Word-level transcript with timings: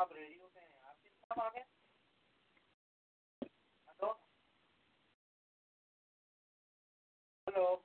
آپ 0.00 0.12
ریڈیو 0.12 0.46
ہیں۔ 0.56 0.68
آپ 7.46 7.80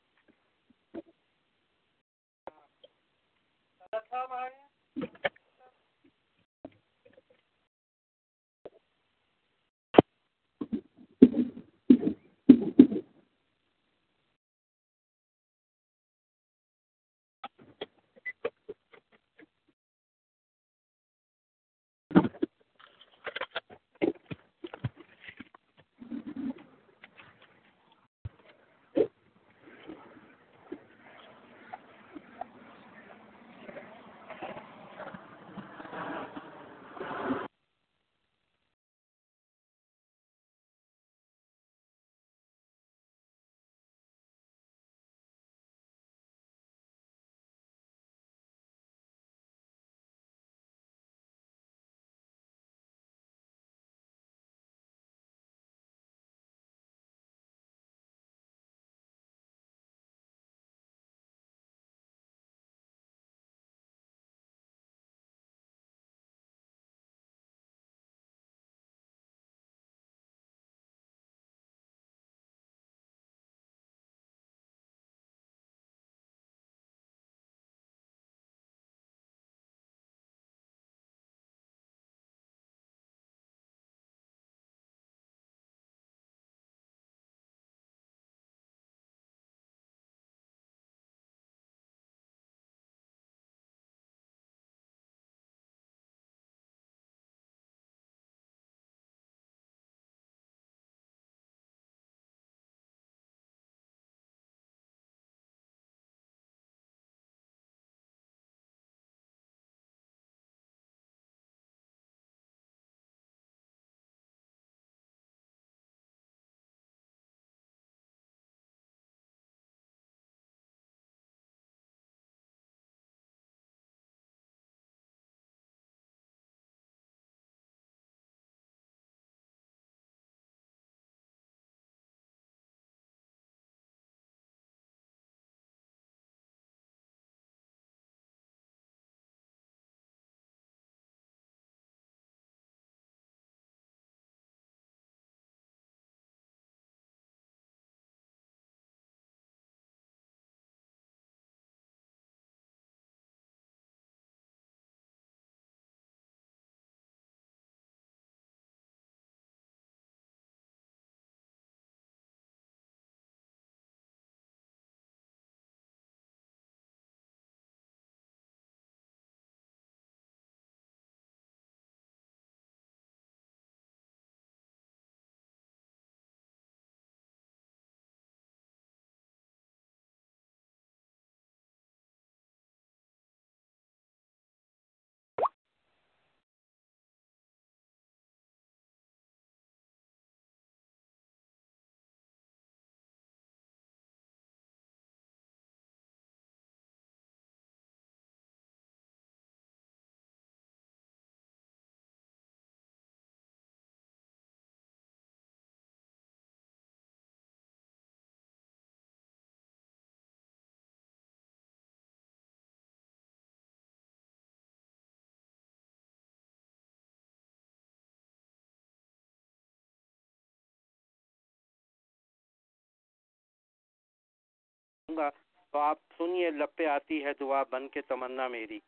چاہوں 225.16 225.18
گا 225.18 225.30
تو 225.74 225.80
آپ 225.80 225.98
سنیے 226.18 226.50
لب 226.52 226.76
پہ 226.76 226.86
آتی 226.88 227.24
ہے 227.24 227.34
دعا 227.40 227.64
بن 227.70 227.88
کے 227.90 228.02
تمنا 228.08 228.48
میری 228.48 228.80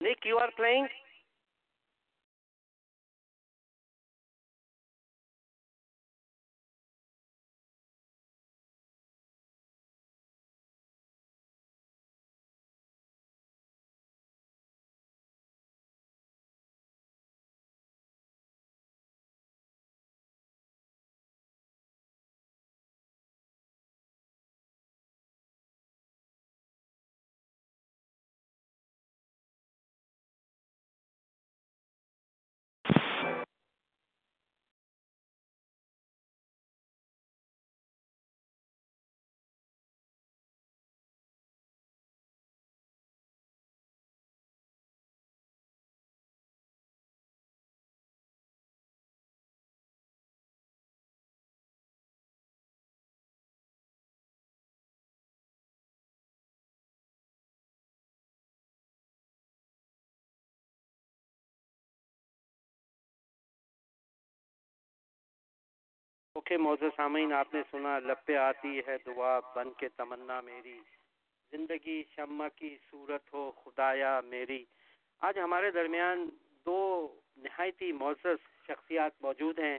Nick, 0.00 0.24
you 0.24 0.36
are 0.36 0.50
playing? 0.56 0.88
Okay 66.34 66.56
موزے 66.56 66.88
سامعین، 66.96 67.32
آپ 67.32 67.54
نے 67.54 67.62
سنا، 67.70 67.98
لب 67.98 68.24
پہ 68.24 68.36
آتی 68.36 68.80
ہے 68.86 68.96
دعا، 69.06 69.40
بن 69.54 69.72
کے 69.72 69.88
تمنا 69.88 70.40
میری۔ 70.40 70.80
زندگی 71.50 72.02
شمع 72.16 72.48
کی 72.56 72.76
صورت 72.90 73.34
ہو، 73.34 73.52
خدایا 73.64 74.20
میری۔ 74.20 74.64
آج 75.20 75.38
ہمارے 75.38 75.70
درمیان 75.70 76.28
دو 76.66 76.78
نہایتی 77.36 77.92
معزز 77.92 78.66
شخصیات 78.66 79.12
موجود 79.20 79.58
ہیں، 79.58 79.78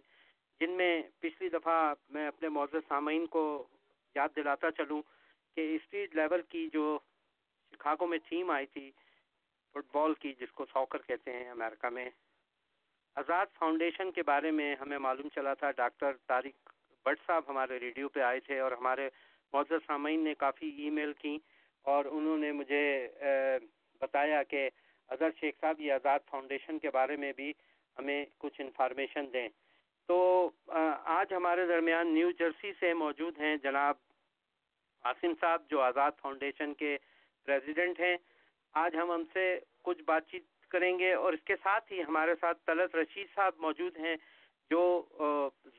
جن 0.60 0.72
میں 0.72 1.04
پچھلی 1.20 1.50
دفعہ 1.50 1.94
میں 2.10 2.28
اپنے 2.28 2.50
معزز 2.50 2.88
سامعین 2.88 3.26
کو 3.26 3.68
یاد 4.16 4.30
دلاتا 4.36 4.72
چلوں 4.72 5.02
کہ 5.56 5.76
اسٹریٹ 5.76 6.16
لیول 6.16 6.42
کی 6.42 6.70
جو 6.74 7.00
شکاگو 7.74 8.08
میں 8.08 8.18
ٹیم 8.30 8.52
آئی 8.52 8.66
تھی، 8.66 8.92
فٹ 9.74 9.96
بال 9.96 10.14
کی، 10.14 10.34
جس 10.34 10.52
کو 10.52 10.66
ساکر 10.66 11.02
کہتے 11.02 11.34
ہیں 11.34 11.50
امریکہ 11.50 11.90
میں۔ 11.90 12.10
آزاد 13.18 13.46
فاؤنڈیشن 13.60 14.12
کے 14.12 14.24
بارے 14.24 14.52
میں 14.52 14.76
ہمیں 14.82 14.98
معلوم 15.00 15.28
چلا 15.36 15.54
تھا۔ 15.54 15.72
ڈاکٹر 15.78 16.12
طارق 16.28 16.70
بٹ 17.06 17.20
صاحب 17.26 17.44
ہمارے 17.48 17.80
ریڈیو 17.80 18.10
پہ 18.10 18.20
آئے 18.30 18.40
تھے 18.40 18.60
اور 18.60 18.72
ہمارے 18.72 19.08
معزز 19.54 19.86
سامعین 19.88 20.24
نے 20.24 20.34
کافی 20.36 20.70
ای 20.78 20.90
میل 20.90 21.14
کی 21.20 21.38
اور 21.86 22.06
انہوں 22.06 22.38
نے 22.38 22.52
مجھے 22.52 22.84
بتایا 24.02 24.42
کہ 24.44 24.70
اظہر 25.10 25.30
شیخ 25.40 25.54
صاحب، 25.62 25.82
یہ 25.82 25.94
آزاد 25.94 26.20
فاؤنڈیشن 26.30 26.80
کے 26.80 26.90
بارے 26.94 27.16
میں 27.24 27.32
بھی 27.36 27.52
ہمیں 27.98 28.26
کچھ 28.38 28.62
انفارمیشن 28.62 29.26
دیں۔ 29.34 29.48
تو 30.10 30.18
آج 30.68 31.34
ہمارے 31.34 31.66
درمیان 31.68 32.14
نیو 32.14 32.32
جرسی 32.40 32.72
سے 32.80 32.94
موجود 32.94 33.38
ہیں 33.42 33.56
جناب 33.64 33.96
عاصم 35.04 35.34
صاحب، 35.42 35.70
جو 35.70 35.82
آزاد 35.82 36.12
فاؤنڈیشن 36.22 36.74
کے 36.74 36.98
پریزیڈنٹ 37.48 38.00
ہیں۔ 38.00 38.16
آج 38.74 38.96
ہم 38.96 39.12
ہم 39.12 39.24
سے 39.34 39.44
کچھ 39.84 40.02
بات 40.04 40.28
چیت 40.32 40.44
کریں 40.74 40.98
گے 41.00 41.14
اور 41.14 41.34
اس 41.34 41.44
کے 41.46 41.56
ساتھ 41.64 41.92
ہی 41.94 42.02
ہمارے 42.04 42.34
ساتھ 42.42 42.58
طلت 42.66 42.96
رشید 42.96 43.28
صاحب 43.36 43.60
موجود 43.60 43.98
ہیں 44.06 44.16
جو 44.72 44.82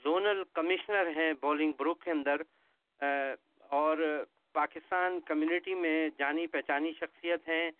زونل 0.04 0.42
کمشنر 0.54 1.10
ہیں، 1.16 1.32
بولنگ 1.40 1.72
بروک 1.78 2.02
کے 2.04 2.10
اندر 2.10 2.42
اور 3.72 3.98
پاکستان 4.54 5.18
کمیونٹی 5.26 5.74
میں 5.74 6.08
جانی 6.18 6.46
پہچانی 6.46 6.92
شخصیت 6.98 7.48
ہیں 7.48 7.70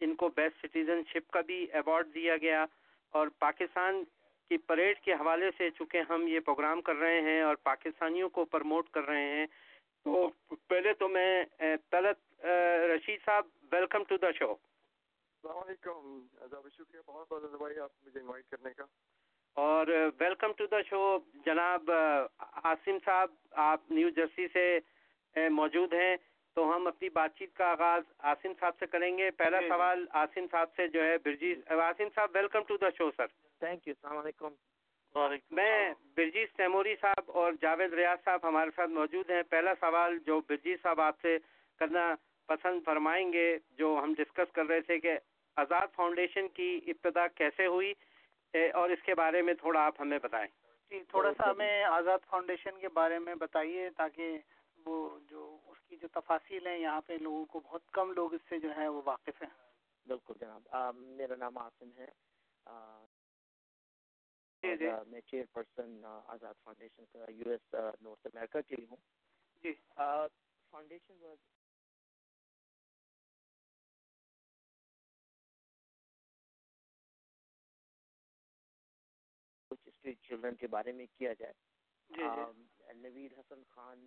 ان 0.00 0.14
کو 0.20 0.28
بیسٹ 0.36 0.66
سٹیزن 0.66 1.02
شپ 1.12 1.30
کا 1.32 1.40
بھی 1.46 1.64
ایوارڈ 1.72 2.14
دیا 2.14 2.36
گیا 2.36 2.64
اور 3.14 3.28
پاکستان 3.38 4.02
کی 4.50 4.56
پریڈ 4.66 4.98
کے 5.04 5.12
حوالے 5.20 5.50
سے 5.58 5.68
چونکہ 5.78 6.10
ہم 6.10 6.26
یہ 6.28 6.40
پروگرام 6.46 6.80
کر 6.88 6.96
رہے 6.96 7.20
ہیں 7.22 7.40
اور 7.42 7.54
پاکستانیوں 7.62 8.28
کو 8.28 8.44
پرموٹ 8.50 8.90
کر 8.94 9.06
رہے 9.06 9.28
ہیں، 9.34 9.46
تو 10.06 10.28
پہلے 10.68 10.92
تو 10.98 11.08
میں 11.08 11.44
طلت 11.90 12.44
رشید 12.90 13.24
صاحب، 13.24 13.46
ویلکم 13.72 14.04
ٹو 14.08 14.16
دا 14.16 14.30
شو۔ 14.38 14.54
السلام 15.46 15.64
علیکم۔ 15.66 16.68
شکریہ 16.68 17.00
بہت 17.06 17.26
بہت 17.30 17.50
بھائی 17.50 17.78
آپ 17.78 17.90
مجھے 18.06 18.20
انوائٹ 18.20 18.48
کرنے 18.50 18.70
کا۔ 18.76 18.84
اور 19.54 19.86
ویلکم 20.20 20.52
ٹو 20.52 20.66
دا 20.66 20.82
شو 20.82 21.18
جناب 21.34 21.90
عاصم 22.38 22.98
صاحب 23.04 23.30
آپ 23.50 23.90
نیو 23.90 24.08
جرسی 24.08 24.46
سے 24.52 24.78
موجود 25.50 25.92
ہیں۔ 25.92 26.16
تو 26.54 26.76
ہم 26.76 26.86
اپنی 26.86 27.08
بات 27.08 27.30
چیت 27.38 27.54
کا 27.54 27.64
آغاز 27.64 28.02
عاصم 28.18 28.52
صاحب 28.60 28.72
سے 28.78 28.86
کریں 28.86 29.18
گے۔ 29.18 29.30
پہلا 29.30 29.58
سوال 29.68 30.04
عاصم 30.10 30.46
صاحب 30.50 30.68
سے 30.76 30.88
جو 30.88 31.04
ہے 31.04 31.18
برجیز 31.18 31.58
عاصم 31.70 32.08
صاحب 32.14 32.30
welcome 32.34 32.62
to 32.62 32.76
the 32.76 32.90
show 32.98 33.10
sir 33.16 33.26
thank 33.58 33.88
you 33.88 33.94
السلام 33.96 34.18
علیکم۔ 34.18 34.54
میں 35.50 35.94
برجیز 36.16 36.48
تیموری 36.56 36.94
صاحب 37.00 37.30
اور 37.30 37.52
جاوید 37.60 37.92
ریاض 37.94 38.18
صاحب 38.24 38.48
ہمارے 38.48 38.70
ساتھ 38.76 38.90
موجود 38.90 39.30
ہیں۔ 39.30 39.42
پہلا 39.42 39.72
سوال 39.80 40.18
جو 40.18 40.40
برجیز 40.48 40.82
صاحب 40.82 41.00
آپ 41.00 41.20
سے 41.22 41.38
کرنا 41.78 42.14
پسند 42.46 42.80
فرمائیں 42.84 43.32
گے 43.32 43.58
جو 43.70 44.00
ہم 44.02 44.14
ڈسکس 44.14 44.52
کر 44.52 44.66
رہے 44.66 44.80
تھے 44.80 44.98
کہ 44.98 45.18
آزاد 45.56 45.86
فاؤنڈیشن 45.94 46.48
کی 46.48 46.80
ابتدا 46.86 47.28
کیسے 47.28 47.66
ہوئی؟ 47.66 47.92
اور 48.54 48.90
اس 48.90 49.02
کے 49.02 49.14
بارے 49.14 49.42
میں 49.42 49.54
تھوڑا 49.54 49.86
آپ 49.86 50.00
ہمیں 50.00 50.18
بتائیں۔ 50.18 50.48
جی 50.90 51.02
تھوڑا 51.08 51.30
سا 51.36 51.50
ہمیں 51.50 51.82
آزاد 51.84 52.18
فاؤنڈیشن 52.26 52.80
کے 52.80 52.88
بارے 52.88 53.18
میں 53.18 53.34
بتائیے 53.34 53.90
تاکہ 53.96 54.38
وہ 54.86 55.18
جو 55.30 55.58
اس 55.66 55.78
کی 55.88 55.96
جو 55.96 56.08
تفاصیل 56.08 56.66
ہیں 56.66 56.78
یہاں 56.78 57.00
پہ 57.00 57.12
لوگوں 57.20 57.44
کو 57.44 57.60
بہت 57.60 57.90
کم 57.90 58.12
لوگ 58.12 58.34
اس 58.34 58.40
سے 58.48 58.58
جو 58.58 58.76
ہے 58.76 58.88
وہ 58.88 59.02
واقف 59.04 59.42
ہیں۔ 59.42 59.50
بالکل 60.06 60.34
جناب۔ 60.40 60.96
میرا 60.96 61.36
نام 61.36 61.58
آسن 61.58 61.90
ہے۔ 61.98 62.06
جی، 64.62 64.76
جی۔ 64.76 64.88
میں 65.06 65.20
چیئر 65.20 65.44
پرسن 65.52 66.04
آزاد 66.26 66.54
فاؤنڈیشن 66.64 67.04
کا 67.12 67.30
یو 67.32 67.50
ایس 67.50 67.74
نارتھ 68.00 68.26
امریکہ 68.34 68.60
کے 68.60 68.76
لیے 68.76 68.86
ہوں۔ 68.90 68.96
جی۔ 69.62 69.72
فاؤنڈیشن 70.70 71.14
اسٹریٹ 80.06 80.28
چلڈرن 80.28 80.54
کے 80.56 80.66
بارے 80.68 80.92
میں 80.92 81.06
کیا 81.08 81.32
جائے 81.34 81.52
جی، 82.10 82.22
جی۔ 82.24 82.92
نوید 82.98 83.32
حسن 83.32 83.62
خان 83.66 84.04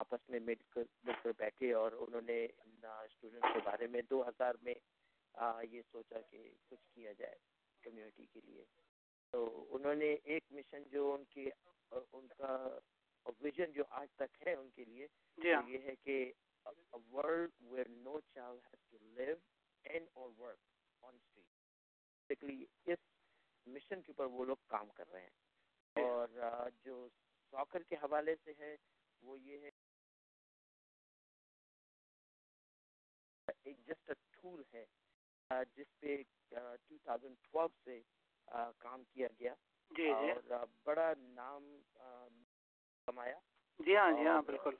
آپس 0.00 0.28
میں 0.28 0.40
مل 0.40 0.62
کر 0.68 0.82
مل 1.04 1.12
کر 1.22 1.32
بیٹھے 1.38 1.72
اور 1.74 1.92
انہوں 1.98 2.20
نے 2.22 2.44
اسٹوڈنٹ 2.44 3.44
کے 3.44 3.60
بارے 3.64 3.86
میں 3.86 4.02
دو 4.10 4.22
ہزار 4.22 4.54
میں 4.62 4.74
یہ 5.64 5.82
سوچا 5.82 6.20
کہ 6.22 6.48
کچھ 6.68 6.84
کیا 6.84 7.12
جائے 7.12 7.34
کمیونٹی 7.82 8.26
کے 8.26 8.40
لیے 8.42 8.64
تو 9.32 9.44
انہوں 9.70 9.94
نے 9.94 10.12
ایک 10.24 10.52
مشن 10.52 10.82
جو 10.90 11.12
ان 11.12 11.24
کی 11.30 11.48
ان 11.92 12.26
کا 12.28 12.56
ویژن 13.40 13.72
جو 13.72 13.84
آج 13.92 14.14
تک 14.16 14.46
ہے 14.46 14.54
ان 14.54 14.70
کے 14.70 14.84
لیے 14.84 15.06
جی 15.38 15.52
ہاں۔ 15.52 15.62
یہ 15.68 15.78
ہے 15.84 15.94
کہ 15.96 16.22
world 17.10 17.62
where 17.62 17.88
no 17.98 18.18
child 18.28 18.66
has 18.66 18.88
to 18.90 18.98
leave 19.12 19.34
and 19.84 20.08
اور 20.12 20.30
ورک 20.38 20.75
اس 22.30 22.98
مشن 23.66 24.02
کے 24.02 24.12
اوپر 24.12 24.24
وہ 24.24 24.44
لوگ 24.44 24.56
کام 24.66 24.88
کر 24.90 25.10
رہے 25.12 25.20
ہیں۔ 25.20 25.34
اور 25.96 26.28
جو 26.84 27.08
ساکر 27.52 27.82
کے 27.82 27.96
حوالے 27.96 28.34
سے 28.44 28.52
ہے 28.58 28.74
وہ 29.22 29.40
یہ 29.40 29.58
ہے 29.58 29.70
ایک 33.64 33.76
جسٹ 33.86 34.10
ٹول 34.32 34.62
ہے 34.74 34.84
جس 35.76 35.98
پہ 36.00 36.16
ٹو 36.50 36.96
تھاؤزینڈ 36.98 37.36
ٹویلو 37.42 37.68
سے 37.84 38.00
کام 38.78 39.04
کیا 39.04 39.28
گیا۔ 39.40 39.54
جی 39.90 40.04
جی۔ 40.04 40.10
اور 40.12 40.66
بڑا 40.84 41.12
نام 41.18 41.80
کمایا۔ 43.08 43.38
جی 43.78 43.96
ہاں 43.96 44.10
جی 44.12 44.26
ہاں 44.26 44.42
بالکل۔ 44.42 44.74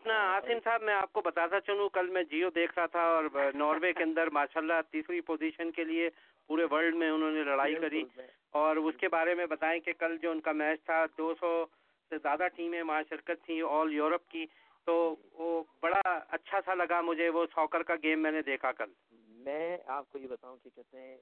اپنا 0.00 0.36
آسم 0.36 0.58
صاحب 0.64 0.82
میں 0.82 0.94
آپ 0.94 1.12
کو 1.12 1.20
بتاتا 1.20 1.60
چلوں 1.60 1.88
کل 1.88 2.08
میں 2.08 2.22
جیو 2.22 2.50
دیکھ 2.50 2.72
رہا 2.76 2.86
تھا 2.86 3.02
اور 3.02 3.24
ناروے 3.54 3.92
کے 3.92 4.02
اندر 4.02 4.30
ماشاءاللہ 4.30 4.72
تیسری 4.90 5.20
پوزیشن 5.20 5.70
کے 5.70 5.84
لیے 5.84 6.08
پورے 6.46 6.64
ورلڈ 6.64 6.94
میں 6.94 7.10
انہوں 7.10 7.30
نے 7.30 7.44
لڑائی 7.44 7.74
کری۔ 7.74 8.04
اور 8.50 8.76
اس 8.76 8.94
کے 9.00 9.08
بارے 9.08 9.34
میں 9.34 9.46
بتائیں 9.46 9.80
کہ 9.80 9.92
کل 9.92 10.16
جو 10.18 10.30
ان 10.30 10.40
کا 10.40 10.52
میچ 10.52 10.84
تھا 10.84 11.06
دو 11.18 11.34
سو 11.40 11.66
سے 12.10 12.18
زیادہ 12.18 12.48
ٹیمیں 12.56 12.82
وہاں 12.82 13.02
شرکت 13.08 13.44
تھیں 13.44 13.62
آل 13.62 13.92
یورپ 13.92 14.28
کی۔ 14.28 14.46
تو 14.84 15.14
وہ 15.32 15.62
بڑا 15.82 16.20
اچھا 16.28 16.58
سا 16.64 16.74
لگا 16.74 17.00
مجھے 17.00 17.28
وہ 17.28 17.46
ساکر 17.54 17.82
کا 17.82 17.94
گیم 18.02 18.22
میں 18.22 18.30
نے 18.30 18.42
دیکھا 18.42 18.72
کل۔ 18.72 18.92
میں 19.26 19.78
آپ 19.86 20.10
کو 20.10 20.18
یہ 20.18 20.28
بتاؤں 20.28 20.56
کہ 20.56 20.70
کہتے 20.70 21.00
ہیں 21.00 21.18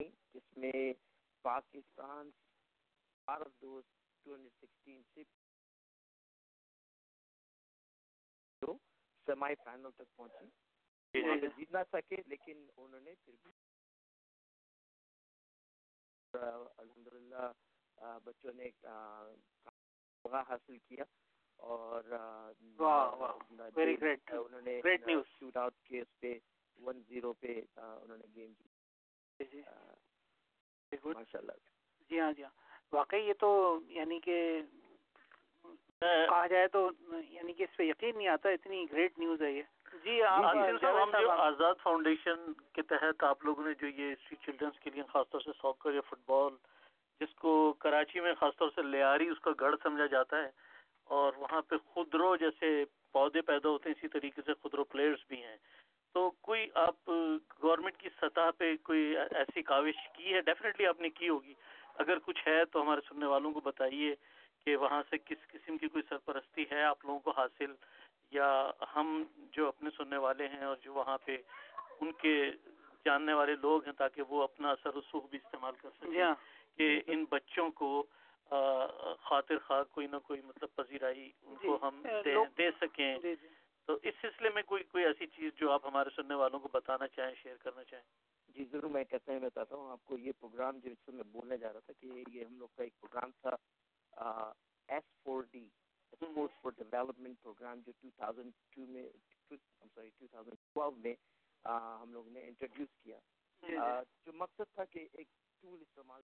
جس 0.00 0.56
میں 0.56 0.92
پاکستان 1.44 2.30
سیمی 9.26 9.54
فائنل 9.54 9.90
تک 9.90 10.16
پہنچی 10.16 10.46
جیت 11.48 11.72
نہ 11.72 11.82
سکے 11.92 12.22
لیکن 12.26 12.66
انہوں 12.76 13.00
نے 13.00 13.14
پھر 13.24 13.34
بھی 13.42 13.50
الحمد 16.34 17.08
للہ 17.08 17.52
بچوں 18.24 18.52
نے 18.52 18.70
حاصل 20.24 20.78
کیا 20.78 21.04
اور 21.58 22.12
انہوں 24.32 24.60
نے 24.60 24.80
شوٹ 25.28 25.56
آؤٹ 25.56 25.82
کے 25.82 26.00
اس 26.00 26.18
پہ 26.20 26.38
ون 26.78 27.02
زیرو 27.02 27.32
پہ 27.32 27.60
انہوں 27.76 28.16
نے 28.16 28.34
گیم 28.34 28.52
ماشاء 31.04 31.38
اللہ۔ 31.38 31.52
جی 32.10 32.20
ہاں 32.20 32.32
جی 32.32 32.42
ہاں۔ 32.44 32.50
واقعی 32.92 33.20
یہ 33.20 33.32
تو 33.32 33.80
یعنی 33.88 34.20
کہ 34.20 34.62
کہا 36.00 36.46
جائے 36.46 36.68
تو 36.68 36.90
یعنی 37.28 37.52
کہ 37.52 37.62
اس 37.62 37.76
پہ 37.76 37.82
یقین 37.82 38.16
نہیں 38.16 38.28
آتا 38.28 38.48
اتنی 38.48 38.86
گریٹ 38.92 39.18
نیوز 39.18 39.42
ہے 39.42 39.52
یہ۔ 39.52 39.62
جی 40.04 40.22
ہم 40.22 41.10
جو 41.20 41.30
آزاد 41.30 41.74
فاؤنڈیشن 41.82 42.52
کے 42.72 42.82
تحت 42.82 43.24
آپ 43.24 43.44
لوگوں 43.44 43.64
نے 43.64 43.70
جو 43.80 43.86
یہ 43.86 44.12
اسٹریٹ 44.12 44.46
چلڈرنس 44.46 44.78
کے 44.80 44.90
لیے 44.90 45.02
خاص 45.12 45.28
طور 45.30 45.40
سے 45.40 45.50
ساکر 45.62 45.94
یا 45.94 46.00
فٹ 46.00 46.18
بال 46.26 46.52
جس 47.20 47.34
کو 47.34 47.72
کراچی 47.72 48.20
میں 48.20 48.34
خاص 48.34 48.56
طور 48.56 48.70
سے 48.74 48.82
لیاری 48.82 49.28
اس 49.28 49.40
کا 49.40 49.50
گڑھ 49.60 49.76
سمجھا 49.82 50.06
جاتا 50.06 50.36
ہے۔ 50.36 50.50
اور 51.04 51.32
وہاں 51.36 51.62
پہ 51.62 51.76
خودرو 51.76 52.36
جیسے 52.36 52.84
پودے 53.12 53.40
پیدا 53.40 53.68
ہوتے 53.68 53.88
ہیں 53.88 53.94
اسی 53.98 54.08
طریقے 54.08 54.42
سے 54.46 54.54
خودرو 54.54 54.84
پلیئرز 54.84 55.18
بھی 55.28 55.42
ہیں۔ 55.42 55.56
تو 56.14 56.30
کوئی 56.30 56.68
آپ 56.74 57.10
گورنمنٹ 57.62 57.96
کی 57.96 58.08
سطح 58.20 58.50
پہ 58.58 58.76
کوئی 58.82 59.16
ایسی 59.16 59.62
کاوش 59.62 60.08
کی 60.12 60.34
ہے؟ 60.34 60.40
ڈیفینیٹلی 60.40 60.86
آپ 60.86 61.00
نے 61.00 61.10
کی 61.10 61.28
ہوگی۔ 61.28 61.54
اگر 61.94 62.18
کچھ 62.18 62.48
ہے 62.48 62.64
تو 62.64 62.82
ہمارے 62.82 63.00
سننے 63.08 63.26
والوں 63.26 63.52
کو 63.52 63.60
بتائیے 63.60 64.14
کہ 64.64 64.76
وہاں 64.76 65.02
سے 65.10 65.18
کس 65.18 65.48
قسم 65.48 65.78
کی 65.78 65.88
کوئی 65.88 66.02
سرپرستی 66.08 66.64
ہے 66.72 66.82
آپ 66.82 67.04
لوگوں 67.04 67.20
کو 67.20 67.30
حاصل؟ 67.30 67.74
یا 68.30 68.70
ہم 68.96 69.24
جو 69.52 69.68
اپنے 69.68 69.90
سننے 69.96 70.16
والے 70.16 70.48
ہیں 70.48 70.64
اور 70.64 70.76
جو 70.82 70.92
وہاں 70.92 71.18
پہ 71.18 71.36
ان 72.00 72.12
کے 72.12 72.50
جاننے 73.04 73.32
والے 73.32 73.54
لوگ 73.54 73.84
ہیں 73.84 73.92
تاکہ 73.92 74.22
وہ 74.28 74.42
اپنا 74.42 74.70
اثر 74.70 74.94
رسوخ 74.94 75.30
بھی 75.30 75.38
استعمال 75.38 75.74
کر 75.82 75.88
سکیں۔ 75.98 76.10
جی 76.10 76.22
ہاں۔ 76.22 76.34
کہ 76.76 77.00
ان 77.06 77.24
بچوں 77.30 77.70
کو 77.70 78.06
خاطر 79.20 79.58
خواہ 79.58 79.82
کوئی 79.90 80.06
نہ 80.06 80.16
کوئی 80.16 80.40
مطلب 80.40 80.68
پذیرائی 80.74 81.30
ان 81.42 81.54
کو 81.56 81.78
جی۔ 81.80 81.86
ہم 81.86 82.02
دے 82.58 82.70
سکیں۔ 82.80 83.18
جی، 83.18 83.34
تو 83.88 83.94
اس 84.02 84.14
سلسلے 84.20 84.48
میں 84.50 84.62
کوئی 84.62 84.82
کوئی 84.84 85.04
ایسی 85.04 85.26
چیز 85.26 85.52
جو 85.56 85.70
آپ 85.70 85.86
ہمارے 85.86 86.10
سننے 86.16 86.34
والوں 86.34 86.58
کو 86.58 86.68
بتانا 86.72 87.06
چاہیں 87.08 87.34
شیئر 87.34 87.56
کرنا 87.56 87.84
چاہیں؟ 87.84 88.02
جی 88.48 88.64
ضرور 88.64 88.90
میں 88.90 89.04
کہتے 89.04 89.32
ہیں 89.32 89.38
بتاتا 89.40 89.76
ہوں 89.76 89.90
آپ 89.90 90.04
کو 90.04 90.18
یہ 90.18 90.32
پروگرام 90.38 90.78
جو 90.78 91.12
میں 91.12 91.24
بولنے 91.24 91.56
جا 91.56 91.72
رہا 91.72 91.80
تھا 91.80 91.92
کہ 91.92 92.06
یہ 92.32 92.44
ہم 92.44 92.58
لوگ 92.58 92.68
کا 92.76 92.82
ایک 92.82 93.00
پروگرام 93.00 93.30
تھا 93.40 93.54
S 94.88 95.04
four 95.22 95.42
D 95.50 95.68
sports 96.12 96.60
for 96.62 96.82
development 96.90 97.42
program 97.42 97.80
جو 97.86 97.92
ٹو 98.00 98.10
تھاؤزینڈ 98.16 98.52
ٹو 98.70 98.86
میں 98.86 99.08
سوری 99.50 100.10
ٹو 100.10 100.26
تھاؤزینڈ 100.26 100.58
ٹویلو 100.74 100.90
میں 100.90 101.14
ہم 101.64 102.12
لوگ 102.12 102.28
نے 102.28 102.42
انٹروڈیوس 102.42 102.88
کیا۔ 103.02 103.18
جی، 103.62 103.76
جو 104.26 104.32
مقصد 104.32 104.74
تھا 104.74 104.84
کہ 104.84 105.06
ایک 105.12 105.28
ٹول 105.62 105.80
استعمال 105.80 106.22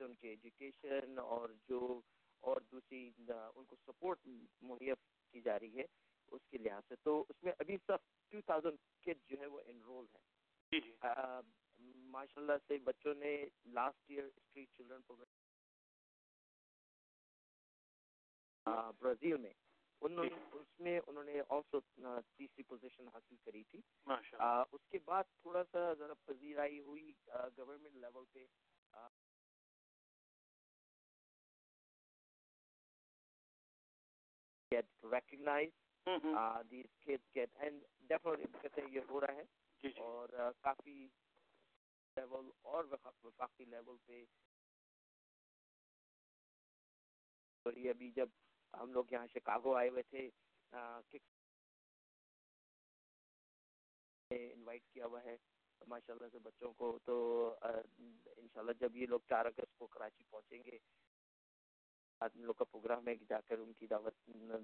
ان 0.00 0.14
کے 0.14 0.28
ایجوکیشن 0.28 1.18
اور 1.18 1.48
جو 1.68 2.00
اور 2.40 2.60
دوسری 2.72 3.10
ان 3.28 3.64
کو 3.64 3.76
سپورٹ 3.86 4.26
مہیا 4.62 4.94
کی 5.34 5.40
جا 5.40 5.58
رہی 5.58 5.78
ہے 5.78 5.84
اس 6.28 6.42
کے 6.50 6.58
لحاظ 6.58 6.82
سے۔ 6.88 6.94
تو 7.02 7.24
اس 7.28 7.42
میں 7.42 7.52
ابھی 7.58 7.76
سب 7.86 7.98
ٹو 8.32 8.40
تھاؤزینڈ 8.40 8.76
کڈ 9.02 9.18
جو 9.28 9.36
ہے 9.40 9.46
وہ 9.46 9.60
انرول 9.66 10.06
ہے 10.14 10.20
جی 10.72 10.80
جی۔ 10.80 10.92
ماشاء 12.14 12.40
اللہ 12.40 12.56
سے 12.68 12.78
بچوں 12.84 13.14
نے 13.14 13.32
last 13.66 14.10
year 14.10 14.24
street 14.24 14.68
children 14.76 15.02
program 15.02 15.26
Brazil 19.00 19.36
میں۔ 19.36 19.52
انہوں 20.02 20.24
اس 20.52 20.80
میں 20.80 21.00
انہوں 21.06 21.24
نے 21.24 21.40
آلسو 21.48 21.80
تیسری 21.80 22.62
پوزیشن 22.62 23.08
حاصل 23.14 23.36
کری 23.44 23.62
تھی۔ 23.64 23.80
اس 24.72 24.86
کے 24.90 24.98
بعد 25.04 25.24
تھوڑا 25.40 25.62
سا 25.72 25.92
ذرا 25.94 26.14
پذیرائی 26.24 26.78
ہوئی 26.80 27.12
گورنمنٹ 27.56 27.94
لیول 27.94 28.24
پہ۔ 28.32 28.44
Get 34.70 34.84
recognized 35.04 35.72
mm-hmm. 36.06 36.34
uh, 36.34 36.62
these 36.70 36.90
kids 37.00 37.22
get 37.34 37.50
and 37.60 37.80
definitely 38.10 38.46
کہتے 38.62 38.80
ہیں 38.80 38.90
یہ 38.92 39.00
ہو 39.10 39.20
رہا 39.20 39.34
ہے 39.34 39.88
اور 39.98 40.28
کافی 40.60 41.06
لیول 42.16 42.50
اور 42.64 42.84
وفاقی 43.22 43.64
لیول 43.64 43.96
پہ 44.06 44.24
یہ 47.66 47.90
ابھی 47.90 48.10
جب 48.10 48.28
ہم 48.74 48.92
لوگ 48.92 49.12
یہاں 49.12 49.26
شکاگو 49.26 49.74
آئے 49.76 49.88
ہوئے 49.88 50.02
تھے 50.04 50.28
انوائٹ 54.30 54.82
کیا 54.84 55.06
ہوا 55.06 55.22
ہے 55.24 55.36
ماشاء 55.80 56.14
اللہ 56.14 56.28
سے 56.32 56.38
بچوں 56.38 56.72
کو 56.72 56.98
تو 57.04 57.14
انشاءاللہ 57.62 58.72
جب 58.80 58.96
یہ 58.96 59.06
لوگ 59.06 59.20
چار 59.28 59.46
اگست 59.46 59.76
کو 59.78 59.86
کراچی 59.86 60.24
پہنچیں 60.24 60.62
گے 60.64 60.78
لوگ 62.22 62.54
کا 62.54 62.64
پروگرام 62.64 63.08
ہے 63.08 63.16
کہ 63.16 63.24
جا 63.30 63.40
کر 63.48 63.58
ان 63.58 63.72
کی 63.72 63.86
دعوت 63.86 64.12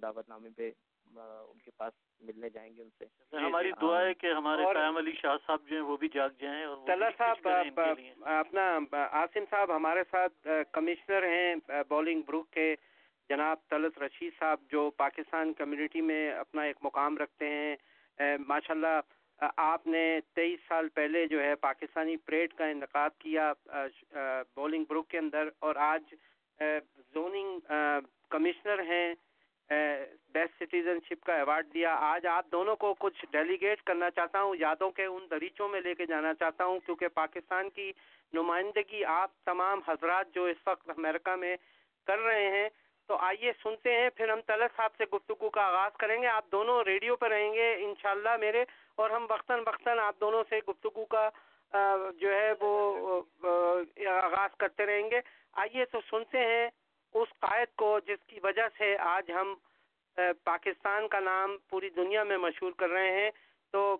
دعوت 0.02 0.28
نامے 0.28 0.48
پہ 0.56 0.70
ان 1.16 1.58
کے 1.58 1.70
پاس 1.76 1.92
ملنے 2.20 2.50
جائیں 2.50 2.76
گے 2.76 2.82
ان 2.82 2.88
سے۔ 2.98 3.36
ہماری 3.36 3.72
دعا 3.80 4.00
ہے 4.00 4.14
کہ 4.14 4.32
ہمارے 4.32 4.62
قیام 4.74 4.96
علی 4.96 5.12
شاہ 5.12 5.36
صاحب 5.46 5.58
جو 5.68 5.74
ہیں 5.74 5.82
وہ 5.82 5.96
بھی 5.96 6.08
جاگ 6.14 6.28
جائیں 6.38 6.64
اور 6.64 6.76
صاحب 7.18 7.48
اپنا 8.22 8.78
آصم 9.10 9.44
صاحب 9.50 9.76
ہمارے 9.76 10.02
ساتھ 10.10 10.48
کمشنر 10.72 11.22
ہیں 11.22 11.54
بولنگ 11.88 12.22
بروک 12.26 12.50
کے۔ 12.50 12.74
جناب 13.28 13.56
طلعت 13.68 13.98
رشید 13.98 14.32
صاحب 14.38 14.58
جو 14.70 14.90
پاکستان 14.96 15.52
کمیونٹی 15.52 16.00
میں 16.00 16.32
اپنا 16.32 16.62
ایک 16.62 16.76
مقام 16.82 17.18
رکھتے 17.18 17.48
ہیں۔ 17.48 17.76
ماشاءاللہ 18.48 19.00
آپ 19.56 19.86
نے 19.86 20.20
تیئیس 20.34 20.60
سال 20.68 20.88
پہلے 20.88 21.26
جو 21.26 21.42
ہے 21.42 21.54
پاکستانی 21.54 22.16
پریڈ 22.16 22.54
کا 22.54 22.64
انعقاد 22.64 23.10
کیا 23.18 23.52
بولنگ 24.56 24.84
بروک 24.88 25.08
کے 25.08 25.18
اندر۔ 25.18 25.48
اور 25.58 25.76
آج 25.76 26.14
زوننگ 26.60 27.58
کمشنر 28.30 28.82
ہیں 28.88 29.14
بیسٹ 30.34 30.62
سٹیزن 30.62 30.98
شپ 31.04 31.24
کا 31.26 31.34
ایوارڈ 31.34 31.66
دیا۔ 31.74 31.94
آج 32.04 32.26
آپ 32.26 32.46
دونوں 32.52 32.74
کو 32.76 32.92
کچھ 32.98 33.24
ڈیلیگیٹ 33.32 33.82
کرنا 33.82 34.10
چاہتا 34.10 34.42
ہوں، 34.42 34.54
یادوں 34.58 34.90
کے 34.90 35.04
ان 35.04 35.26
دریچوں 35.30 35.68
میں 35.68 35.80
لے 35.80 35.94
کے 35.94 36.06
جانا 36.06 36.32
چاہتا 36.34 36.64
ہوں، 36.64 36.78
کیونکہ 36.86 37.08
پاکستان 37.14 37.70
کی 37.70 37.92
نمائندگی 38.32 39.04
آپ 39.04 39.30
تمام 39.44 39.80
حضرات 39.88 40.34
جو 40.34 40.44
اس 40.44 40.66
وقت 40.66 40.90
امریکہ 40.96 41.36
میں 41.36 41.56
کر 42.06 42.18
رہے 42.18 42.50
ہیں، 42.50 42.68
تو 43.08 43.16
آئیے 43.20 43.52
سنتے 43.62 43.94
ہیں، 43.94 44.10
پھر 44.16 44.28
ہم 44.28 44.40
طلعت 44.46 44.76
صاحب 44.76 44.90
سے 44.98 45.04
گفتگو 45.12 45.48
کا 45.50 45.62
آغاز 45.62 45.96
کریں 45.98 46.20
گے۔ 46.22 46.26
آپ 46.26 46.50
دونوں 46.52 46.82
ریڈیو 46.84 47.16
پہ 47.16 47.26
رہیں 47.28 47.52
گے، 47.54 47.72
انشاءاللہ 47.84 48.36
میرے، 48.40 48.64
اور 48.94 49.10
ہم 49.10 49.26
وقتاً 49.30 49.60
وقتاً 49.66 49.98
آپ 49.98 50.20
دونوں 50.20 50.42
سے 50.48 50.58
گفتگو 50.68 51.04
کا 51.14 51.28
جو 52.20 52.32
ہے 52.32 52.52
وہ 52.60 53.22
آغاز 54.10 54.56
کرتے 54.56 54.86
رہیں 54.86 55.10
گے۔ 55.10 55.20
آئیے 55.56 55.84
تو 55.84 55.98
سنتے 56.10 56.38
ہیں 56.38 56.68
اس 57.14 57.28
قائد 57.40 57.74
کو 57.76 57.98
جس 58.06 58.24
کی 58.26 58.40
وجہ 58.42 58.66
سے 58.78 58.96
آج 58.98 59.30
ہم 59.30 59.54
پاکستان 60.44 61.08
کا 61.08 61.20
نام 61.20 61.56
پوری 61.70 61.90
دنیا 61.90 62.22
میں 62.24 62.38
مشہور 62.38 62.72
کر 62.72 62.90
رہے 62.90 63.10
ہیں۔ 63.10 63.30
تو 63.70 63.96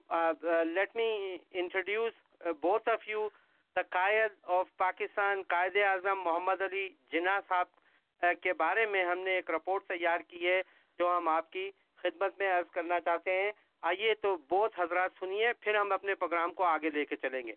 let 0.64 0.96
me 0.96 1.36
introduce 1.50 2.12
both 2.60 2.88
of 2.88 3.08
you 3.08 3.28
the 3.76 3.82
Quaid 3.82 4.32
of 4.42 4.66
Pakistan, 4.76 5.42
Quaid 5.48 5.76
Azam 5.76 6.20
محمد 6.20 6.60
علی 6.62 6.88
جناح 7.12 7.38
صاحب 7.48 8.22
کے 8.42 8.52
بارے 8.52 8.86
میں 8.86 9.04
ہم 9.04 9.18
نے 9.18 9.34
ایک 9.34 9.50
رپورٹ 9.50 9.86
تیار 9.88 10.20
کی 10.28 10.46
ہے 10.48 10.60
جو 10.98 11.16
ہم 11.16 11.28
آپ 11.28 11.50
کی 11.50 11.70
خدمت 12.02 12.38
میں 12.38 12.52
عرض 12.52 12.70
کرنا 12.70 13.00
چاہتے 13.00 13.40
ہیں۔ 13.40 13.50
آئیے 13.82 14.14
تو 14.14 14.36
بہت 14.48 14.78
حضرات 14.78 15.10
سنیے، 15.20 15.52
پھر 15.60 15.74
ہم 15.74 15.92
اپنے 15.92 16.14
پروگرام 16.14 16.52
کو 16.52 16.64
آگے 16.64 16.90
لے 16.90 17.04
کے 17.04 17.16
چلیں 17.16 17.46
گے۔ 17.46 17.54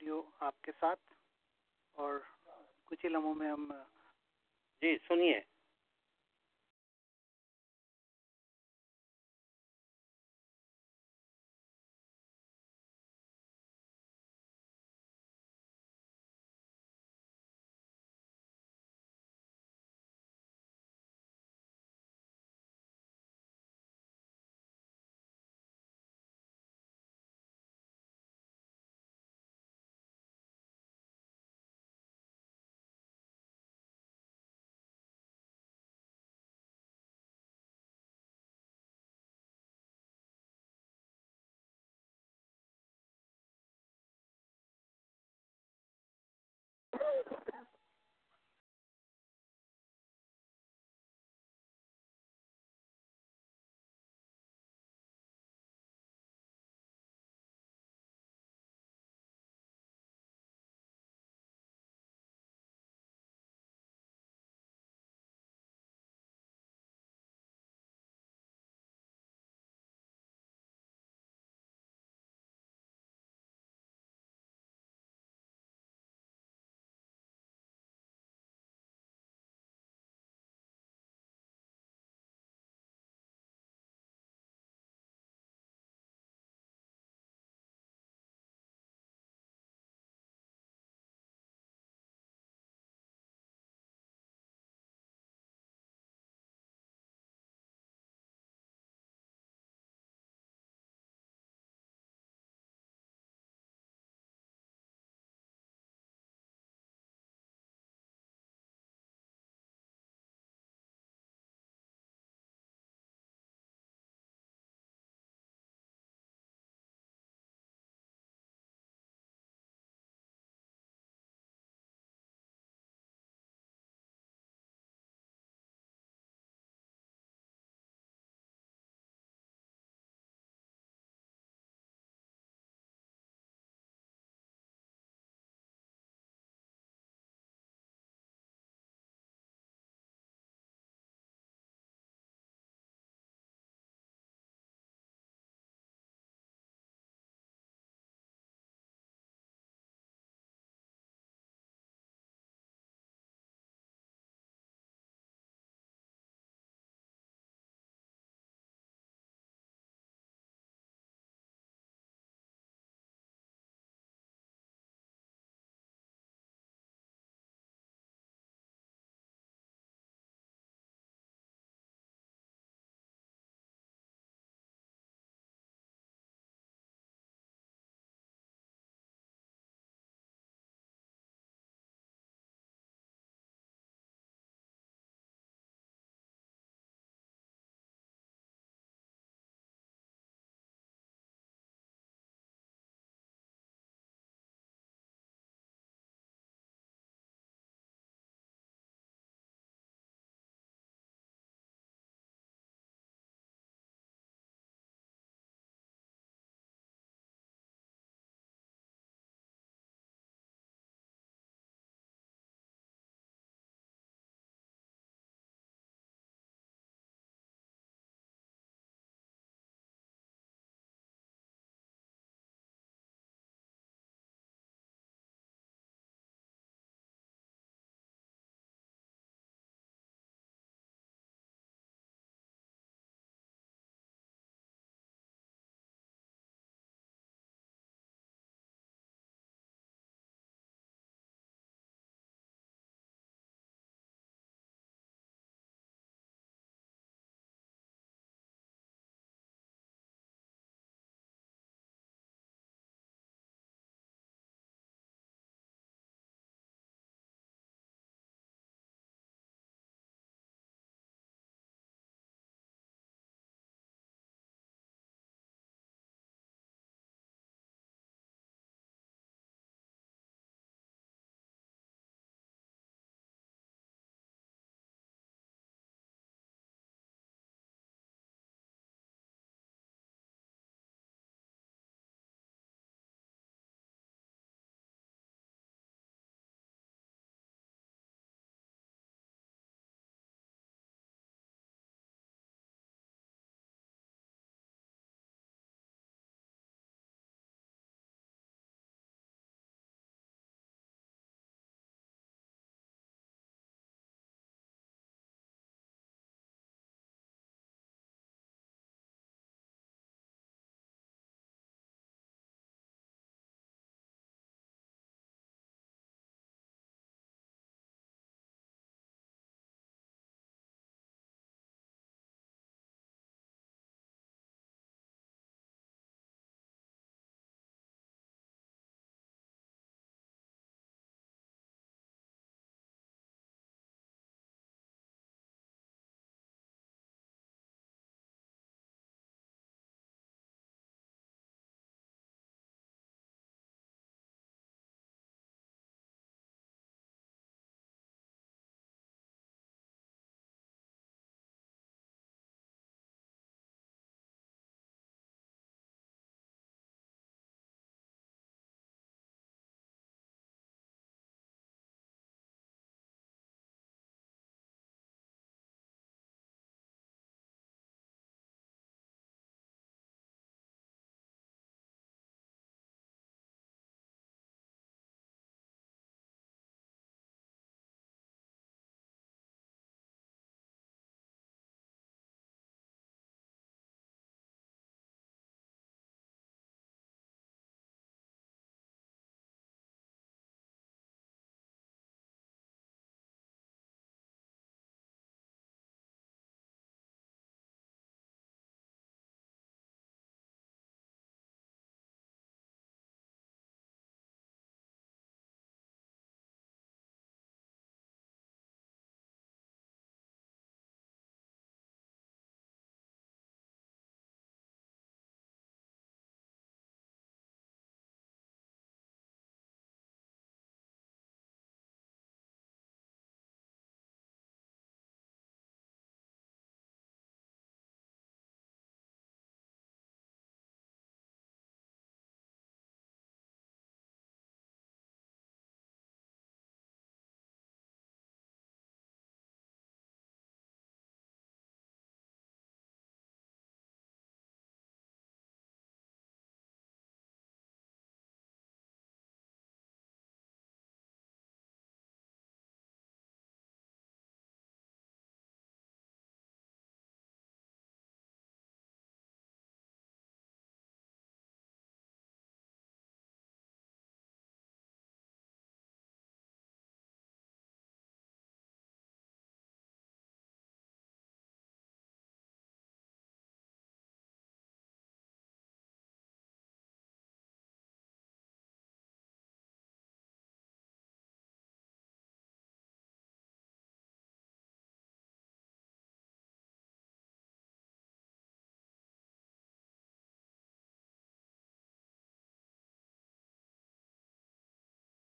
ریڈیو 0.00 0.20
آپ 0.40 0.60
کے 0.62 0.72
ساتھ 0.80 1.00
اور 1.96 2.18
کچھ 2.84 3.04
ہی 3.04 3.08
لمحوں 3.10 3.34
میں 3.34 3.50
ہم 3.50 3.70
جی 4.82 4.96
سنیے۔ 5.08 5.40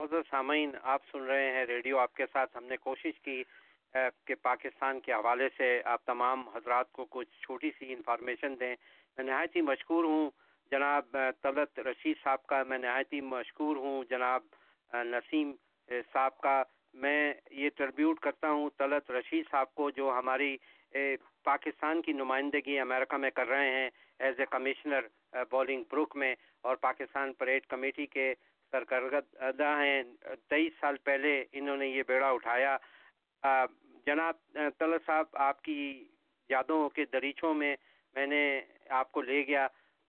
حضرت 0.01 0.27
سامعین، 0.31 0.71
آپ 0.83 1.03
سن 1.11 1.23
رہے 1.27 1.51
ہیں 1.53 1.65
ریڈیو۔ 1.67 1.99
آپ 1.99 2.13
کے 2.15 2.25
ساتھ 2.33 2.57
ہم 2.57 2.65
نے 2.65 2.77
کوشش 2.77 3.19
کی 3.21 3.43
کہ 4.27 4.35
پاکستان 4.43 5.01
کے 5.01 5.13
حوالے 5.13 5.49
سے 5.57 5.71
آپ 5.93 6.05
تمام 6.07 6.49
حضرات 6.55 6.93
کو 6.93 7.05
کچھ 7.11 7.29
چھوٹی 7.43 7.71
سی 7.79 7.93
انفارمیشن 7.93 8.55
دیں۔ 8.61 8.75
میں 9.17 9.25
نہایت 9.25 9.57
ہی 9.57 9.61
مشکور 9.61 10.05
ہوں، 10.05 10.31
جناب 10.71 11.17
طلت 11.43 11.79
رشید 11.89 12.17
صاحب 12.25 12.47
کا۔ 12.47 12.63
میں 12.69 12.79
نہایت 12.79 13.13
ہی 13.13 13.21
مشکور 13.21 13.77
ہوں، 13.77 14.05
جناب 14.11 14.43
نسیم 15.15 15.53
صاحب 16.13 16.39
کا۔ 16.41 16.63
میں 16.95 17.33
یہ 17.51 17.71
ٹربیوٹ 17.77 18.21
کرتا 18.21 18.51
ہوں 18.51 18.71
طلت 18.79 19.11
رشید 19.11 19.51
صاحب 19.51 19.75
کو، 19.75 19.91
جو 19.91 20.11
ہماری 20.19 20.57
پاکستان 21.45 22.03
کی 22.03 22.13
نمائندگی 22.13 22.79
امریکہ 22.81 23.17
میں 23.17 23.31
کر 23.31 23.49
رہے 23.49 23.71
ہیں 23.71 23.89
as 24.19 24.41
a 24.41 24.47
commissioner 24.51 25.07
bowling 25.51 25.83
Brook 25.91 26.17
میں 26.17 26.35
اور 26.63 26.77
پاکستان 26.87 27.33
پریڈ 27.39 27.67
کمیٹی 27.67 28.07
کے 28.07 28.33
سرکردہ 28.71 29.77
ہیں 29.81 30.03
تیئیس 30.49 30.73
سال 30.81 30.97
پہلے 31.05 31.45
انہوں 31.53 31.77
نے 31.77 31.87
یہ 31.89 32.03
بیڑا 32.07 32.31
اٹھایا۔ 32.31 32.77
جناب 34.07 34.35
طلت 34.79 35.07
صاحب، 35.07 35.27
آپ 35.33 35.63
کی 35.63 36.09
یادوں 36.49 36.89
کے 36.89 37.05
دریچوں 37.13 37.55
میں 37.55 37.75
میں 38.15 38.27
نے 38.27 38.43
آپ 38.89 39.13
کو 39.13 39.23
لے 39.23 39.47
گیا۔ 39.47 39.67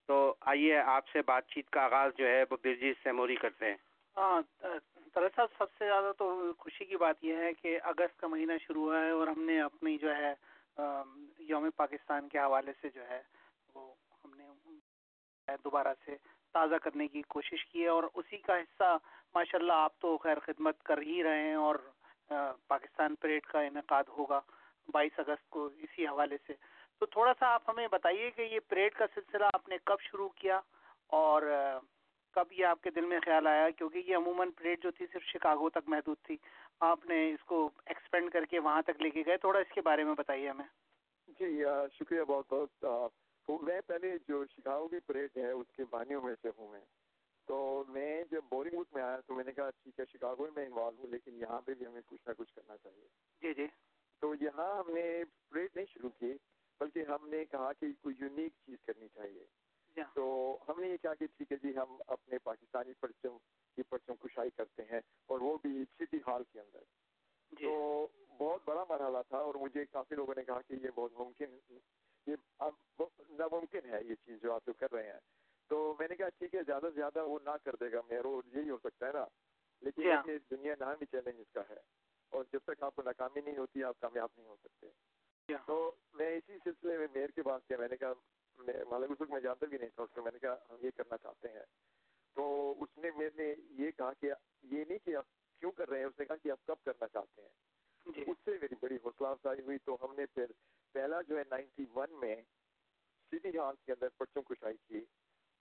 تو 0.09 0.35
آئیے 0.51 0.77
آپ 0.77 1.07
سے 1.07 1.21
بات 1.21 1.47
چیت 1.47 1.69
کا 1.69 1.83
آغاز 1.83 2.11
جو 2.17 2.27
ہے 2.27 2.43
وہ 2.51 2.57
برجیت 2.63 2.97
سیموری 3.03 3.35
کرتے 3.35 3.65
ہیں۔ 3.65 3.77
ہاں 4.17 4.41
طلت 5.13 5.35
صاحب، 5.35 5.49
سب 5.57 5.71
سے 5.77 5.85
زیادہ 5.85 6.11
تو 6.17 6.53
خوشی 6.59 6.85
کی 6.85 6.97
بات 6.97 7.23
یہ 7.23 7.35
ہے 7.35 7.53
کہ 7.53 7.79
اگست 7.83 8.19
کا 8.19 8.27
مہینہ 8.27 8.53
شروع 8.67 8.85
ہوا 8.85 9.03
ہے 9.05 9.09
اور 9.09 9.27
ہم 9.27 9.43
نے 9.43 9.61
اپنی 9.61 9.97
جو 9.97 10.15
ہے 10.15 10.33
یوم 11.49 11.69
پاکستان 11.75 12.29
کے 12.29 12.39
حوالے 12.39 12.71
سے 12.81 12.89
جو 12.95 13.07
ہے 13.09 13.21
وہ 13.75 13.93
ہم 14.23 14.31
نے 14.35 15.55
دوبارہ 15.63 15.93
سے 16.05 16.15
تازہ 16.51 16.75
کرنے 16.75 17.07
کی 17.07 17.21
کوشش 17.21 17.65
کی 17.65 17.83
ہے 17.83 17.87
اور 17.87 18.03
اسی 18.13 18.37
کا 18.37 18.57
حصہ 18.57 18.97
ماشاء 19.35 19.59
اللہ 19.59 19.73
آپ 19.73 19.99
تو 19.99 20.17
خیر 20.17 20.39
خدمت 20.39 20.83
کر 20.83 21.01
ہی 21.01 21.23
رہے 21.23 21.41
ہیں 21.41 21.55
اور 21.55 21.75
پاکستان 22.67 23.15
پریڈ 23.15 23.43
کا 23.43 23.61
انعقاد 23.61 24.03
ہوگا 24.17 24.41
بائیس 24.87 25.19
اگست 25.19 25.49
کو 25.49 25.65
اسی 25.65 26.07
حوالے 26.07 26.37
سے۔ 26.47 26.53
تو 26.99 27.05
تھوڑا 27.05 27.33
سا 27.39 27.47
آپ 27.47 27.69
ہمیں 27.69 27.87
بتائیے 27.91 28.31
کہ 28.31 28.41
یہ 28.41 28.59
پریڈ 28.67 28.93
کا 28.93 29.05
سلسلہ 29.15 29.45
آپ 29.53 29.69
نے 29.69 29.77
کب 29.83 30.01
شروع 30.01 30.29
کیا 30.29 30.59
اور 31.07 31.41
کب 32.31 32.51
یہ 32.51 32.65
آپ 32.65 32.81
کے 32.81 32.89
دل 32.89 33.05
میں 33.05 33.19
خیال 33.25 33.47
آیا؟ 33.47 33.69
کیونکہ 33.69 33.97
یہ 33.97 34.15
عموماً 34.15 34.51
پریڈ 34.51 34.83
جو 34.83 34.91
تھی 34.91 35.05
صرف 35.13 35.23
شکاگو 35.23 35.69
تک 35.69 35.87
محدود 35.87 36.17
تھی۔ 36.23 36.37
آپ 36.79 37.05
نے 37.05 37.29
اس 37.31 37.43
کو 37.43 37.69
ایکسپینڈ 37.85 38.31
کر 38.31 38.45
کے 38.45 38.59
وہاں 38.59 38.81
تک 38.81 39.01
لے 39.01 39.09
کے 39.09 39.23
گئے، 39.25 39.37
تھوڑا 39.37 39.59
اس 39.59 39.73
کے 39.73 39.81
بارے 39.81 40.03
میں 40.03 40.13
بتائیے 40.17 40.49
ہمیں۔ 40.49 40.65
جی 41.27 41.63
شکریہ 41.99 42.21
بہت 42.21 42.53
بہت 42.53 42.85
میں 43.57 43.81
پہلے 43.87 44.17
جو 44.27 44.45
شکاگو 44.45 44.87
کی 44.87 44.99
پریڈ 44.99 45.37
ہے 45.37 45.51
اس 45.51 45.67
کے 45.75 45.83
بانیوں 45.89 46.21
میں 46.21 46.35
سے 46.41 46.49
ہوں 46.57 46.71
میں۔ 46.71 46.81
تو 47.45 47.83
میں 47.87 48.23
جب 48.31 48.41
بورنگ 48.49 48.73
ووڈ 48.73 48.85
میں 48.91 49.03
آیا 49.03 49.19
تو 49.19 49.33
میں 49.33 49.43
نے 49.43 49.51
کہا 49.51 49.69
ٹھیک 49.69 49.99
ہے 49.99 50.05
شکاگو 50.05 50.47
میں 50.55 50.65
انوالو 50.65 50.97
ہوں 50.99 51.07
لیکن 51.07 51.35
یہاں 51.35 51.61
پہ 51.61 51.73
بھی 51.73 51.85
ہمیں 51.85 52.01
کچھ 52.05 52.27
نہ 52.27 52.33
کچھ 52.37 52.55
کرنا 52.55 52.77
چاہیے۔ 52.77 53.07
جی 53.41 53.53
جی۔ 53.53 53.67
تو 54.19 54.33
یہاں 54.41 54.79
ہم 54.79 54.91
نے 54.93 55.23
پریڈ 55.49 55.69
نہیں 55.75 55.85
شروع 55.85 56.09
کی 56.09 56.33
بلکہ 56.79 56.99
ہم 56.99 57.29
نے 57.29 57.45
کہا 57.45 57.73
کہ 57.73 57.87
کوئی 58.01 58.15
یونیک 58.19 58.53
چیز 58.65 58.77
کرنی 58.85 59.07
چاہیے۔ 59.07 59.45
تو 60.13 60.57
ہم 60.69 60.79
نے 60.79 60.87
یہ 60.87 60.97
کہا 60.97 61.13
کہ 61.13 61.25
ٹھیک 61.25 61.51
ہے 61.51 61.57
جی 61.57 61.77
ہم 61.77 61.97
اپنے 62.07 62.37
پاکستانی 62.37 62.93
پرچم 62.93 63.37
کی 63.75 63.83
پرچم 63.83 64.13
کشائی 64.15 64.49
کرتے 64.49 64.83
ہیں 64.83 65.01
اور 65.25 65.39
وہ 65.39 65.57
بھی 65.61 65.83
سٹی 65.99 66.17
ہال 66.27 66.43
کے 66.53 66.59
اندر۔ 66.59 66.79
جی. 67.51 67.65
تو 67.65 68.07
بہت 68.37 68.61
بڑا 68.65 68.85
مرحلہ 68.89 69.17
تھا 69.27 69.37
اور 69.37 69.55
مجھے 69.55 69.85
کافی 69.85 70.15
لوگوں 70.15 70.33
نے 70.37 70.43
کہا 70.43 70.61
کہ 70.61 70.73
یہ 70.73 70.89
بہت 70.95 71.11
ممکن 71.13 71.57
یہ 72.27 72.35
ناممکن 73.31 73.89
ہے 73.89 74.03
یہ 74.03 74.15
چیز 74.15 74.41
جو 74.41 74.53
آپ 74.53 74.65
جو 74.65 74.73
کر 74.73 74.91
رہے 74.91 75.11
ہیں 75.11 75.19
تو 75.67 75.95
میں 75.99 76.07
نے 76.07 76.15
کہا 76.15 76.29
ٹھیک 76.29 76.55
ہے 76.55 76.63
زیادہ 76.99 77.25
وہ 77.25 77.39
نہ 77.45 77.49
کر 77.63 77.75
دے 77.75 77.91
گا 77.91 78.01
میرا 78.09 78.57
یہی 78.57 78.69
ہو 78.69 78.77
سکتا 78.77 79.07
ہے 79.07 79.11
نا۔ 79.11 79.25
لیکن 79.81 80.01
یہ 80.01 80.37
دنیا 80.51 80.75
نام 80.79 80.95
ہی 81.01 81.05
چیلنج 81.05 81.35
اس 81.39 81.51
کا 81.53 81.61
ہے۔ 81.69 81.77
اور 82.29 82.43
جب 82.53 82.59
تک 82.65 82.83
آپ 82.83 82.95
کو 82.95 83.01
ناکامی 83.01 83.41
نہیں 83.41 83.57
ہوتی 83.57 83.83
آپ 83.83 83.99
کامیاب 83.99 84.29
نہیں 84.37 84.47
ہو 84.47 84.55
سکتے۔ 84.63 84.87
تو 85.65 85.91
میں 86.13 86.37
اسی 86.37 86.57
سلسلے 86.63 86.97
میں 86.97 87.07
میئر 87.13 87.29
کے 87.29 87.43
پاس 87.43 87.61
کیا 87.67 87.77
میں 87.77 87.87
نے 87.87 87.97
کہا 87.97 88.13
مطلب 88.57 89.11
اس 89.11 89.21
وقت 89.21 89.31
میں 89.31 89.39
جانتا 89.39 89.65
بھی 89.65 89.77
نہیں 89.77 89.89
تھا 89.89 90.03
اس 90.03 90.09
کو 90.13 90.21
میں 90.21 90.31
نے 90.31 90.39
کہا 90.39 90.53
ہم 90.69 90.75
یہ 90.81 90.89
کرنا 90.97 91.17
چاہتے 91.17 91.47
ہیں۔ 91.47 91.63
تو 92.33 92.75
اس 92.79 92.97
نے 92.97 93.11
میرے 93.15 93.29
نے 93.35 93.55
یہ 93.69 93.91
کہا 93.91 94.13
کہ 94.13 94.31
یہ 94.63 94.83
نہیں 94.87 95.05
کہ 95.05 95.15
آپ 95.15 95.25
کیوں 95.59 95.71
کر 95.71 95.89
رہے 95.89 95.99
ہیں 95.99 96.05
اس 96.05 96.19
نے 96.19 96.25
کہا 96.25 96.35
کہ 96.35 96.51
آپ 96.51 96.65
کب 96.65 96.85
کرنا 96.85 97.07
چاہتے 97.07 97.41
ہیں۔ 97.41 97.49
جی۔ 98.05 98.21
اس 98.21 98.37
سے 98.45 98.51
میری 98.61 98.75
بڑی 98.81 98.95
حوصلہ 98.95 99.27
افزائی 99.27 99.61
ہوئی۔ 99.61 99.77
تو 99.77 99.97
ہم 100.01 100.15
نے 100.15 100.25
پھر 100.25 100.45
پہلا 100.91 101.21
جو 101.21 101.37
ہے 101.37 101.43
نائنٹی 101.49 101.85
ون 101.95 102.19
میں 102.19 102.35
سٹی 103.31 103.57
ہال 103.57 103.75
کے 103.85 103.91
اندر 103.91 104.07
پرچم 104.17 104.41
کشائی 104.41 104.77
کی۔ 104.87 105.05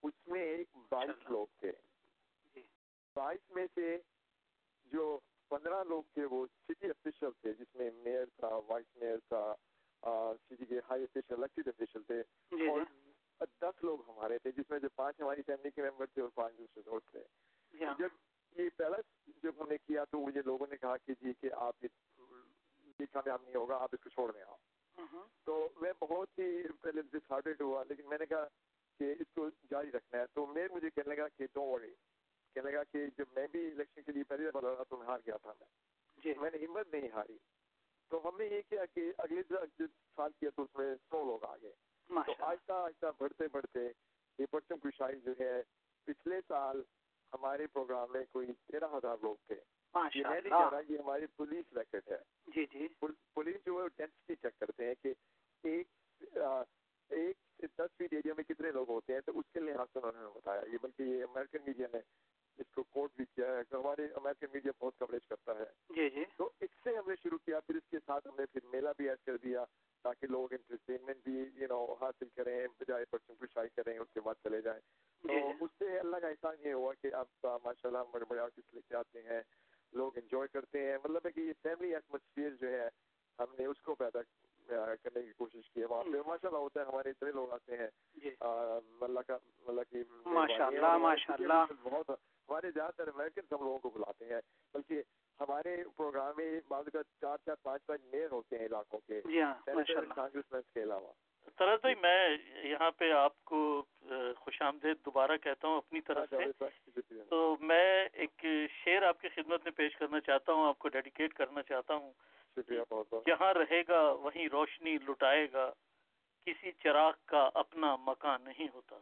اس 0.02 0.26
میں 0.26 0.42
ایک 0.42 0.76
بائیس 0.90 1.30
لوگ 1.30 1.46
تھے۔ 1.60 1.72
جی۔ 2.54 2.62
بائیس 3.16 3.50
میں 3.50 3.66
سے 3.74 3.96
جو 4.86 5.18
پندرہ 5.50 5.82
لوگ 5.84 6.02
تھے 6.14 6.24
وہ 6.24 6.46
سٹی 6.46 6.86
افیشل 6.86 7.30
تھے 7.40 7.52
جس 7.52 7.74
میں 7.74 7.90
میئر 7.94 8.24
تھا 8.36 8.48
وائس 8.68 8.96
میئر 8.96 9.18
تھا 9.28 9.54
سٹی 10.36 10.64
کے 10.64 10.78
ہائی 10.90 11.02
افیشل 11.02 11.34
الیکٹڈ 11.34 11.68
افیشل 11.68 12.02
تھے۔ 12.02 12.22
جی، 12.52 12.68
اور 12.68 12.80
دس 13.60 13.84
لوگ 13.84 14.08
ہمارے 14.08 14.38
تھے 14.38 14.50
جس 14.52 14.70
میں 14.70 14.78
جو 14.78 14.88
پانچ 14.94 15.20
ہماری 15.20 15.42
فیملی 15.42 15.70
کے 15.70 15.82
ممبر 15.82 16.06
تھے 16.06 16.22
اور 16.22 16.30
پانچ 16.34 16.58
دوسرے 16.58 16.82
دوست 16.82 17.10
تھے۔ 17.10 17.22
جب 17.98 18.08
یہ 18.56 18.68
پہلا 18.76 18.96
جب 19.42 19.60
ہم 19.60 19.68
نے 19.68 19.76
کیا 19.78 20.04
تو 20.04 20.18
مجھے 20.18 20.42
لوگوں 20.44 20.66
نے 20.70 20.76
کہا 20.76 20.96
کہ 20.96 21.14
جی 21.20 21.32
کہ 21.40 21.50
آپ 21.52 21.84
یہ 21.84 23.06
کامیاب 23.12 23.42
نہیں 23.42 23.54
ہوگا 23.54 23.76
آپ 23.76 23.90
اس 23.92 24.00
کو 24.00 24.10
چھوڑ 24.10 24.30
دیں 24.32 24.42
آپ 24.42 25.04
تو 25.44 25.68
میں 25.76 25.92
بہت 25.98 26.38
ہی 26.38 26.68
پہلے 26.80 27.02
ڈسہارٹیڈ 27.02 27.60
ہوا 27.60 27.84
لیکن 27.88 28.08
میں 28.08 28.18
نے 28.18 28.26
کہا 28.26 28.46
کہ 28.98 29.14
اس 29.20 29.26
کو 29.34 29.48
جاری 29.70 29.90
رکھنا 29.90 30.20
ہے۔ 30.20 30.26
تو 30.34 30.46
میں 30.46 30.68
مجھے 30.72 30.90
کہنے 30.90 31.14
لگا 31.14 31.28
کہ 31.28 31.46
ڈونٹ 31.52 31.72
وری 31.72 31.94
کہنے 32.54 32.70
لگا 32.70 32.82
کہ 32.84 33.06
جب 33.18 33.24
میں 33.36 33.46
بھی 33.52 33.66
الیکشن 33.66 34.02
کے 34.02 34.12
لیے 34.12 34.22
پہلی 34.22 34.44
دفعہ 34.50 34.60
لڑا 34.60 34.82
تو 34.84 34.96
میں 34.96 35.06
ہار 35.06 35.18
گیا 35.26 35.36
تھا۔ 35.36 35.52
میں 35.58 36.24
جی۔ 36.24 36.34
میں 36.40 36.50
نے 36.50 36.64
ہمت 36.64 36.94
نہیں 36.94 37.08
ہاری۔ 37.08 37.38
تو 38.10 38.28
ہم 38.28 38.36
نے 38.36 38.46
یہ 38.46 38.60
کیا 38.68 38.84
کہ 38.94 39.12
اگلے 39.18 39.42
سال 40.16 40.30
کیا 40.40 40.50
تو 40.56 40.62
اس 40.62 40.68
میں 40.74 40.94
سو 40.94 41.24
لوگ 41.24 41.44
آ 41.44 41.56
گئے۔ 41.62 41.72
تو 42.10 42.32
آہستہ 42.38 42.72
آہستہ 42.72 43.06
بڑھتے 43.18 43.44
بڑھتے 43.52 43.88
یہ 44.38 44.46
پرچم 44.50 44.78
کشائی 44.78 45.20
جو 45.20 45.32
ہے 45.40 45.62
پچھلے 46.04 46.40
سال 46.48 46.82
ہمارے 47.32 47.66
پروگرام 47.66 48.12
میں 48.12 48.24
کوئی 48.32 48.46
تیرہ 48.66 48.84
ہزار 48.84 49.16
لوگ 49.22 49.36
تھے۔ 49.46 49.54
یہ 50.14 50.26
میں 50.28 50.40
نہیں 50.40 50.50
کہہ 50.50 50.70
رہا 50.70 50.78
یہ 50.88 50.98
ہماری 50.98 51.26
پولیس 51.26 51.76
ریکڈ 51.76 52.10
ہے۔ 52.10 52.18
جی 52.46 52.66
جی۔ 52.72 52.88
پولیس 53.34 53.56
جو 53.66 53.82
ہے 53.82 53.88
ڈینسٹی 53.96 54.34
چیک 54.34 54.58
کرتے 54.58 54.86
ہیں 54.86 54.94
کہ 55.02 55.12
ایک 55.62 55.86
ایک 57.10 57.36
سے 57.60 57.66
دس 57.66 57.96
فیٹ 57.98 58.12
ایریا 58.12 58.34
میں 58.36 58.44
کتنے 58.44 58.70
لوگ 58.70 58.88
ہوتے 58.88 59.12
ہیں 59.12 59.20
تو 59.20 59.38
اس 59.38 59.44
کے 59.52 59.60
لحاظ 59.60 59.86
سے 59.92 59.98
انہوں 60.02 60.22
نے 60.22 60.28
بتایا۔ 60.34 60.62
یہ 60.72 60.78
بلکہ 60.82 61.02
یہ 61.02 61.24
امریکن 61.24 61.58
میڈیا 61.66 61.86
نے 61.92 61.98
اس 62.58 62.66
کو 62.74 62.82
کوٹ 62.82 63.10
بھی 63.16 63.24
کیا 63.24 63.46
ہے 63.46 63.62
ہمارے 63.72 64.06
امریکن 64.06 64.46
میڈیا 64.52 64.72
بہت 64.80 64.98
کوریج 64.98 65.26
کرتا 65.26 65.52
ہے۔ 65.58 65.64
جی 65.88 66.10
جی۔ 66.10 66.24
تو 66.36 66.50
اس 66.60 66.70
سے 66.84 66.96
ہم 66.96 67.08
نے 67.08 67.14
شروع 67.22 67.38
کیا 67.38 67.60
پھر 67.60 67.74
اس 67.74 67.88
کے 67.90 67.98
ساتھ 68.06 68.28
ہم 68.28 68.34
نے 68.38 68.46
پھر 68.46 68.60
میلہ 68.72 68.88
بھی 68.96 69.08
ایڈ 69.08 69.18
کر 69.26 69.36
دیا 69.36 69.64
تاکہ 70.02 70.26
لوگ 70.26 70.52
انٹرٹینمنٹ 70.52 71.16
بھی 71.24 71.44
یو 71.54 71.66
نو 71.68 71.92
حاصل 72.00 72.28
کریں 72.28 72.66
بجائے 72.80 73.04
بچوں 73.12 73.34
کو 73.34 73.46
شائی 73.46 73.68
کریں 73.68 73.98
اس 73.98 74.08
کے 74.14 74.20
بعد 74.20 74.34
چلے 74.42 74.60
جائیں۔ 74.60 74.80
تو 75.22 75.28
جی، 75.28 75.34
جی۔ 75.34 75.64
اس 75.64 75.70
سے 75.78 75.98
اللہ 75.98 76.16
کا 76.16 76.28
احسان 76.28 76.56
یہ 76.64 76.72
ہوا 76.72 76.92
کہ 77.02 77.14
اب 77.14 77.26
ماشاء 77.44 77.88
اللہ 77.88 77.98
بڑے 78.10 78.24
بڑے 78.28 78.40
آرٹسٹ 78.40 78.74
لے 78.74 78.80
کے 78.88 78.96
آتے 78.96 79.22
ہیں 79.22 79.40
لوگ 79.92 80.18
انجوائے 80.18 80.48
کرتے 80.48 80.90
ہیں۔ 80.90 80.98
مطلب 81.04 81.26
ہے 81.26 81.30
کہ 81.30 81.40
یہ 81.40 81.52
فیملی 81.62 81.94
ایٹموسفیئر 81.94 82.50
جو 82.60 82.68
ہے 82.68 82.88
ہم 83.38 83.54
نے 83.58 83.66
اس 83.66 83.80
کو 83.80 83.94
پیدا 83.94 84.18
کرنے 84.76 85.22
کی 85.22 85.32
کوشش 85.36 85.70
کی 85.70 85.80
ہے۔ 85.80 85.86
وہاں 85.86 86.04
پہ 86.04 86.18
ماشاء 86.26 86.48
اللہ 86.48 86.58
ہوتا 86.58 86.80
ہے 86.80 86.86
ہمارے 86.86 87.10
اتنے 87.10 87.32
لوگ 87.32 87.52
آتے 87.52 87.76
ہیں۔ 87.76 87.88
جی۔ 88.14 88.30
اللہ 89.00 89.20
کا 89.20 89.36
اللہ 89.68 89.80
کی 89.90 90.02
بہت 91.82 92.10
ہمارے 92.48 92.70
زیادہ 92.70 92.92
تر 92.96 93.08
امیرکن 93.08 93.40
ہم 93.52 93.64
لوگوں 93.64 93.78
کو 93.78 93.90
بلاتے 93.90 94.24
ہیں۔ 94.24 94.40
بلکہ 94.74 95.02
ہمارے 95.40 95.76
پروگرام 95.96 96.34
میں 96.36 96.60
بعض 96.68 96.84
کا 96.92 97.02
چار 97.20 97.36
چار 97.46 97.54
پانچ 97.62 97.86
پانچ 97.86 98.00
میئر 98.12 98.30
ہوتے 98.30 98.58
ہیں 98.58 98.66
علاقوں 98.66 98.98
کے۔ 99.06 99.20
جی 99.24 99.42
ہاں، 99.42 99.54
کے 100.74 100.82
علاوہ۔ 100.82 101.12
طرح 101.58 101.76
بھائی 101.76 101.94
میں 101.94 102.36
یہاں 102.62 102.90
پہ 102.90 103.12
آپ 103.12 103.44
کو 103.44 103.84
خوش 104.38 104.62
آمدید 104.62 104.96
دوبارہ 105.04 105.36
کہتا 105.36 105.68
ہوں 105.68 105.76
اپنی 105.76 106.00
طرف 106.00 106.34
سے۔ 106.60 106.64
تو 107.28 107.56
میں 107.60 108.08
ایک 108.12 108.46
شعر 108.84 109.02
آپ 109.02 109.20
کی 109.20 109.28
خدمت 109.28 109.64
میں 109.64 109.72
پیش 109.72 109.96
کرنا 109.96 110.20
چاہتا 110.20 110.52
ہوں 110.52 110.68
آپ 110.68 110.78
کو 110.78 110.88
ڈیڈیکیٹ 110.88 111.34
کرنا 111.34 111.62
چاہتا 111.62 111.94
ہوں۔ 111.94 112.12
شکریہ 112.58 112.80
بہت 112.90 113.06
بہت 113.10 113.26
جہاں 113.26 113.54
رہے 113.54 113.82
گا 113.88 114.00
وہیں 114.10 114.48
روشنی 114.48 114.96
لٹائے 115.08 115.46
گا 115.52 115.70
کسی 116.46 116.72
چراغ 116.72 117.12
کا 117.26 117.50
اپنا 117.54 117.96
مکان 117.96 118.42
نہیں 118.44 118.68
ہوتا۔ 118.74 118.96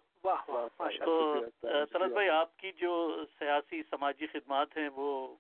تو 1.05 1.45
طلعت 1.92 2.11
بھائی 2.11 2.29
آپ 2.29 2.57
کی 2.57 2.73
جو 2.73 3.25
سیاسی 3.38 3.83
سماجی 3.90 4.27
خدمات 4.27 4.77
ہیں 4.77 4.88
وہ 4.95 5.37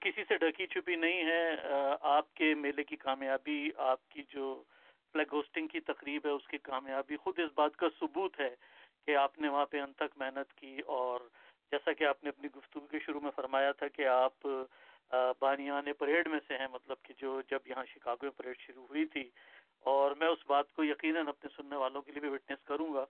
کسی 0.00 0.24
سے 0.24 0.36
ڈھکی 0.36 0.66
چھپی 0.66 0.96
نہیں 0.96 1.24
ہے 1.24 1.56
آپ 2.00 2.34
کے 2.34 2.54
میلے 2.54 2.84
کی 2.84 2.96
کامیابی 2.96 3.70
آپ 3.76 4.08
کی 4.08 4.22
جو 4.28 4.62
فلیگ 5.12 5.32
ہوسٹنگ 5.32 5.66
کی 5.66 5.80
تقریب 5.80 6.26
ہے 6.26 6.30
اس 6.30 6.46
کی 6.46 6.58
کامیابی 6.58 7.16
خود 7.16 7.38
اس 7.38 7.50
بات 7.54 7.76
کا 7.76 7.86
ثبوت 8.00 8.40
ہے 8.40 8.54
کہ 9.06 9.16
آپ 9.16 9.38
نے 9.38 9.48
وہاں 9.48 9.66
پہ 9.66 9.80
ان 9.80 9.92
تک 9.92 10.16
محنت 10.16 10.52
کی 10.54 10.78
اور 10.86 11.20
جیسا 11.72 11.92
کہ 11.92 12.04
آپ 12.04 12.24
نے 12.24 12.28
اپنی 12.28 12.48
گفتگو 12.56 12.86
کے 12.86 12.98
شروع 12.98 13.20
میں 13.20 13.30
فرمایا 13.36 13.72
تھا 13.72 13.88
کہ 13.88 14.06
آپ 14.06 14.46
بانیان 15.12 15.92
پریڈ 15.98 16.28
میں 16.28 16.40
سے 16.48 16.58
ہیں 16.58 16.66
مطلب 16.72 16.96
کہ 17.02 17.14
جو 17.18 17.40
جب 17.50 17.58
یہاں 17.66 17.84
شکاگو 17.84 18.18
میں 18.22 18.30
پریڈ 18.30 18.56
شروع 18.58 18.86
ہوئی 18.86 19.06
تھی۔ 19.06 19.30
اور 19.84 20.10
میں 20.10 20.28
اس 20.28 20.38
بات 20.46 20.72
کو 20.72 20.84
یقیناً 20.84 21.28
اپنے 21.28 21.48
سننے 21.56 21.76
والوں 21.76 22.02
کے 22.02 22.12
لیے 22.12 22.20
بھی 22.20 22.28
وٹنس 22.28 22.64
کروں 22.64 22.94
گا 22.94 23.04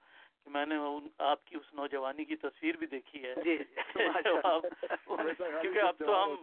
کہ 0.44 0.50
میں 0.50 0.66
نے 0.66 0.74
آپ 1.18 1.44
کی 1.44 1.56
اس 1.56 1.74
نوجوانی 1.74 2.24
کی 2.24 2.36
تصویر 2.36 2.76
بھی 2.76 2.86
دیکھی 2.86 3.24
ہے۔ 3.24 3.34
جی 3.44 3.56
کیونکہ 5.60 5.78
اب 5.78 5.94
تو 5.98 6.24
ہم 6.24 6.34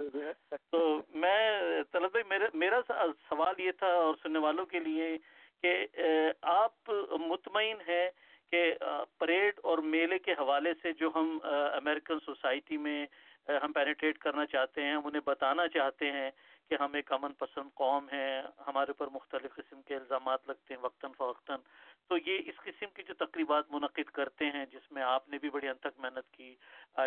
تو 0.72 1.02
میں 1.10 1.62
طلب 1.92 2.12
بھائی 2.12 2.40
میرا 2.54 2.82
سوال 3.30 3.56
یہ 3.58 3.72
تھا 3.72 3.88
اور 3.88 4.16
سننے 4.24 4.40
والوں 4.40 4.66
کے 4.66 4.80
لیے 4.80 5.18
کہ 5.62 5.88
آپ 6.42 6.92
مطمئن 7.12 7.78
ہے 7.88 8.10
کہ 8.52 8.74
پریڈ 9.18 9.60
اور 9.64 9.78
میلے 9.78 10.20
کے 10.20 10.32
حوالے 10.32 10.74
سے 10.82 10.94
جو 10.94 11.10
ہم 11.16 11.38
امریکن 11.74 12.20
سوسائٹی 12.26 12.78
میں 12.78 13.06
ہم 13.50 13.72
پینیٹریٹ 13.72 14.18
کرنا 14.18 14.46
چاہتے 14.46 14.84
ہیں، 14.84 14.96
ہم 14.96 15.08
انہیں 15.08 15.22
بتانا 15.26 15.68
چاہتے 15.68 16.12
ہیں 16.12 16.32
کہ 16.70 16.76
ہم 16.80 16.94
ایک 16.94 17.12
امن 17.12 17.34
پسند 17.34 17.70
قوم 17.74 18.08
ہیں، 18.14 18.42
ہمارے 18.68 18.92
اوپر 18.92 19.08
مختلف 19.08 19.56
قسم 19.56 19.82
کے 19.82 19.96
الزامات 19.96 20.48
لگتے 20.48 20.74
ہیں 20.74 20.82
وقتاً 20.82 21.12
فوقتاً۔ 21.18 21.60
تو 22.08 22.18
یہ 22.18 22.40
اس 22.46 22.56
قسم 22.64 22.86
کی 22.94 23.04
جو 23.04 23.14
تقریبات 23.14 23.72
منعقد 23.72 24.10
کرتے 24.10 24.46
ہیں، 24.46 24.66
جس 24.66 24.92
میں 24.92 25.04
آپ 25.04 25.30
نے 25.30 25.38
بھی 25.38 25.50
بڑی 25.50 25.68
ان 25.68 25.78
تک 25.78 26.00
محنت 26.00 26.32
کی 26.32 26.56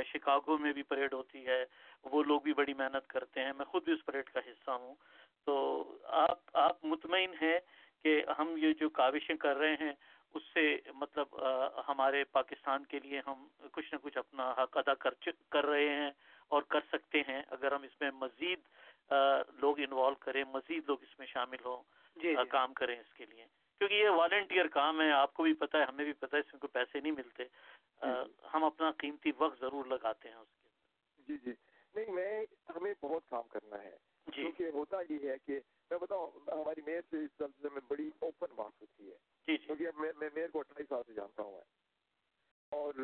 شکاگو 0.07 0.59
میں 0.59 0.72
بھی 0.72 0.83
پریڈ 0.83 1.14
ہوتی 1.14 1.46
ہے، 1.46 1.64
وہ 2.05 2.22
لوگ 2.22 2.40
بھی 2.40 2.53
بڑی 2.53 2.74
محنت 2.74 3.07
کرتے 3.07 3.44
ہیں، 3.44 3.53
میں 3.53 3.64
خود 3.64 3.85
بھی 3.85 3.92
اس 3.92 4.05
پریڈ 4.05 4.31
کا 4.31 4.40
حصہ 4.40 4.70
ہوں۔ 4.70 4.94
تو 5.44 5.85
آپ 6.05 6.38
آپ 6.53 6.85
مطمئن 6.85 7.33
ہیں 7.42 7.59
کہ 8.03 8.24
ہم 8.38 8.55
یہ 8.57 8.72
جو 8.72 8.88
کاوشیں 8.88 9.37
کر 9.37 9.57
رہے 9.57 9.74
ہیں 9.74 9.92
اس 10.34 10.42
سے 10.54 10.76
مطلب 10.94 11.36
ہمارے 11.88 12.24
پاکستان 12.24 12.84
کے 12.84 12.98
لیے 12.98 13.20
ہم 13.26 13.46
کچھ 13.72 13.94
نہ 13.94 13.98
کچھ 14.02 14.18
اپنا 14.18 14.50
حق 14.58 14.76
ادا 14.76 14.94
کر 14.94 15.14
کر 15.48 15.66
رہے 15.66 15.88
ہیں 15.88 16.10
اور 16.48 16.62
کر 16.62 16.80
سکتے 16.92 17.20
ہیں۔ 17.28 17.42
اگر 17.50 17.72
ہم 17.72 17.82
اس 17.82 18.00
میں 18.00 18.10
مزید 18.10 18.60
لوگ 19.58 19.80
انوالو 19.80 20.14
کریں 20.14 20.44
مزید 20.44 20.84
لوگ 20.86 21.02
اس 21.02 21.18
میں 21.18 21.26
شامل 21.26 21.64
ہوں 21.64 21.82
جی, 22.16 22.34
جی۔ 22.36 22.48
کام 22.48 22.74
کریں 22.74 23.00
اس 23.00 23.12
کے 23.14 23.26
لیے۔ 23.26 23.46
کیونکہ 23.78 23.94
یہ 23.94 24.08
والنٹیئر 24.08 24.66
کام 24.66 25.00
ہے 25.00 25.10
آپ 25.12 25.34
کو 25.34 25.42
بھی 25.42 25.54
پتا 25.54 25.78
ہے 25.78 25.84
ہمیں 25.84 26.04
بھی 26.04 26.12
پتا 26.12 26.36
ہے 26.36 26.40
اس 26.40 26.52
میں 26.52 26.60
کوئی 26.60 26.72
پیسے 26.72 27.00
نہیں 27.00 27.12
ملتے۔ 27.12 27.44
جی، 27.44 28.08
جی۔ 28.24 28.32
ہم 28.54 28.64
اپنا 28.64 28.90
قیمتی 28.90 29.32
وقت 29.38 29.60
ضرور 29.60 29.84
لگاتے 29.84 30.28
ہیں 30.28 30.36
اس 30.36 30.56
کے 30.62 30.68
جی 31.28 31.36
جی۔ 31.44 31.52
نہیں 31.94 32.12
میں 32.12 32.44
ہمیں 32.76 32.94
بہت 33.00 33.22
کام 33.30 33.42
کرنا 33.48 33.82
ہے۔ 33.82 33.96
جی۔ 34.26 34.32
کیونکہ 34.32 34.64
ہوتا 34.74 34.96
یہ 35.08 35.28
ہے 35.30 35.36
کہ 35.46 35.60
میں 35.90 35.98
بتاؤں 35.98 36.31
ہماری 36.53 36.81
میئر 36.87 37.01
سے 37.11 37.24
اس 37.24 37.31
سلسلے 37.38 37.68
میں 37.72 37.81
بڑی 37.88 38.11
اوپن 38.18 38.55
بات 38.55 38.81
ہوتی 38.81 39.11
ہے۔ 39.11 39.16
جی 39.48 39.57
جی۔ 39.57 39.66
کیونکہ 39.66 39.98
میں 39.98 40.29
میئر 40.35 40.48
کو 40.48 40.61
اٹھائیس 40.61 40.88
سال 40.88 41.03
سے 41.07 41.12
جانتا 41.12 41.42
ہوں 41.42 41.61
اور 42.72 42.94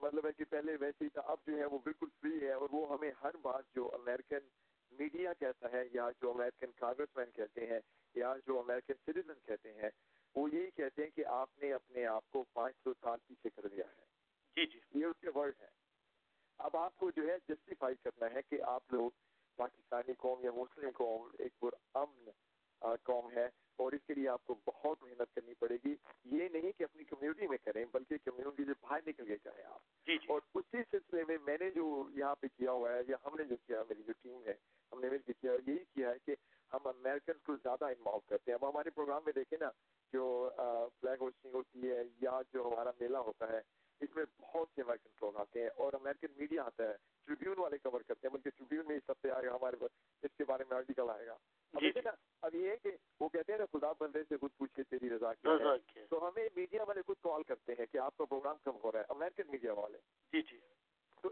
مطلب 0.00 0.26
ہے 0.26 0.32
کہ 0.32 0.44
پہلے 0.44 0.76
ویسے 0.80 1.04
ہی 1.04 1.08
تھا 1.08 1.20
اب 1.20 1.38
جو 1.46 1.56
ہے 1.56 1.64
وہ 1.64 1.78
بالکل 1.78 2.06
فری 2.20 2.40
ہے 2.40 2.52
اور 2.52 2.68
وہ 2.72 2.86
ہمیں 2.88 3.10
ہر 3.22 3.36
بات 3.36 3.74
جو 3.74 3.90
امریکن 3.94 4.48
میڈیا 4.92 5.32
کہتا 5.32 5.72
ہے 5.72 5.82
یا 5.92 6.08
جو 6.20 6.30
امریکن 6.30 6.72
کانگریس 6.76 7.16
مین 7.16 7.30
کہتے 7.30 7.66
ہیں 7.66 7.78
یا 8.14 8.34
جو 8.46 8.58
امریکن 8.58 8.94
سٹیزن 8.94 9.40
کہتے 9.44 9.72
ہیں 9.72 9.90
وہ 10.34 10.48
یہی 10.50 10.70
کہتے 10.70 11.02
ہیں 11.02 11.10
کہ 11.10 11.24
آپ 11.26 11.58
نے 11.58 11.72
اپنے 11.72 12.06
آپ 12.06 12.30
کو 12.30 12.44
پانچ 12.52 12.76
سو 12.84 12.92
سال 13.00 13.18
پیچھے 13.26 13.50
کر 13.50 13.68
دیا 13.68 13.84
ہے۔ 13.88 14.04
جی 14.56 14.66
جی۔ 14.66 14.80
یہ 14.94 15.06
اس 15.06 15.20
کے 15.20 15.30
ورڈ 15.34 15.54
ہے 15.60 15.68
اب 16.58 16.76
آپ 16.76 16.96
کو 16.96 17.10
جو 17.10 17.26
ہے 17.28 17.36
جسٹیفائی 17.48 17.94
کرنا 17.94 18.30
ہے 18.32 18.42
کہ 18.42 18.62
آپ 18.62 18.92
لوگ 18.92 19.10
پاکستانی 19.56 20.12
قوم 20.18 20.44
یا 20.44 20.50
مسلم 20.50 20.90
قوم 20.94 21.28
ایک 21.38 21.58
پر 21.60 21.74
امن 21.94 22.30
قوم 23.02 23.30
ہے 23.32 23.48
اور 23.76 23.92
اس 23.92 24.00
کے 24.06 24.14
لیے 24.14 24.28
آپ 24.28 24.44
کو 24.44 24.54
بہت 24.66 25.02
محنت 25.02 25.34
کرنی 25.34 25.54
پڑے 25.54 25.76
گی۔ 25.84 25.94
یہ 26.24 26.48
نہیں 26.48 26.72
کہ 26.78 26.82
اپنی 26.82 27.04
کمیونٹی 27.04 27.46
میں 27.46 27.58
کریں 27.64 27.84
بلکہ 27.92 28.16
کمیونٹی 28.24 28.64
سے 28.64 28.72
باہر 28.80 29.00
نکل 29.06 29.26
کے 29.26 29.36
چاہیں 29.36 29.64
آپ۔ 29.64 30.06
جی 30.06 30.18
جی۔ 30.18 30.26
اور 30.32 30.40
اسی 30.54 30.82
سلسلے 30.90 31.24
میں 31.24 31.38
میں 31.44 31.56
نے 31.60 31.70
جو 31.70 32.04
یہاں 32.14 32.34
پہ 32.34 32.46
کیا 32.56 32.70
ہوا 32.70 32.92
ہے 32.92 33.00
یا 33.08 33.16
ہم 33.26 33.36
نے 33.36 33.44
جو 33.44 33.56
کیا 33.66 33.82
میری 33.88 34.02
جو 34.02 34.12
ٹیم 34.22 34.42
ہے 34.46 34.54
ہم 34.92 35.00
نے 35.00 35.10
مل 35.10 35.18
کے 35.18 35.32
کیا 35.32 35.52
یہی 35.66 35.84
کیا 35.94 36.10
ہے 36.10 36.18
کہ 36.26 36.34
ہم 36.72 36.86
امیرکن 36.86 37.38
کو 37.42 37.56
زیادہ 37.56 37.84
انوالو 37.84 38.20
کرتے 38.20 38.50
ہیں۔ 38.50 38.58
اب 38.62 38.68
ہمارے 38.68 38.90
پروگرام 38.90 39.22
میں 39.24 39.32
دیکھیں 39.32 39.58
نا 39.60 39.70
جو 40.12 40.50
فلیگ 41.00 41.20
ہوسٹنگ 41.20 41.54
ہوتی 41.54 41.90
ہے 41.90 42.02
یا 42.20 42.40
جو 42.52 42.66
ہمارا 42.68 42.90
میلہ 43.00 43.18
ہوتا 43.18 43.48
ہے 43.48 43.60
اس 44.00 44.16
میں 44.16 44.24
بہت 44.38 44.68
سے 44.74 44.82
امیرکن 44.82 45.10
لوگ 45.22 45.36
آتے 45.36 45.62
ہیں 45.62 45.70
اور 45.76 45.92
امیرکن 45.92 46.32
میڈیا 46.36 46.62
آتا 46.62 46.88
ہے۔ 46.88 46.96
ٹریبیون 47.26 47.58
والے 47.58 47.78
کور 47.78 48.00
کرتے 48.00 48.28
ہیں 48.28 48.34
بلکہ 48.34 48.50
ٹریبیون 48.50 48.86
میں 48.88 48.96
اس 48.96 49.10
ہفتے 49.10 49.30
آئے 49.30 49.46
گا 49.46 49.54
ہمارے 49.54 49.76
پاس 49.76 49.90
اس 50.22 50.30
کے 50.36 50.44
بارے 50.44 50.64
میں 50.70 50.76
آرٹیکل 50.76 51.10
آئے 51.10 51.26
گا۔ 51.26 51.36
جی، 51.74 51.90
جی۔ 51.92 52.00
اب 52.42 52.54
یہ 52.54 52.70
ہے 52.70 52.76
کہ 52.76 52.90
وہ 53.20 53.28
کہتے 53.28 53.52
ہیں 53.52 53.58
نا 53.58 53.78
خدا 53.78 53.92
بندے 54.00 54.22
سے 54.28 54.36
خود 54.36 54.50
پوچھے 54.56 54.82
تیری 54.82 55.10
رضا 55.10 55.34
کی 55.34 55.48
تو 56.10 56.28
ہمیں 56.28 56.48
میڈیا 56.56 56.82
والے 56.82 57.02
خود 57.02 57.16
کال 57.22 57.42
کرتے 57.42 57.74
ہیں 57.78 57.86
کہ 57.86 57.98
آپ 57.98 58.16
کا 58.16 58.24
پروگرام 58.24 58.56
کب 58.64 58.84
ہو 58.84 58.92
رہا 58.92 59.00
ہے۔ 59.00 59.04
امیرکن 59.08 59.50
میڈیا 59.50 59.72
والے۔ 59.72 59.98
جی 60.32 60.42
جی۔ 60.42 60.58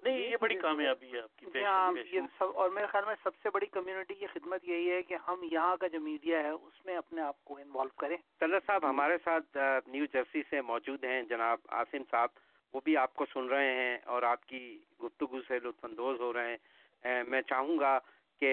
نہیں 0.02 0.18
یہ 0.18 0.36
بڑی 0.40 0.54
کامیابی 0.54 1.12
ہے 1.12 1.20
آپ 1.20 1.36
کی 1.36 1.46
جی 1.54 1.64
ہاں، 1.64 1.92
اور 2.40 2.70
میرے 2.70 2.86
خیال 2.86 3.04
میں 3.04 3.14
سب 3.22 3.30
سے 3.42 3.50
بڑی 3.50 3.66
کمیونٹی 3.66 4.14
کی 4.14 4.26
خدمت 4.26 4.64
یہی 4.64 4.90
ہے 4.90 5.02
کہ 5.02 5.16
ہم 5.28 5.42
یہاں 5.52 5.76
کا 5.76 5.86
جو 5.86 6.00
میڈیا 6.00 6.38
ہے 6.38 6.50
اس 6.50 6.86
میں 6.86 6.96
اپنے 6.96 7.22
آپ 7.22 7.44
کو 7.44 7.56
انوالو 7.56 7.90
کریں۔ 7.96 8.16
طلعت 8.40 8.62
صاحب 8.66 8.90
ہمارے 8.90 9.16
ساتھ 9.24 9.56
نیو 9.86 10.04
جرسی 10.12 10.42
سے 10.50 10.60
موجود 10.60 11.04
ہیں 11.04 11.22
جناب 11.22 11.58
آصم 11.68 12.02
صاحب۔ 12.10 12.28
وہ 12.74 12.80
بھی 12.84 12.96
آپ 12.96 13.14
کو 13.14 13.26
سن 13.32 13.48
رہے 13.48 13.72
ہیں 13.74 13.98
اور 14.14 14.22
آپ 14.22 14.44
کی 14.46 14.78
گفتگو 15.02 15.40
سے 15.48 15.58
لطف 15.64 15.84
اندوز 15.84 16.20
ہو 16.20 16.32
رہے 16.32 16.56
ہیں۔ 17.04 17.22
میں 17.28 17.40
چاہوں 17.48 17.78
گا 17.78 17.98
کہ 18.40 18.52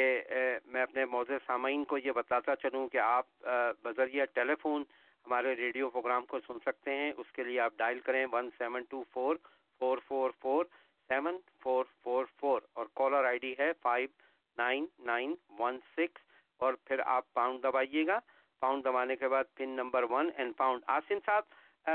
میں 0.65 0.82
اپنے 0.82 1.05
موضوع 1.05 1.38
سامعین 1.45 1.84
کو 1.86 1.97
یہ 1.97 2.12
بتاتا 2.15 2.55
چلوں 2.55 2.88
کہ 2.88 2.97
آپ 2.97 3.47
بذریعہ 3.84 4.25
ٹیلی 4.34 4.55
فون 4.62 4.84
ہمارے 5.25 5.55
ریڈیو 5.55 5.89
پروگرام 5.89 6.25
کو 6.25 6.39
سن 6.47 6.60
سکتے 6.65 6.95
ہیں۔ 6.95 7.12
اس 7.17 7.32
کے 7.34 7.43
لیے 7.43 7.60
آپ 7.60 7.73
ڈائل 7.77 7.99
کریں 7.99 8.25
one 8.32 8.49
seven 8.58 8.84
two 8.89 9.03
four 9.13 9.36
four 9.82 9.97
four 10.08 10.32
four 10.41 10.65
seven 11.10 11.38
four 11.63 11.86
four 12.03 12.25
four 12.39 12.62
اور 12.73 12.86
کالر 12.95 13.25
آئی 13.25 13.38
ڈی 13.39 13.53
ہے 13.60 13.71
five 13.82 14.10
nine 14.58 14.86
nine 15.05 15.34
one 15.60 15.79
six 15.97 16.27
اور 16.60 16.73
پھر 16.86 16.99
آپ 17.05 17.34
پاؤنڈ 17.34 17.63
دبائیے 17.63 18.05
گا۔ 18.08 18.19
پاؤنڈ 18.62 18.84
دبانے 18.86 19.15
کے 19.15 19.27
بعد 19.27 19.43
pin 19.55 19.69
number 19.75 20.03
one 20.12 20.29
and 20.38 20.55
pound 20.58 20.82
Asim 20.88 21.19
صاحب 21.25 21.88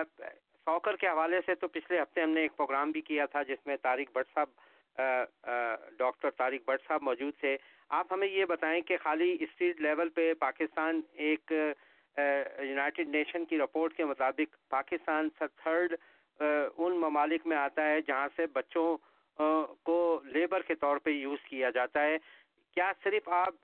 سوکر 0.67 0.97
کے 0.97 1.09
حوالے 1.09 1.41
سے 1.47 1.55
تو 1.55 1.69
پچھلے 1.69 2.01
ہفتے 2.01 2.23
ہم 2.23 2.31
نے 2.31 2.41
ایک 2.41 2.57
پروگرام 2.57 2.91
بھی 2.91 3.01
کیا 3.01 3.27
تھا 3.27 3.43
جس 3.49 3.67
میں 3.67 3.77
طارق 3.83 4.13
بٹ 4.13 4.27
صاحب 4.35 4.99
ڈاکٹر 5.99 6.31
طارق 6.31 6.69
بٹ 6.69 6.87
صاحب 6.89 7.03
موجود 7.03 7.35
تھے۔ 7.41 7.57
آپ 7.99 8.13
ہمیں 8.13 8.29
یہ 8.29 8.45
بتائیں 8.45 8.81
کہ 8.81 8.97
خالی 9.03 9.37
اسٹریٹ 9.41 9.81
لیول 9.81 10.09
پہ 10.09 10.33
پاکستان 10.41 11.01
ایک 11.27 11.53
یونائٹڈ 12.59 13.09
نیشن 13.09 13.45
کی 13.45 13.59
رپورٹ 13.59 13.95
کے 13.97 14.05
مطابق 14.05 14.57
پاکستان 14.71 15.29
تھرڈ 15.39 15.95
ان 16.41 16.97
ممالک 17.01 17.47
میں 17.47 17.57
آتا 17.57 17.87
ہے 17.87 18.01
جہاں 18.07 18.29
سے 18.37 18.47
بچوں 18.53 18.97
کو 19.83 19.99
لیبر 20.25 20.63
کے 20.63 20.75
طور 20.75 20.97
پہ 21.05 21.11
یوز 21.11 21.45
کیا 21.49 21.71
جاتا 21.71 22.03
ہے۔ 22.03 22.17
کیا 22.77 22.93
صرف 23.05 23.29
آپ 23.29 23.55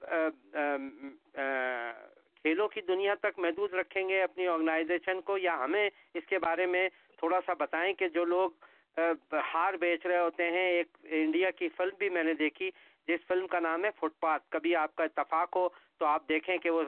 کھیلوں 2.45 2.69
کی 2.69 2.81
دنیا 2.89 3.15
تک 3.21 3.39
محدود 3.39 3.75
رکھیں 3.75 4.09
گے 4.09 4.23
اپنی 4.23 4.47
آرگنائزیشن 4.49 5.21
کو 5.21 5.39
یا 5.39 5.57
ہمیں 5.65 5.89
اس 6.15 6.27
کے 6.29 6.39
بارے 6.39 6.67
میں 6.67 6.89
تھوڑا 7.19 7.41
سا 7.47 7.53
بتائیں 7.59 7.93
کہ 7.95 8.09
جو 8.09 8.25
لوگ 8.25 8.51
ہار 9.55 9.75
بیچ 9.81 10.07
رہے 10.07 10.19
ہوتے 10.19 10.51
ہیں، 10.51 10.69
ایک 10.69 10.97
انڈیا 11.19 11.51
کی 11.59 11.69
فلم 11.77 11.97
بھی 11.99 12.09
میں 12.09 12.23
نے 12.25 12.35
دیکھی، 12.35 12.71
جس 13.09 13.27
فلم 13.29 13.47
کا 13.47 13.61
نام 13.61 13.85
ہے 13.85 13.91
فٹ 14.01 14.19
پاتھ۔ 14.21 14.43
کبھی 14.51 14.75
آپ 14.77 14.95
کا 14.97 15.05
اتفاق 15.05 15.57
ہو 15.57 15.69
تو 15.99 16.07
آپ 16.07 16.29
دیکھیں 16.29 16.57
کہ 16.59 16.71
وہ 16.71 16.83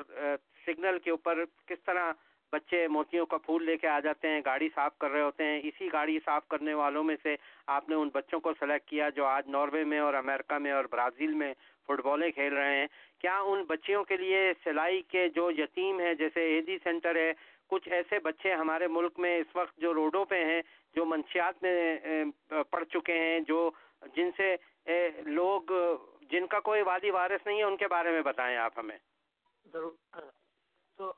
سگنل 0.67 0.99
کے 1.05 1.11
اوپر 1.11 1.45
کس 1.67 1.83
طرح 1.87 2.13
بچے 2.53 2.87
موتیوں 2.89 3.25
کا 3.27 3.37
پھول 3.45 3.65
لے 3.65 3.77
کے 3.77 3.89
آ 3.89 3.99
جاتے 4.01 4.29
ہیں، 4.29 4.41
گاڑی 4.45 4.69
صاف 4.75 4.97
کر 4.99 5.11
رہے 5.11 5.21
ہوتے 5.21 5.45
ہیں۔ 5.45 5.61
اسی 5.65 5.89
گاڑی 5.93 6.19
صاف 6.25 6.49
کرنے 6.49 6.75
والوں 6.75 7.05
میں 7.05 7.17
سے 7.23 7.37
آپ 7.77 7.89
نے 7.89 7.95
ان 7.95 8.09
بچوں 8.15 8.41
کو 8.41 8.53
سلیکٹ 8.61 8.89
کیا 8.89 9.09
جو 9.17 9.25
آج 9.27 9.49
ناروے 9.51 9.85
میں 9.85 9.99
اور 9.99 10.15
امریکہ 10.15 10.59
میں 10.59 10.73
اور 10.73 10.85
برازیل 10.93 11.33
میں 11.35 11.53
فٹ 11.89 12.01
بالیں 12.05 12.31
کھیل 12.31 12.53
رہے 12.55 12.77
ہیں۔ 12.77 12.87
کیا 13.23 13.39
ان 13.41 13.63
بچیوں 13.63 14.05
کے 14.05 14.17
لیے 14.17 14.53
سلائی 14.65 15.03
کے 15.03 15.29
جو 15.29 15.51
یتیم 15.51 16.01
ہیں، 16.01 16.15
جیسے 16.15 16.45
اے 16.45 16.61
ڈی 16.61 16.79
سینٹر 16.79 17.17
ہے، 17.17 17.33
کچھ 17.67 17.89
ایسے 17.89 18.19
بچے 18.19 18.55
ہمارے 18.55 18.87
ملک 18.87 19.19
میں 19.19 19.37
اس 19.39 19.57
وقت 19.57 19.77
جو 19.77 19.95
روڈوں 19.95 20.25
پہ 20.25 20.45
ہیں، 20.45 20.63
جو 20.95 21.05
منشیات 21.05 21.63
میں 21.63 21.99
پڑ 22.71 22.85
چکے 22.85 23.19
ہیں، 23.19 23.41
جو 23.41 23.71
جن 24.15 24.31
سے 24.37 24.57
لوگ، 25.25 25.73
جن 26.21 26.47
کا 26.47 26.61
کوئی 26.61 26.83
وادی 26.83 27.11
وارث 27.11 27.47
نہیں 27.47 27.59
ہے، 27.59 27.65
ان 27.65 27.77
کے 27.77 27.89
بارے 27.89 28.11
میں 28.11 28.23
بتائیں 28.23 28.57
آپ 28.57 28.79
ہمیں۔ 28.79 28.99
ضرور۔ 29.73 29.93
تو 30.97 31.13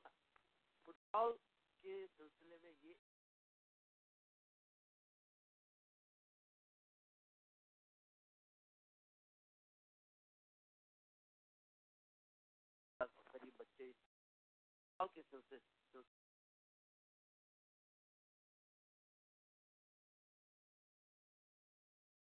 کے 15.40 15.58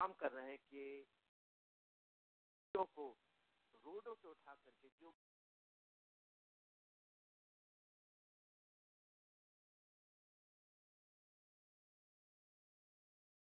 کام 0.00 0.12
کر 0.12 0.32
رہے 0.32 0.50
ہیں 0.50 0.56
کہ 0.70 1.04
کو 2.94 3.14
روڈوں 3.84 4.14
سے 4.14 4.28
اٹھا 4.28 4.54
کر 4.54 4.70
کے 4.80 4.88
جو 4.88 5.12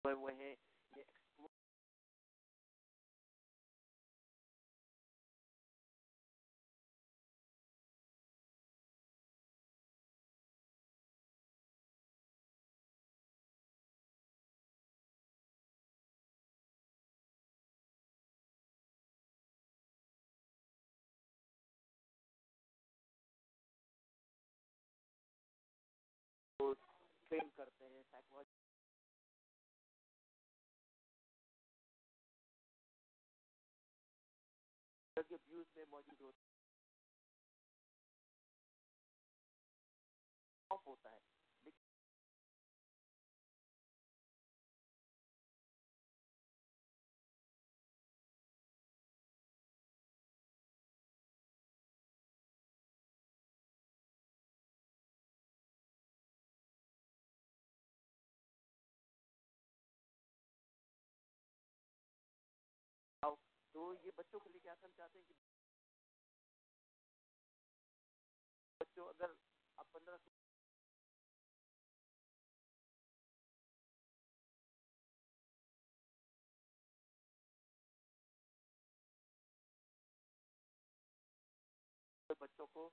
وہ 0.05 0.31
ہیں 0.31 0.52
کو 26.63 26.73
ٹرین 27.31 27.49
کرتے 27.55 27.87
ہیں 27.87 28.03
سائیکولوجی 28.11 28.61
ویوز 35.47 35.65
میں 35.75 35.85
موجود 35.89 36.21
ہوتے 36.21 36.51
ہوتا 40.87 41.11
ہے۔ 41.11 41.32
تو 63.23 63.93
یہ 64.03 64.11
بچوں 64.15 64.39
کے 64.39 64.49
لیے 64.49 64.59
کیا 64.59 64.75
کرنا 64.75 64.95
چاہتے 64.97 65.19
ہیں 65.19 65.25
کہ 65.27 65.33
بچوں 68.79 69.07
اگر 69.09 69.33
آپ 69.77 69.91
پندرہ 69.91 70.17
بچوں 82.39 82.65
کو 82.67 82.89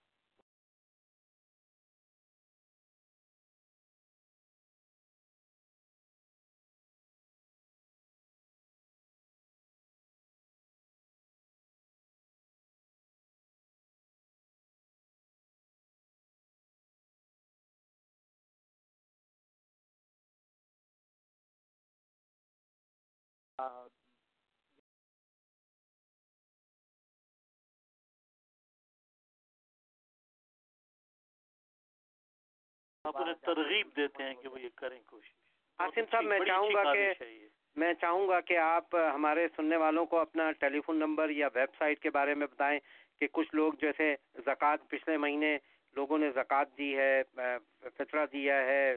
ترغیب 33.45 33.97
دیتے 33.97 34.23
ہیں 34.23 34.35
کہ 34.35 34.49
وہ 34.49 34.61
یہ 34.61 34.69
کریں 34.75 34.99
کوشش۔ 35.07 35.33
آصم 35.79 36.05
صاحب 36.11 36.25
میں 36.25 36.39
چاہوں 36.47 36.71
گا 36.75 36.95
کہ 36.95 37.13
میں 37.77 37.93
چاہوں 37.95 38.29
گا 38.29 38.41
کہ 38.41 38.57
آپ 38.59 38.95
ہمارے 39.15 39.47
سننے 39.57 39.77
والوں 39.77 40.07
کو 40.07 40.19
اپنا 40.19 40.51
ٹیلی 40.53 40.81
فون 40.81 40.99
نمبر 40.99 41.31
یا 41.31 41.49
ویب 41.55 41.77
سائٹ 41.79 42.01
کے 42.01 42.11
بارے 42.11 42.35
میں 42.35 42.47
بتائیں 42.47 42.79
کہ 43.21 43.27
کچھ 43.33 43.55
لوگ 43.55 43.73
جیسے 43.81 44.15
زکوٰۃ 44.47 44.77
پچھلے 44.89 45.17
مہینے 45.17 45.59
لوگوں 45.97 46.19
نے 46.19 46.31
زکوٰۃ 46.31 46.65
دی 46.79 46.97
ہے 46.97 47.23
فطرہ 47.97 48.27
دیا 48.33 48.57
ہے 48.63 48.95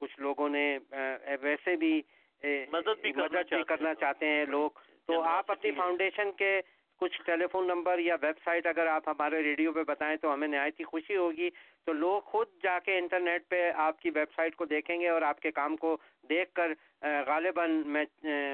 کچھ 0.00 0.20
لوگوں 0.20 0.48
نے 0.48 0.78
ویسے 1.40 1.76
بھی 1.76 2.02
مدد 2.44 3.00
بھی 3.02 3.12
کرنا 3.68 3.94
چاہتے 3.94 4.26
ہیں۔ 4.26 4.44
لوگ۔ 4.46 4.70
تو 5.06 5.20
آپ 5.22 5.50
اپنی 5.50 5.70
فاؤنڈیشن 5.72 6.32
کے 6.32 6.60
کچھ 6.96 7.22
ٹیلی 7.22 7.44
فون 7.52 7.66
نمبر 7.66 7.98
یا 7.98 8.16
ویب 8.22 8.36
سائٹ 8.44 8.66
اگر 8.66 8.86
آپ 8.86 9.08
ہمارے 9.08 9.42
ریڈیو 9.42 9.72
پہ 9.72 9.82
بتائیں 9.82 10.16
تو 10.16 10.32
ہمیں 10.34 10.48
نہایت 10.48 10.80
ہی 10.80 10.84
خوشی 10.84 11.16
ہوگی۔ 11.16 11.50
تو 11.84 11.92
لوگ 11.92 12.20
خود 12.20 12.48
جا 12.62 12.78
کے 12.78 12.98
انٹرنیٹ 12.98 13.48
پہ 13.48 13.70
آپ 13.74 14.00
کی 14.00 14.10
ویب 14.10 14.32
سائٹ 14.36 14.56
کو 14.56 14.64
دیکھیں 14.64 15.00
گے 15.00 15.08
اور 15.08 15.22
آپ 15.22 15.40
کے 15.40 15.50
کام 15.50 15.76
کو 15.76 15.96
دیکھ 16.28 16.52
کر 16.54 16.72
غالباً 17.26 17.82
میں 17.86 18.04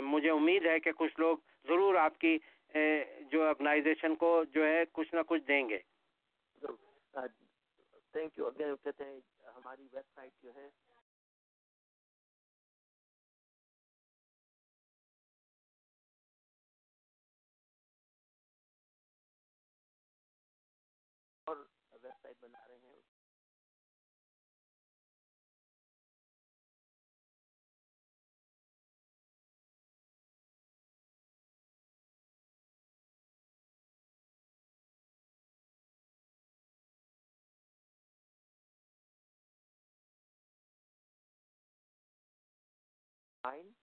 مجھے 0.00 0.30
امید 0.30 0.66
ہے 0.66 0.80
کہ 0.80 0.92
کچھ 0.92 1.20
لوگ 1.20 1.38
ضرور 1.64 1.94
آپ 1.94 2.18
کی 2.18 2.38
جو 3.32 3.48
آرگنائزیشن 3.48 4.14
کو 4.14 4.44
جو 4.44 4.66
ہے 4.66 4.84
کچھ 4.92 5.14
نہ 5.14 5.20
کچھ 5.26 5.42
دیں 5.48 5.68
گے۔ 5.68 5.78
Thank 8.12 8.38
you. 8.38 8.46
اگین 8.46 8.74
کہتے 8.84 9.04
ہیں 9.04 9.20
ہماری 9.56 9.82
ویب 9.82 10.08
سائٹ 10.14 10.42
جو 10.42 10.50
ہے 10.54 10.68
اور 21.50 21.56
ویب 21.92 22.06
سائٹ 22.14 22.36
بنا 22.42 22.66
رہے 22.68 22.78
ہیں 43.44 43.80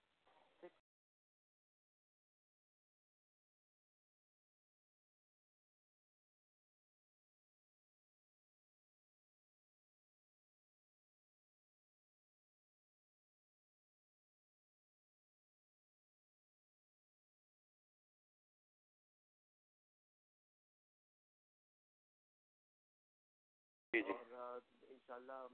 جی 23.97 24.03
جی۔ 24.03 24.13
اللہ 25.09 25.47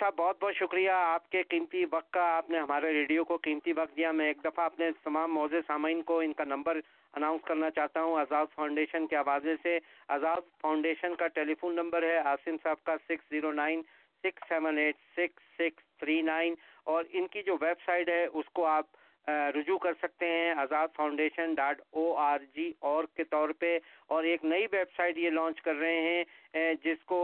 صاحب 0.00 0.14
بہت 0.16 0.42
بہت 0.42 0.54
شکریہ 0.54 0.90
آپ 0.90 1.28
کے 1.30 1.42
قیمتی 1.42 1.84
وقت 1.92 2.10
کا 2.10 2.22
آپ 2.36 2.50
نے 2.50 2.58
ہمارے 2.58 2.92
ریڈیو 2.92 3.24
کو 3.24 3.36
قیمتی 3.36 3.72
وقت 3.72 3.96
دیا۔ 3.96 4.12
میں 4.12 4.26
ایک 4.26 4.38
دفعہ 4.44 4.64
اپنے 4.64 4.90
تمام 5.04 5.34
موزے 5.34 5.60
سامعین 5.66 6.02
کو 6.02 6.18
ان 6.20 6.32
کا 6.32 6.44
نمبر 6.44 6.80
اناؤنس 7.14 7.42
کرنا 7.44 7.70
چاہتا 7.70 8.02
ہوں۔ 8.02 8.18
آزاد 8.20 8.46
فاؤنڈیشن 8.54 9.06
کے 9.06 9.16
حوالے 9.16 9.54
سے۔ 9.62 9.78
آزاد 10.08 10.40
فاؤنڈیشن 10.60 11.14
کا 11.14 11.26
ٹیلی 11.26 11.54
فون 11.54 11.74
نمبر 11.74 12.02
ہے۔ 12.02 12.18
آصم 12.18 12.56
صاحب 12.62 12.84
کا 12.84 12.96
six 13.04 13.30
zero 13.30 13.52
nine 13.52 13.82
six 14.24 14.48
seven 14.48 14.78
eight 14.78 14.96
six 15.16 15.42
six 15.58 15.98
three 15.98 16.22
nine 16.22 16.54
اور 16.84 17.04
ان 17.10 17.26
کی 17.26 17.42
جو 17.42 17.56
ویب 17.60 17.80
سائٹ 17.86 18.08
ہے 18.08 18.24
اس 18.26 18.48
کو 18.52 18.66
آپ 18.66 18.86
رجوع 19.28 19.76
کر 19.78 19.92
سکتے 20.02 20.26
ہیں 20.26 20.50
Azad 20.58 20.88
foundation 20.96 21.54
dot 21.54 21.80
O 21.92 22.12
R 22.18 22.38
G 22.54 22.72
اور 22.90 23.04
کے 23.16 23.24
طور 23.24 23.48
پہ، 23.58 23.78
اور 24.06 24.24
ایک 24.24 24.44
نئی 24.44 24.66
ویب 24.72 24.96
سائٹ 24.96 25.18
یہ 25.18 25.30
لانچ 25.30 25.60
کر 25.62 25.74
رہے 25.76 26.00
ہیں 26.00 26.74
جس 26.84 27.04
کو 27.06 27.20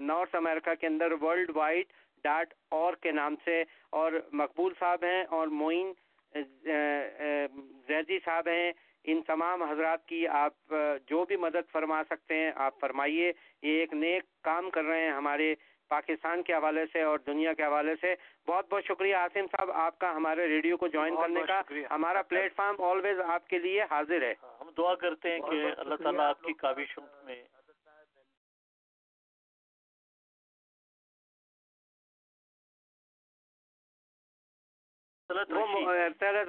نارتھ 0.00 0.34
امریکہ 0.36 0.74
کے 0.80 0.86
اندر 0.86 1.12
ورلڈ 1.22 1.50
وائڈ 1.56 1.92
ڈاٹ 2.24 2.54
اور 2.70 2.94
کے 3.02 3.12
نام 3.12 3.34
سے، 3.44 3.62
اور 3.92 4.12
مقبول 4.32 4.72
صاحب 4.78 5.04
ہیں، 5.04 5.22
اور 5.30 5.48
معین 5.60 5.92
زیدی 7.88 8.18
صاحب 8.24 8.48
ہیں۔ 8.48 8.72
ان 9.04 9.20
تمام 9.26 9.62
حضرات 9.62 10.06
کی 10.08 10.26
آپ 10.28 10.74
جو 11.08 11.24
بھی 11.24 11.36
مدد 11.38 11.70
فرما 11.72 12.02
سکتے 12.10 12.34
ہیں، 12.34 12.50
آپ 12.56 12.80
فرمائیے، 12.80 13.32
یہ 13.62 13.78
ایک 13.80 13.92
نیک 13.94 14.24
کام 14.44 14.70
کر 14.70 14.84
رہے 14.84 15.00
ہیں 15.00 15.12
ہمارے 15.12 15.54
پاکستان 15.90 16.42
کے 16.42 16.54
حوالے 16.54 16.84
سے 16.92 17.02
اور 17.02 17.18
دنیا 17.26 17.52
کے 17.52 17.64
حوالے 17.64 17.94
سے 18.00 18.14
بہت 18.48 18.70
بہت 18.70 18.84
شکریہ 18.84 19.14
آصم 19.16 19.46
صاحب 19.46 19.70
آپ 19.78 19.98
کا 19.98 20.14
ہمارے 20.16 20.46
ریڈیو 20.48 20.76
کو 20.76 20.88
جوائن 20.88 21.16
کرنے 21.16 21.42
کا 21.48 21.60
ہمارا 21.90 22.22
پلیٹ 22.24 22.56
فارم 22.56 22.82
آلویز 22.84 23.20
آپ 23.28 23.48
کے 23.48 23.58
لیے 23.58 23.82
حاضر 23.90 24.22
ہے۔ 24.22 24.32
ہاں، 24.42 24.54
ہم 24.60 24.70
دعا 24.78 24.94
کرتے 24.96 25.32
ہیں 25.32 25.40
کہ 25.40 25.62
اللہ 25.76 26.02
تعالیٰ 26.02 26.28
آپ 26.28 26.42
کی 26.42 26.52
کاوشوں 26.54 27.02
میں 27.24 27.42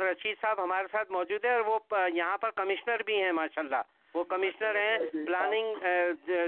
رشید۔ 0.01 0.37
صاحب 0.37 0.63
ہمارے 0.63 0.87
ساتھ 0.91 1.11
موجود 1.11 1.45
ہے 1.45 1.53
اور 1.53 1.61
وہ 1.65 1.79
یہاں 2.13 2.37
پر 2.37 2.51
کمشنر 2.51 3.01
بھی 3.05 3.21
ہیں 3.23 3.31
ماشاء 3.31 3.61
اللہ 3.61 3.81
وہ 4.15 4.23
کمشنر 4.25 4.75
ہیں 4.75 4.97
پلاننگ 5.25 5.85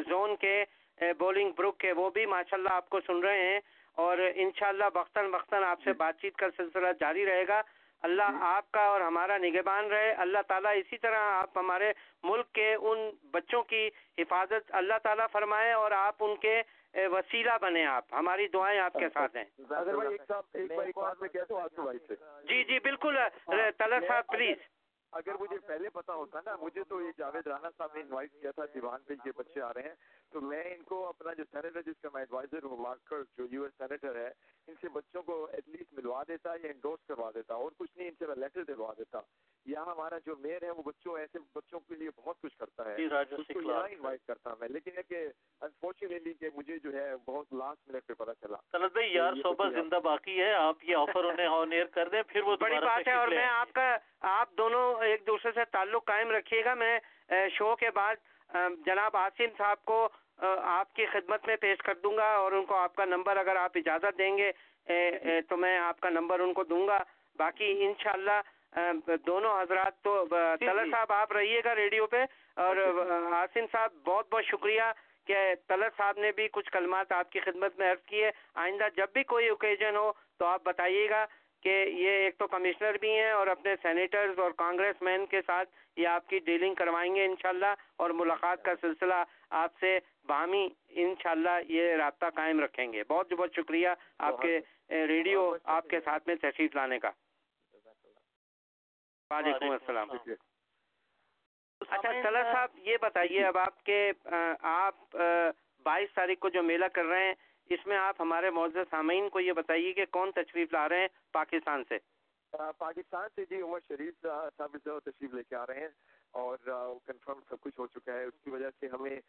زون 0.09 0.35
کے 0.35 0.63
بولنگ 1.01 1.51
بروک 1.51 1.77
کے 1.77 1.91
وہ 1.91 2.09
بھی 2.09 2.25
ماشاء 2.25 2.57
اللہ 2.57 2.69
آپ 2.71 2.89
کو 2.89 2.99
سن 3.07 3.19
رہے 3.19 3.37
ہیں 3.37 3.59
اور 3.95 4.17
انشاءاللہ 4.35 4.83
وقتاً 4.93 5.25
وقتاً 5.25 5.63
آپ 5.63 5.79
سے 5.83 5.93
بات 5.93 6.21
چیت 6.21 6.35
کا 6.35 6.45
سلسلہ 6.57 6.87
جاری 6.99 7.25
رہے 7.25 7.47
گا۔ 7.47 7.61
اللہ 8.03 8.37
آپ 8.39 8.71
کا 8.71 8.81
اور 8.81 9.01
ہمارا 9.01 9.37
نگہبان 9.37 9.85
رہے۔ 9.85 10.11
اللہ 10.11 10.37
تعالیٰ 10.47 10.77
اسی 10.77 10.97
طرح 10.97 11.17
آپ 11.17 11.57
ہمارے 11.57 11.93
ملک 12.23 12.51
کے 12.53 12.73
ان 12.73 13.09
بچوں 13.31 13.63
کی 13.63 13.89
حفاظت 14.17 14.75
اللہ 14.75 14.93
تعالیٰ 15.03 15.25
فرمائے 15.31 15.71
اور 15.71 15.91
آپ 15.91 16.15
ان 16.19 16.35
کے 16.35 16.61
وسیلہ 16.95 17.51
بنے 17.61 17.85
آپ۔ 17.85 18.05
ہماری 18.11 18.47
دعائیں 18.47 18.79
آپ 18.79 18.93
کے 18.93 19.09
ساتھ 19.13 19.37
ہیں۔ 19.37 19.45
جی 22.43 22.63
جی 22.63 22.79
بالکل۔ 22.79 23.17
طلب 23.77 24.07
صاحب 24.07 24.27
پلیز 24.27 24.57
اگر 25.11 25.31
مجھے 25.39 25.57
پہلے 25.57 25.89
پتا 25.89 26.13
ہوتا 26.13 26.39
نا، 26.45 26.55
مجھے 26.55 26.83
تو 26.83 27.01
یہ 27.01 27.11
جاوید 27.17 27.47
رانا 27.47 27.69
صاحب 27.77 27.89
نے 27.93 28.01
انوائٹ 28.01 28.31
کیا 28.41 28.51
تھا 28.51 28.65
دیوان 28.65 29.01
پہ، 29.03 29.13
یہ 29.25 29.31
بچے 29.37 29.61
آ 29.61 29.73
رہے 29.73 29.81
ہیں۔ 29.81 29.95
تو 30.29 30.41
میں 30.41 30.75
ان 30.75 30.83
کو 30.83 31.07
اپنا 31.07 31.33
جو 31.33 31.43
سینیٹر 31.51 31.81
جس 31.81 32.01
کا 32.01 32.09
میں 32.13 32.21
ایڈوائزر 32.21 32.63
ہوں 32.63 32.77
واکر 32.77 33.17
جو 33.37 33.47
یو 33.51 33.63
ایس 33.63 33.73
سینیٹر 33.77 34.15
ہے، 34.15 34.31
ان 34.67 34.75
سے 34.81 34.89
بچوں 34.89 35.23
کو 35.23 35.45
ایٹ 35.45 35.69
لیسٹ 35.69 35.93
ملوا 35.93 36.23
دیتا 36.27 36.49
یا 36.63 36.71
انڈورس 36.71 37.07
کروا 37.07 37.31
دیتا 37.35 37.53
اور 37.53 37.71
کچھ 37.77 37.97
نہیں، 37.97 38.07
ان 38.07 38.15
سے 38.19 38.27
میں 38.27 38.35
لیٹر 38.35 38.63
دلوا 38.63 38.93
دیتا۔ 38.97 39.19
یہاں 39.65 39.85
ہمارا 39.85 40.17
جو 40.25 40.35
میئر 40.39 40.63
ہے 40.63 40.71
وہ 40.71 40.83
بچوں 40.83 41.17
ایسے 41.19 41.39
بچوں 41.55 41.79
کے 41.79 41.95
لیے 41.95 42.09
بہت 42.15 42.41
کچھ 42.41 42.57
کرتا 42.57 42.85
ہے۔ 42.85 42.95
اس 43.31 43.47
کو 43.53 43.61
یہاں 43.61 43.87
انوائٹ 43.91 44.19
کرتا 44.27 44.53
میں۔ 44.59 44.67
لیکن 44.67 44.91
یہ 44.97 45.01
کہ 45.09 45.27
انفارچونیٹلی 45.61 46.33
کہ 46.33 46.49
مجھے 46.55 46.79
جو 46.79 46.93
ہے 46.93 47.11
بہت 47.25 47.53
لاسٹ 47.53 47.89
منٹ 47.89 48.07
پہ 48.07 48.13
پتا 48.13 48.33
چلا۔ 48.33 48.57
طلعت 48.71 48.91
بھائی 48.91 49.13
یار 49.13 49.33
صحبت 49.43 49.73
زندہ 49.73 49.99
باقی 50.03 50.41
ہے۔ 50.41 50.53
آپ 50.53 50.83
یہ 50.83 50.95
آفر 50.95 51.23
انہیں 51.23 51.47
آن 51.47 51.71
ایئر 51.71 51.85
کر 51.85 52.09
دیں 52.09 52.23
پھر 52.27 52.41
وہ 52.41 52.55
بڑی 52.57 52.75
بات 52.85 53.07
ہے 53.07 53.13
اور 53.13 53.27
میں 53.27 53.45
آپ 53.45 53.73
کا 53.73 53.97
آپ 54.19 54.51
دونوں 54.51 55.03
ایک 55.03 55.27
دوسرے 55.27 55.51
سے 55.51 55.65
تعلق 55.71 56.05
قائم 56.05 56.31
رکھیے 56.31 56.65
گا۔ 56.65 56.73
میں 56.73 56.99
شو 57.51 57.75
کے 57.75 57.91
بعد 57.91 58.15
جناب 58.85 59.17
آصم 59.17 59.45
صاحب 59.57 59.85
کو 59.85 60.09
آپ 60.61 60.93
کی 60.93 61.05
خدمت 61.05 61.47
میں 61.47 61.55
پیش 61.55 61.77
کر 61.77 61.95
دوں 62.03 62.17
گا 62.17 62.35
اور 62.35 62.51
ان 62.51 62.65
کو 62.65 62.75
آپ 62.75 62.95
کا 62.95 63.05
نمبر 63.05 63.37
اگر 63.37 63.55
آپ 63.55 63.71
اجازت 63.75 64.17
دیں 64.17 64.37
گے 64.37 64.51
تو 65.49 65.57
میں 65.57 65.77
آپ 65.77 65.99
کا 65.99 66.09
نمبر 66.09 66.39
ان 66.39 66.53
کو 66.53 66.63
دوں 66.63 66.87
گا۔ 66.87 67.03
باقی 67.37 67.85
انشاءاللہ 67.85 68.41
دونوں 68.75 69.59
حضرات 69.61 70.01
تو 70.03 70.23
طلعت 70.29 70.59
جی، 70.59 70.65
جی۔ 70.83 70.91
صاحب 70.91 71.11
آپ 71.11 71.31
رہیے 71.31 71.61
گا 71.65 71.75
ریڈیو 71.75 72.07
پہ 72.07 72.23
اور 72.57 72.77
حاسن 73.31 73.65
صاحب 73.71 73.91
بہت 74.05 74.31
بہت 74.31 74.45
شکریہ 74.45 74.91
کہ 75.27 75.37
طلعت 75.67 75.97
صاحب 75.97 76.19
نے 76.19 76.31
بھی 76.31 76.47
کچھ 76.51 76.71
کلمات 76.71 77.11
آپ 77.11 77.31
کی 77.31 77.39
خدمت 77.39 77.79
میں 77.79 77.91
عرض 77.91 78.05
کی 78.05 78.23
ہے 78.23 78.31
آئندہ 78.55 78.87
جب 78.95 79.13
بھی 79.13 79.23
کوئی 79.23 79.47
اوکیزن 79.47 79.95
ہو 79.95 80.11
تو 80.39 80.45
آپ 80.45 80.63
بتائیے 80.63 81.09
گا 81.09 81.25
کہ 81.63 81.85
یہ 81.89 82.09
ایک 82.09 82.37
تو 82.37 82.47
کمشنر 82.47 82.97
بھی 82.97 83.09
ہیں 83.09 83.31
اور 83.31 83.47
اپنے 83.47 83.75
سینیٹرز 83.81 84.39
اور 84.39 84.51
کانگریس 84.57 85.01
مین 85.01 85.25
کے 85.25 85.41
ساتھ 85.47 85.69
یہ 85.97 86.07
آپ 86.07 86.27
کی 86.29 86.39
ڈیلنگ 86.39 86.73
کروائیں 86.73 87.15
گے 87.15 87.25
انشاءاللہ 87.25 87.73
اور 87.95 88.09
ملاقات 88.09 88.63
کا 88.63 88.73
سلسلہ 88.81 89.23
آپ 89.49 89.71
سے 89.79 89.97
باہمی 90.27 90.67
انشاءاللہ 90.89 91.57
یہ 91.69 91.95
رابطہ 91.95 92.29
قائم 92.35 92.59
رکھیں 92.59 92.91
گے۔ 92.93 93.03
بہت 93.07 93.33
بہت 93.33 93.55
شکریہ 93.55 93.89
آپ 94.19 94.41
کے 94.41 94.59
ریڈیو 95.07 95.55
آپ 95.63 95.87
کے 95.87 95.99
ساتھ 95.99 96.27
میں 96.27 96.35
تشریف 96.35 96.75
لانے 96.75 96.99
کا۔ 96.99 97.11
وعلیکم 99.31 99.69
السلام۔ 99.71 100.09
اچھا 101.81 102.11
طلعت 102.23 102.45
صاحب 102.53 102.77
یہ 102.85 102.97
بتائیے 103.01 103.45
اب 103.45 103.57
آپ 103.57 103.83
کے 103.83 103.99
آپ 104.69 105.15
بائیس 105.85 106.13
تاریخ 106.13 106.39
کو 106.39 106.49
جو 106.49 106.63
میلہ 106.63 106.85
کر 106.93 107.05
رہے 107.05 107.25
ہیں 107.25 107.33
اس 107.69 107.85
میں 107.87 107.97
آپ 107.97 108.21
ہمارے 108.21 108.49
معزز 108.49 108.89
سامعین 108.89 109.29
کو 109.29 109.39
یہ 109.39 109.53
بتائیے 109.53 109.93
کہ 109.93 110.05
کون 110.11 110.31
تشریف 110.31 110.73
لا 110.73 110.87
رہے 110.89 110.99
ہیں 110.99 111.07
پاکستان 111.31 111.83
سے؟ 111.89 111.97
پاکستان 112.77 113.27
سے 113.35 113.45
جی 113.49 113.61
عمر 113.61 113.79
شریف 113.87 114.21
صاحب 114.57 114.77
تشریف 115.05 115.33
لے 115.33 115.43
کے 115.43 115.55
آ 115.55 115.65
رہے 115.65 115.79
ہیں 115.79 115.89
اور 116.33 116.57
کنفرم 117.05 117.39
سب 117.49 117.61
کچھ 117.61 117.79
ہو 117.79 117.87
چکا 117.87 118.13
ہے۔ 118.13 118.23
اس 118.23 118.39
کی 118.43 118.49
وجہ 118.49 118.69
سے 118.79 118.87
ہمیں 118.87 119.19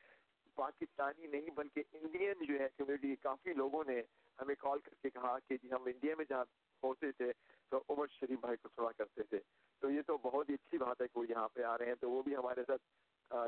پاکستانی 0.55 1.27
نہیں 1.27 1.51
بلکہ 1.51 1.83
انڈین 1.93 2.45
جو 2.45 2.59
ہے 2.59 2.69
کمیونٹی 2.77 3.17
کافی 3.17 3.53
لوگوں 3.53 3.85
نے 3.87 4.01
ہمیں 4.39 4.55
کال 4.59 4.79
کر 4.79 4.95
کے 5.03 5.11
کہا 5.11 5.39
کہ 5.39 5.57
جی 5.63 5.73
ہم 5.73 5.85
انڈیا 5.87 6.15
میں 6.17 6.25
جہاں 6.29 6.45
پہنچے 6.83 7.13
تھے 7.13 7.33
تو 7.73 7.83
عمر 7.89 8.07
شریف 8.11 8.41
بھائی 8.41 8.57
کو 8.57 8.69
سنا 8.69 8.93
کرتے 8.93 9.23
تھے۔ 9.23 9.39
تو 9.83 9.91
یہ 9.91 10.03
تو 10.07 10.19
بہت 10.19 10.49
ہی 10.49 10.55
اچھی 10.55 10.79
بات 10.79 11.01
ہے 11.01 11.09
کہ 11.09 11.19
وہ 11.19 11.25
یہاں 11.29 11.49
پہ 11.49 11.63
آ 11.63 11.79
رہے 11.79 11.87
ہیں 11.87 11.95
تو 11.95 12.11
وہ 12.11 12.23
بھی 12.23 12.37
ہمارے 12.37 12.65
ساتھ 12.67 12.83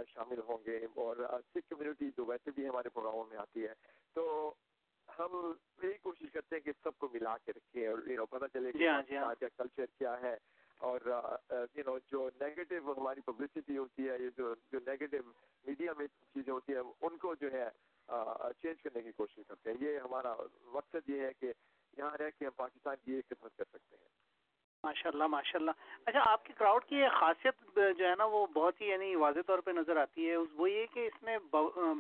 شامل 0.09 0.40
ہوں 0.40 0.59
گے۔ 0.66 0.78
اور 0.96 1.16
سکھ 1.55 1.68
کمیونٹی 1.68 2.11
جو 2.16 2.24
ویسے 2.24 2.50
بھی 2.50 2.68
ہمارے 2.68 2.88
پروگراموں 2.88 3.24
میں 3.30 3.38
آتی 3.38 3.66
ہے۔ 3.66 3.74
تو 4.14 4.53
ہم 5.09 5.53
یہی 5.82 5.98
کوشش 6.03 6.32
کرتے 6.32 6.57
ہیں 6.57 6.62
کہ 6.62 6.72
سب 6.84 6.98
کو 6.98 7.09
ملا 7.12 7.36
کے 7.38 7.53
رکھیں 7.53 7.86
اور 7.86 8.26
پتہ 8.30 8.44
چلے 8.53 8.72
کہ 8.72 8.78
جی 8.78 8.86
ہاں، 8.86 9.03
جی 9.03 9.16
ہاں۔ 9.16 9.34
کا 9.40 9.46
کلچر 9.57 9.86
کیا 9.98 10.20
ہے۔ 10.20 10.36
اور 10.89 11.01
یو 11.74 11.83
نو 11.87 11.97
جو 12.12 12.28
نیگیٹو 12.41 12.93
ہماری 12.93 13.20
پبلسٹی 13.26 13.76
ہوتی 13.78 14.09
ہے، 14.09 14.16
یہ 14.20 14.30
جو 14.37 14.55
جو 14.72 14.78
نیگیٹو 14.87 15.16
میڈیا 15.66 15.93
میں 15.99 16.07
چیزیں 16.07 16.53
ہوتی 16.53 16.74
ہیں، 16.74 16.83
ان 17.01 17.16
کو 17.16 17.35
جو 17.41 17.53
ہے 17.53 17.68
چینج 18.62 18.83
کرنے 18.83 19.03
کی 19.03 19.12
کوشش 19.16 19.47
کرتے 19.49 19.70
ہیں۔ 19.70 19.76
یہ 19.80 19.99
ہمارا 19.99 20.35
مقصد 20.72 21.09
یہ 21.11 21.20
ہے 21.20 21.33
کہ 21.41 21.53
یہاں 21.99 22.16
رہ 22.18 22.30
کے 22.39 22.45
ہم 22.47 22.53
پاکستان 22.57 22.97
کی 23.05 23.12
ایک 23.12 23.28
خدمت 23.28 23.57
کر 23.57 23.64
سکتے 23.64 23.97
ہیں۔ 23.97 24.11
ماشاء 24.85 25.11
اللہ 25.11 25.26
ماشاء 25.33 25.59
اللہ 25.59 25.70
اچھا 26.07 26.20
آپ 26.30 26.45
کی 26.45 26.53
کراؤڈ 26.59 26.85
کی 26.85 27.03
خاصیت 27.18 27.78
جو 27.99 28.09
ہے 28.09 28.14
نا، 28.18 28.24
وہ 28.24 28.47
بہت 28.55 28.80
ہی 28.80 28.87
یعنی 28.87 29.14
واضح 29.16 29.47
طور 29.47 29.59
پہ 29.66 29.70
نظر 29.70 29.97
آتی 29.97 30.28
ہے۔ 30.30 30.37
وہ 30.37 30.70
یہ 30.70 30.87
کہ 30.95 31.07
اس 31.07 31.22
میں 31.22 31.37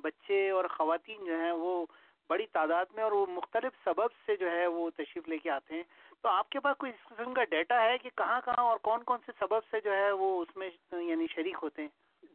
بچے 0.02 0.48
اور 0.50 0.64
خواتین 0.76 1.24
جو 1.24 1.38
ہیں، 1.40 1.52
وہ 1.64 1.84
بڑی 2.28 2.46
تعداد 2.52 2.86
میں 2.94 3.02
اور 3.04 3.12
وہ 3.12 3.26
مختلف 3.28 3.72
سبب 3.84 4.12
سے 4.26 4.36
جو 4.36 4.50
ہے 4.50 4.66
وہ 4.66 4.88
تشریف 4.96 5.28
لے 5.28 5.38
کے 5.38 5.50
آتے 5.50 5.74
ہیں۔ 5.74 5.82
تو 6.24 6.28
آپ 6.28 6.50
کے 6.50 6.60
پاس 6.60 6.76
کوئی 6.78 6.92
اس 6.92 7.08
قسم 7.08 7.34
کا 7.34 7.44
ڈیٹا 7.44 7.82
ہے 7.82 7.98
کہ 7.98 8.10
کہاں 8.16 8.40
کہاں 8.44 8.64
اور 8.64 8.78
کون 8.78 9.02
کون 9.02 9.18
سے 9.26 9.32
سبب 9.38 9.64
سے 9.70 9.80
جو 9.80 9.92
ہے 9.92 10.10
وہ 10.12 10.28
اس 10.42 10.56
میں 10.56 10.70
یعنی 10.92 11.26
شریک 11.34 11.56
ہوتے 11.62 11.82
ہیں؟ 11.82 11.88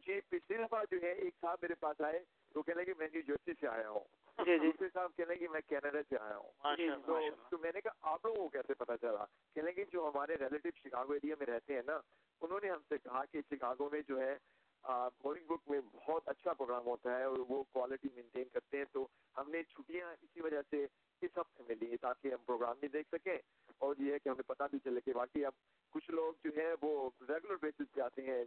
جی 0.06 0.20
پچھلی 0.20 0.56
دفعہ 0.64 0.82
جو 0.90 0.96
ہے 1.02 1.12
ایک 1.12 1.34
صاحب 1.40 1.58
میرے 1.62 1.74
پاس 1.74 2.00
آئے 2.00 2.18
تو 2.54 2.62
کہنے 2.62 2.84
کہ 2.84 2.92
میں 2.98 3.08
نیو 3.12 3.22
جرسی 3.26 3.52
سے 3.60 3.68
آیا 3.68 3.88
ہوں۔ 3.88 4.44
جی 4.44 4.58
جی۔ 4.58 4.70
صاحب 4.94 5.16
کہنے 5.16 5.36
کہ 5.36 5.48
میں 5.48 5.60
کینیڈا 5.60 6.00
سے 6.08 6.16
آیا 6.20 6.36
ہوں۔ 6.36 7.36
تو 7.50 7.58
میں 7.58 7.72
نے 7.74 7.80
کہا 7.80 8.12
آپ 8.12 8.24
لوگوں 8.24 8.42
کو 8.42 8.48
کیسے 8.48 8.74
پتا 8.74 8.96
چلا؟ 8.96 9.24
کہنے 9.54 9.72
کہ 9.72 9.84
جو 9.84 10.08
ہمارے 10.08 10.36
ریلیٹو 10.36 10.68
شکاگو 10.76 11.12
ایریا 11.12 11.34
میں 11.38 11.46
رہتے 11.46 11.74
ہیں 11.74 11.82
نا 11.86 11.98
انہوں 12.40 12.60
نے 12.62 12.70
ہم 12.70 12.82
سے 12.88 12.98
کہا 12.98 13.24
کہ 13.24 13.40
شکاگو 13.50 13.88
میں 13.92 14.00
جو 14.08 14.20
ہے 14.20 14.36
مورننگ 14.84 15.46
بک 15.46 15.70
میں 15.70 15.80
بہت 15.92 16.28
اچھا 16.28 16.52
پروگرام 16.52 16.86
ہوتا 16.86 17.18
ہے 17.18 17.22
اور 17.22 17.38
وہ 17.48 17.62
کوالٹی 17.72 18.08
مینٹین 18.14 18.44
کرتے 18.52 18.78
ہیں۔ 18.78 18.84
تو 18.92 19.06
ہم 19.36 19.50
نے 19.50 19.62
چھٹیاں 19.62 20.12
اسی 20.12 20.40
وجہ 20.40 20.62
سے 20.70 20.84
اس 21.22 21.38
ہفتے 21.38 21.62
میں 21.68 21.76
لی 21.80 21.96
تاکہ 21.96 22.28
ہم 22.28 22.44
پروگرام 22.46 22.76
بھی 22.80 22.88
دیکھ 22.88 23.08
سکیں۔ 23.12 23.36
اور 23.78 23.94
یہ 23.98 24.12
ہے 24.12 24.18
کہ 24.18 24.28
ہمیں 24.28 24.42
پتہ 24.42 24.64
بھی 24.70 24.78
چلے 24.78 25.00
کہ 25.00 25.12
باقی 25.12 25.44
اب 25.44 25.52
کچھ 25.90 26.10
لوگ 26.10 26.34
جو 26.44 26.50
ہے 26.56 26.74
وہ 26.82 27.10
ریگولر 27.20 27.56
بیسس 27.62 27.94
پہ 27.94 28.00
آتے 28.00 28.22
ہیں 28.22 28.44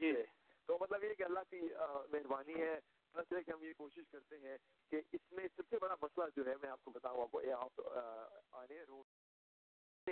جی۔ 0.00 0.12
تو 0.66 0.78
مطلب 0.80 1.04
یہ 1.04 1.14
کہ 1.14 1.22
اللہ 1.22 1.40
کی 1.50 1.60
مہربانی 2.12 2.54
ہے۔ 2.54 2.80
کہ 3.30 3.50
ہم 3.50 3.62
یہ 3.62 3.72
کوشش 3.76 4.02
کرتے 4.12 4.38
ہیں 4.38 4.58
کہ 4.90 5.00
اس 5.12 5.32
میں 5.32 5.48
سب 5.56 5.62
سے 5.70 5.76
بڑا 5.78 5.94
مسئلہ 6.02 6.24
جو 6.36 6.46
ہے 6.46 6.54
میں 6.62 6.70
آپ 6.70 6.84
کو 6.84 6.90
بتاؤں 6.90 7.26
آپ 7.52 7.80
آنے 8.50 8.84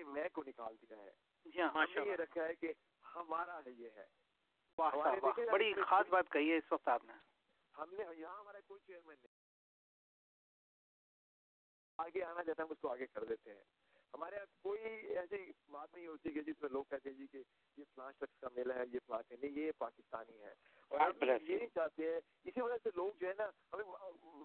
میں 0.07 0.29
کو 0.33 0.43
نکال 0.47 0.77
دیا 0.83 0.99
ہے۔ 0.99 1.11
جی 1.45 1.61
ہاں 1.61 1.87
یہ 2.07 2.17
رکھا 2.17 2.45
ہے 2.45 2.55
کہ 2.55 2.73
ہمارا 3.17 3.61
ہے 3.67 3.71
یہ 3.71 3.89
ہے۔ 3.97 4.07
بڑی 5.53 5.75
خاص 5.75 6.07
بات 6.09 6.25
کہی 6.33 6.51
ہے 6.51 6.57
اس 6.57 6.73
وقت 6.73 6.89
آپ 6.89 7.05
نے۔ 7.05 7.13
ہم 7.79 7.95
نے 7.95 8.05
یہاں 8.19 8.41
ہمارا 8.41 8.59
کوئی 8.67 8.81
چیئرمین 8.87 9.17
نہیں۔ 9.23 9.40
آگے 12.01 12.23
آنا 12.23 12.45
چاہتا 12.45 12.63
ہم 12.63 12.71
اس 12.71 12.79
کو 12.81 12.89
آگے 12.89 13.07
کر 13.07 13.25
دیتے 13.25 13.51
ہیں۔ 13.51 13.63
ہمارے 14.15 14.37
یہاں 14.37 14.47
کوئی 14.63 14.81
ایسی 15.17 15.53
بات 15.69 15.95
نہیں 15.95 16.07
ہوتی 16.07 16.31
کہ 16.31 16.43
جس 16.43 16.61
میں 16.61 16.71
لوگ 16.71 16.85
کہتے 16.85 17.11
ہیں 17.11 17.17
جی 17.17 17.27
کہ 17.27 17.43
یہ 17.77 17.85
فلاں 17.95 18.13
شخص 18.13 18.41
کا 18.41 18.49
میلہ 18.55 18.73
ہے 18.73 18.85
یہ 18.93 18.99
فلاں 19.07 19.23
نہیں 19.31 19.51
یہ 19.51 19.73
پاکستانی 19.79 20.43
ہے۔ 20.43 20.55
اور 20.89 21.01
ہم 21.01 21.25
یہ 21.25 21.57
نہیں 21.57 21.75
چاہتے 21.75 22.05
ہیں 22.05 22.21
اسی 22.45 22.61
وجہ 22.61 22.75
سے 22.83 22.89
لوگ 22.95 23.11
جو 23.21 23.29
ہے 23.29 23.33
نا 23.39 23.51
ہمیں 23.73 23.85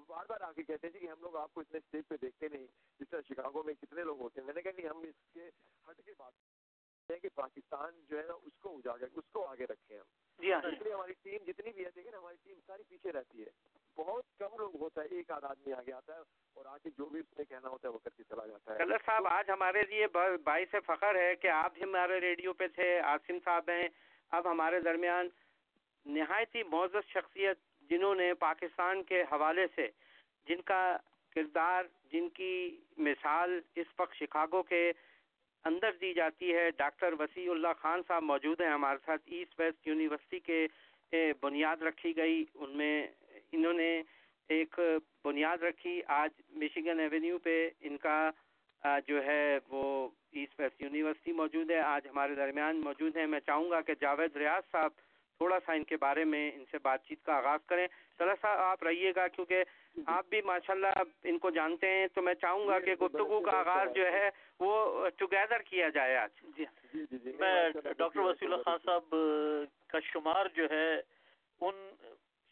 بار 0.08 0.26
بار 0.26 0.42
آ 0.42 0.52
کے 0.52 0.64
کہتے 0.64 0.88
ہیں 0.88 0.94
جی 0.94 1.00
کہ 1.00 1.12
ہم 1.12 1.22
لوگ 1.22 1.36
آپ 1.36 1.54
کو 1.54 1.62
اتنے 1.62 1.78
اسٹیج 1.78 2.04
پہ 2.08 2.16
دیکھتے 2.22 2.48
نہیں 2.48 2.68
جس 3.00 3.10
طرح 3.10 3.22
شکاگو 3.22 3.64
میں 3.64 3.74
کتنے 3.74 4.04
لوگ 4.04 4.20
ہوتے 4.20 4.40
ہیں۔ 4.40 4.46
میں 4.46 4.54
نے 4.54 4.62
کہا 4.62 4.72
نہیں 4.76 4.90
ہم 4.90 4.98
اس 4.98 5.34
کے 5.34 5.50
ہٹ 5.88 6.02
کے 6.06 6.12
بات 6.18 6.34
کہ 7.22 7.30
پاکستان 7.36 8.02
جو 8.10 8.18
ہے 8.18 8.24
نا 8.24 8.34
اس 8.34 8.54
کو 8.60 8.78
اجاگر 8.78 9.08
اس 9.14 9.24
کو 9.32 9.46
آگے 9.46 9.66
رکھے 9.66 10.00
ہم۔ 10.00 10.06
جی 10.40 10.54
ہاں 10.54 10.62
لیے 10.62 10.94
ہماری 10.94 11.14
ٹیم 11.14 11.44
جتنی 11.48 11.72
بھی 11.72 11.86
ہے 11.86 11.90
دیکھیں 11.96 12.12
نا 12.12 12.18
ہماری 12.18 12.36
ٹیم 12.44 12.60
ساری 12.66 12.84
پیچھے 12.84 13.12
رہتی 13.12 13.44
ہے۔ 13.44 13.50
بہت 13.98 14.24
کم 14.40 14.58
لوگ 14.58 14.76
ہوتا 14.82 15.02
ہے، 15.02 15.16
ایک 15.16 15.32
آدھ 15.32 15.46
آدمی 15.46 15.74
آگے 15.74 15.94
آتا 15.94 16.16
ہے 16.16 16.20
اور 16.56 16.66
آ 16.66 16.78
کے 16.84 16.90
جو 16.98 17.06
بھی 17.06 17.20
اس 17.20 17.38
نے 17.38 17.44
کہنا 17.50 17.70
ہوتا 17.70 17.88
ہے 17.88 17.94
وہ 17.94 18.00
کر 18.04 18.14
کے 18.18 18.24
چلا 18.30 18.46
جاتا 18.48 18.74
ہے۔ 18.74 18.78
کلر 18.78 18.98
صاحب، 19.06 19.28
آج 19.28 19.50
ہمارے 19.50 19.82
لیے 19.90 20.08
باعث 20.44 20.72
سے 20.72 20.80
فخر 20.86 21.16
ہے 21.16 21.36
کہ 21.36 21.48
آپ 21.48 21.74
بھی 21.74 21.84
ہمارے 21.84 22.20
ریڈیو 22.22 22.54
پہ 22.54 22.68
تھے 22.76 23.00
آصم 23.14 23.38
صاحب 23.46 23.70
ہیں۔ 23.70 23.88
اب 24.32 24.52
ہمارے 24.52 24.80
درمیان 24.80 25.28
نہایت 26.06 26.56
ہی 26.56 26.64
معزز 26.72 27.10
شخصیت 27.10 27.58
جنہوں 27.90 28.14
نے 28.16 28.34
پاکستان 28.40 29.04
کے 29.04 29.22
حوالے 29.32 29.66
سے 29.76 29.88
جن 30.48 30.62
کا 30.62 30.82
کردار، 31.36 31.84
جن 32.12 32.30
کی 32.30 32.56
مثال 32.98 33.60
اس 33.76 33.88
وقت 34.00 34.16
شکاگو 34.16 34.62
کے 34.64 34.92
اندر 35.66 35.92
دی 36.02 36.14
جاتی 36.14 36.54
ہے۔ 36.56 36.70
ڈاکٹر 36.78 37.14
وسیع 37.20 37.50
اللہ 37.52 37.74
خان 37.82 38.02
صاحب 38.08 38.24
موجود 38.24 38.62
ہیں، 38.62 38.70
ہمارے 38.70 38.98
ساتھ 39.06 39.22
ایسٹ 39.26 39.60
ویسٹ 39.60 39.88
یونیورسٹی 39.88 40.40
کے 40.40 40.66
بنیاد 41.42 41.82
رکھی 41.82 42.16
گئی۔ 42.18 42.44
ان 42.56 42.78
میں 42.78 42.96
انہوں 43.52 43.74
نے 43.74 44.02
ایک 44.50 44.80
بنیاد 45.26 45.64
رکھی۔ 45.64 46.02
آج 46.08 46.30
مشیگن 46.50 47.00
ایونیو 47.00 47.38
پہ 47.38 47.70
ان 47.82 47.98
کا 47.98 48.30
جو 49.08 49.24
ہے 49.26 49.58
وہ 49.70 50.10
ایسٹ 50.32 50.60
ویسٹ 50.60 50.82
یونیورسٹی 50.82 51.32
موجود 51.32 51.72
ہے۔ 51.72 51.80
آج 51.80 52.08
ہمارے 52.08 52.36
درمیان 52.36 52.82
موجود 52.84 53.18
ہیں۔ 53.18 53.26
میں 53.28 53.40
چاہوں 53.40 53.70
گا 53.72 53.82
کہ 53.82 53.94
جاوید 54.02 54.36
ریاض 54.36 54.72
صاحب 54.72 54.92
تھوڑا 55.38 55.60
سا 55.66 55.74
ان 55.74 55.84
کے 55.84 55.98
بارے 55.98 56.24
میں 56.24 56.52
ان 56.56 56.64
سے 56.72 56.78
بات 56.84 57.04
چیت 57.04 57.24
کا 57.24 57.34
آغاز 57.34 57.66
کریں۔ 57.66 57.88
ذرا 58.20 58.34
سا 58.42 58.50
آپ 58.72 58.84
رہیے 58.84 59.12
گا 59.16 59.28
کیونکہ 59.28 59.64
آپ 60.06 60.26
بھی 60.30 60.42
ماشاءاللہ 60.42 60.88
ان 61.24 61.38
کو 61.38 61.50
جانتے 61.50 61.90
ہیں۔ 61.90 62.08
تو 62.14 62.22
میں 62.22 62.34
چاہوں 62.34 62.68
گا 62.68 62.80
کہ 62.80 62.96
گفتگو 62.96 63.40
کا 63.42 63.58
آغاز 63.58 63.96
جو 63.96 64.06
ہے 64.06 64.30
وہ 64.60 65.10
ٹوگیدر 65.18 65.62
کیا 65.62 65.90
جائے 65.90 66.16
آج۔ 66.18 66.30
جی, 66.58 66.64
جی،, 66.94 67.06
جی،, 67.12 67.18
جی۔ 67.24 67.32
میں 67.40 67.70
ڈاکٹر 67.98 68.20
وسیع 68.20 68.48
اللہ 68.48 68.62
خان 68.64 68.78
صاحب 68.86 69.16
کا 69.88 70.00
شمار 70.04 70.46
جو 70.54 70.70
ہے 70.70 71.02
ان 71.62 71.90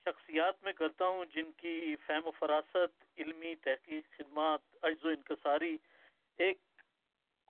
شخصیات 0.05 0.63
میں 0.63 0.73
کرتا 0.73 1.07
ہوں 1.07 1.25
جن 1.25 1.51
کی 1.57 1.95
فہم 2.05 2.27
و 2.27 2.31
فراست 2.31 3.03
علمی 3.17 3.55
تحقیق 3.55 4.17
خدمات 4.17 4.85
عجز 4.85 5.05
و 5.05 5.09
انکساری 5.09 5.77
ایک 6.37 6.57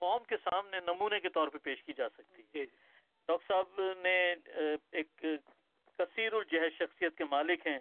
قوم 0.00 0.24
کے 0.24 0.36
سامنے 0.44 0.80
نمونے 0.80 1.20
کے 1.20 1.28
طور 1.28 1.48
پہ 1.48 1.58
پیش 1.58 1.82
کی 1.84 1.92
جا 1.92 2.08
سکتی 2.08 2.58
ہے۔ 2.60 2.64
ڈاکٹر 3.28 3.46
صاحب 3.48 3.80
نے 4.02 4.16
ایک 4.92 5.24
کثیر 5.98 6.32
الجہ 6.32 6.68
شخصیت 6.78 7.16
کے 7.18 7.24
مالک 7.24 7.66
ہیں۔ 7.66 7.78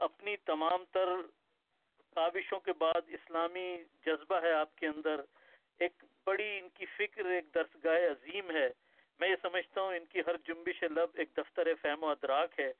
اپنی 0.00 0.36
تمام 0.46 0.84
تر 0.92 1.08
کاوشوں 2.14 2.60
کے 2.60 2.72
بعد 2.72 3.08
اسلامی 3.08 3.68
جذبہ 4.06 4.40
ہے 4.42 4.52
آپ 4.52 4.76
کے 4.76 4.86
اندر۔ 4.86 5.20
ایک 5.80 6.04
بڑی 6.26 6.58
ان 6.58 6.68
کی 6.74 6.86
فکر 6.96 7.24
ایک 7.26 7.54
درسگاہ 7.54 8.06
عظیم 8.10 8.50
ہے۔ 8.50 8.68
میں 9.20 9.28
یہ 9.28 9.36
سمجھتا 9.42 9.80
ہوں 9.80 9.96
ان 9.96 10.04
کی 10.04 10.20
ہر 10.26 10.36
جنبش 10.44 10.82
لب 10.82 11.10
ایک 11.14 11.36
دفتر 11.36 11.74
فہم 11.82 12.04
و 12.04 12.08
ادراک 12.08 12.60
ہے۔ 12.60 12.72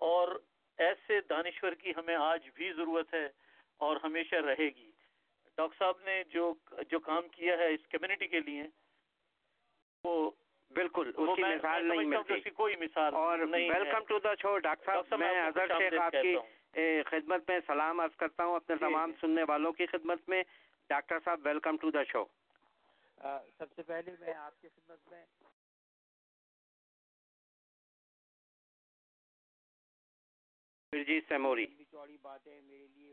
اور 0.00 0.28
ایسے 0.78 1.20
دانشور 1.30 1.72
کی 1.72 1.92
ہمیں 1.96 2.14
آج 2.14 2.48
بھی 2.54 2.72
ضرورت 2.72 3.14
ہے 3.14 3.26
اور 3.80 3.96
ہمیشہ 4.02 4.36
رہے 4.46 4.68
گی۔ 4.76 4.90
ڈاکٹر 5.58 5.78
صاحب 5.78 6.00
نے 6.04 6.22
جو 6.30 6.52
جو 6.90 6.98
کام 7.00 7.28
کیا 7.28 7.56
ہے 7.58 7.72
اس 7.74 7.86
کمیونٹی 7.90 8.26
کے 8.28 8.40
لیے 8.40 8.62
وہ 10.04 10.30
بالکل 10.70 11.10
اس 11.16 11.28
کی 11.36 11.42
مثال 11.42 11.84
نہیں 11.84 12.04
ملتی۔ 12.04 12.50
کوئی 12.50 12.76
مثال 12.76 13.14
اور 13.14 13.38
welcome 13.38 14.04
to 14.04 14.18
the 14.18 14.34
show 14.42 14.58
doctor 14.58 14.92
صاحب 15.08 15.20
میں 15.20 15.40
اظہر 15.42 15.78
شیخ 15.78 16.00
آپ 16.00 16.12
کی 16.12 16.36
خدمت 17.10 17.50
میں 17.50 17.58
سلام 17.66 18.00
عرض 18.00 18.16
کرتا 18.16 18.44
ہوں 18.44 18.54
اپنے 18.56 18.76
تمام 18.80 19.12
سننے 19.20 19.42
والوں 19.48 19.72
کی 19.72 19.86
خدمت 19.86 20.28
میں۔ 20.28 20.42
ڈاکٹر 20.90 21.18
صاحب 21.24 21.40
ویلکم 21.44 21.76
ٹو 21.76 21.90
دا 21.90 22.02
شو 22.04 22.24
سب 23.58 23.72
سے 23.76 23.82
پہلے 23.82 24.12
میں 24.20 24.34
آپ 24.34 24.60
کی 24.60 24.68
خدمت 24.68 25.10
میں 25.10 25.24
جی 31.04 31.20
سیموری 31.28 31.66
چوڑی 31.90 32.16
بات 32.22 32.46
ہے 32.46 32.60
میرے 32.60 32.86
لیے 32.86 33.12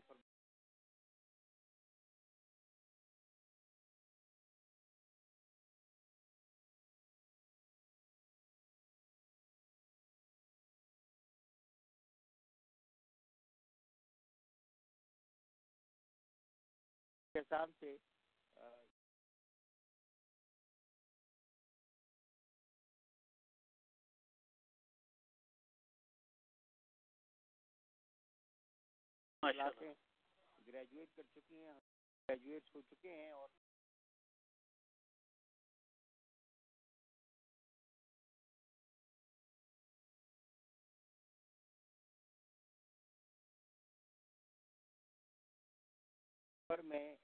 حساب 17.35 17.69
سے 17.79 17.95
گریجویٹ 29.43 31.15
کر 31.15 31.23
چکے 31.31 31.55
ہیں 31.57 31.79
گریجویٹ 32.29 32.75
ہو 32.75 32.81
چکے 32.81 33.11
ہیں 33.13 33.31
اور 33.31 33.49
میں 46.83 47.15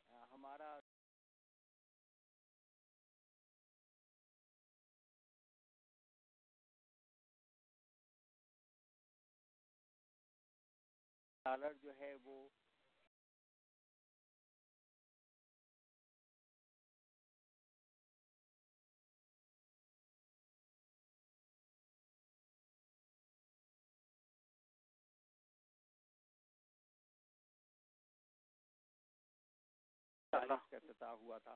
ڈالر 11.49 11.73
جو 11.73 11.91
ہے 11.99 12.15
وہ 12.23 12.47
ہوا 31.11 31.37
تھا۔ 31.37 31.55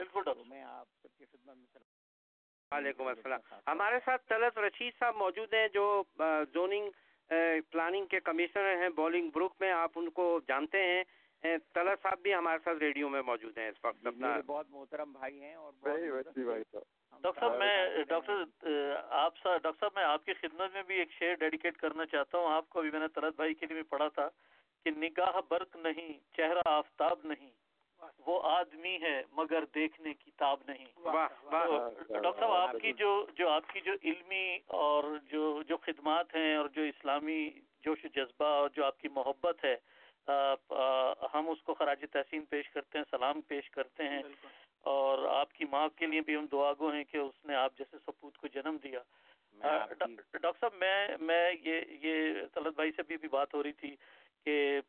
بالکل 0.00 0.22
میں 0.46 0.62
آپ 0.62 0.88
سب 1.02 1.16
کی 1.18 1.24
خدمت 1.26 1.56
میں 1.56 1.66
وعلیکم 2.72 3.06
السلام۔ 3.06 3.40
ہمارے 3.66 3.98
ساتھ 4.04 4.22
طلعت 4.28 4.58
رشید 4.58 4.98
صاحب 4.98 5.14
موجود 5.14 5.54
ہیں 5.54 5.68
جو 5.68 6.02
زوننگ 6.54 6.90
پلاننگ 7.70 8.06
کے 8.06 8.20
کمشنر 8.20 8.76
ہیں 8.76 8.88
بولنگ 8.88 9.30
بروک 9.30 9.54
میں 9.60 9.72
آپ 9.72 9.90
ان 9.96 10.10
کو 10.10 10.40
جانتے 10.48 10.82
ہیں۔ 10.84 11.02
طلعت 11.74 12.02
صاحب 12.02 12.18
بھی 12.18 12.34
ہمارے 12.34 12.58
ساتھ 12.64 12.78
ریڈیو 12.78 13.08
میں 13.08 13.22
موجود 13.22 13.58
ہیں 13.58 13.68
اس 13.68 13.84
وقت 13.84 14.06
اپنا۔ 14.06 14.36
بہت 14.46 14.70
محترم 14.70 15.12
بھائی 15.12 15.42
ہیں 15.42 15.54
اور 15.54 15.72
ڈاکٹر 17.22 17.40
صاحب 17.40 17.58
میں 17.58 18.04
ڈاکٹر 18.08 18.42
آپ 19.10 19.34
ڈاکٹر 19.44 19.78
صاحب 19.80 19.92
میں 19.94 20.04
آپ 20.04 20.24
کی 20.24 20.32
خدمت 20.32 20.72
میں 20.72 20.82
بھی 20.82 20.94
ایک 20.94 21.12
شعر 21.12 21.34
ڈیڈیکیٹ 21.34 21.76
کرنا 21.76 22.06
چاہتا 22.06 22.38
ہوں۔ 22.38 22.52
آپ 22.52 22.68
کو 22.68 22.78
ابھی 22.78 22.90
میں 22.90 23.00
نے 23.00 23.08
طلعت 23.14 23.36
بھائی 23.36 23.54
کے 23.54 23.66
لیے 23.66 23.74
بھی 23.74 23.82
پڑھا 23.82 24.08
تھا 24.08 24.28
کہ 24.84 24.90
نگاہ 24.90 25.40
برق 25.48 25.76
نہیں 25.76 26.18
چہرہ 26.36 26.68
آفتاب 26.68 27.18
نہیں۔ 27.24 27.50
وہ 28.26 28.42
آدمی 28.42 28.98
ہے 29.02 29.22
مگر 29.32 29.64
دیکھنے 29.74 30.14
کی 30.14 30.30
تاب 30.36 30.60
نہیں۔ 30.66 30.86
ڈاکٹر 32.08 32.40
صاحب 32.40 32.52
آپ 32.52 32.72
کی 32.82 32.92
جو 32.92 33.26
جو 33.34 33.48
آپ 33.48 33.62
کی 33.72 33.80
جو 33.80 33.92
علمی 34.04 34.58
اور 34.66 35.04
جو 35.26 35.62
جو 35.62 35.76
خدمات 35.76 36.34
ہیں 36.36 36.56
اور 36.56 36.68
جو 36.68 36.82
اسلامی 36.82 37.50
جوش 37.84 38.06
جذبہ 38.14 38.46
اور 38.46 38.68
جو 38.68 38.84
آپ 38.84 38.98
کی 38.98 39.08
محبت 39.08 39.64
ہے 39.64 39.76
ہم 41.34 41.48
اس 41.48 41.62
کو 41.62 41.74
خراج 41.74 42.04
تحسین 42.12 42.44
پیش 42.44 42.70
کرتے 42.70 42.98
ہیں 42.98 43.04
سلام 43.10 43.40
پیش 43.40 43.70
کرتے 43.70 44.08
ہیں۔ 44.08 44.22
اور 44.80 45.28
آپ 45.28 45.52
کی 45.52 45.64
ماں 45.70 45.88
کے 45.88 46.06
لیے 46.06 46.20
بھی 46.20 46.36
ہم 46.36 46.46
دعا 46.52 46.72
گو 46.78 46.90
ہیں 46.90 47.04
کہ 47.04 47.16
اس 47.16 47.44
نے 47.44 47.54
آپ 47.54 47.78
جیسے 47.78 47.96
سپوت 47.98 48.38
کو 48.38 48.46
جنم 48.46 48.76
دیا۔ 48.82 49.00
ڈاکٹر 49.98 50.50
صاحب 50.60 50.74
میں 50.74 51.08
میں 51.20 51.52
یہ 51.64 51.80
یہ 51.88 52.32
طلعت 52.54 52.74
بھائی 52.74 52.90
سے 52.96 53.02
بھی 53.02 53.28
بات 53.28 53.54
ہو 53.54 53.62
رہی 53.62 53.72
تھی۔ 53.72 53.96
کہ 54.46 54.80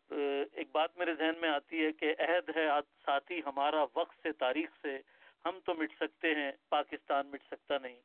ایک 0.53 0.67
بات 0.71 0.97
میرے 0.97 1.13
ذہن 1.13 1.41
میں 1.41 1.49
آتی 1.49 1.85
ہے 1.85 1.91
کہ 1.91 2.13
عہد 2.19 2.49
ہے 2.55 2.67
ساتھی 3.05 3.41
ہمارا 3.45 3.83
وقت 3.95 4.23
سے 4.23 4.31
تاریخ 4.31 4.69
سے 4.81 4.97
ہم 5.45 5.59
تو 5.65 5.73
مٹ 5.73 5.91
سکتے 5.99 6.35
ہیں 6.35 6.51
پاکستان 6.69 7.27
مٹ 7.27 7.43
سکتا 7.43 7.77
نہیں۔ 7.77 7.99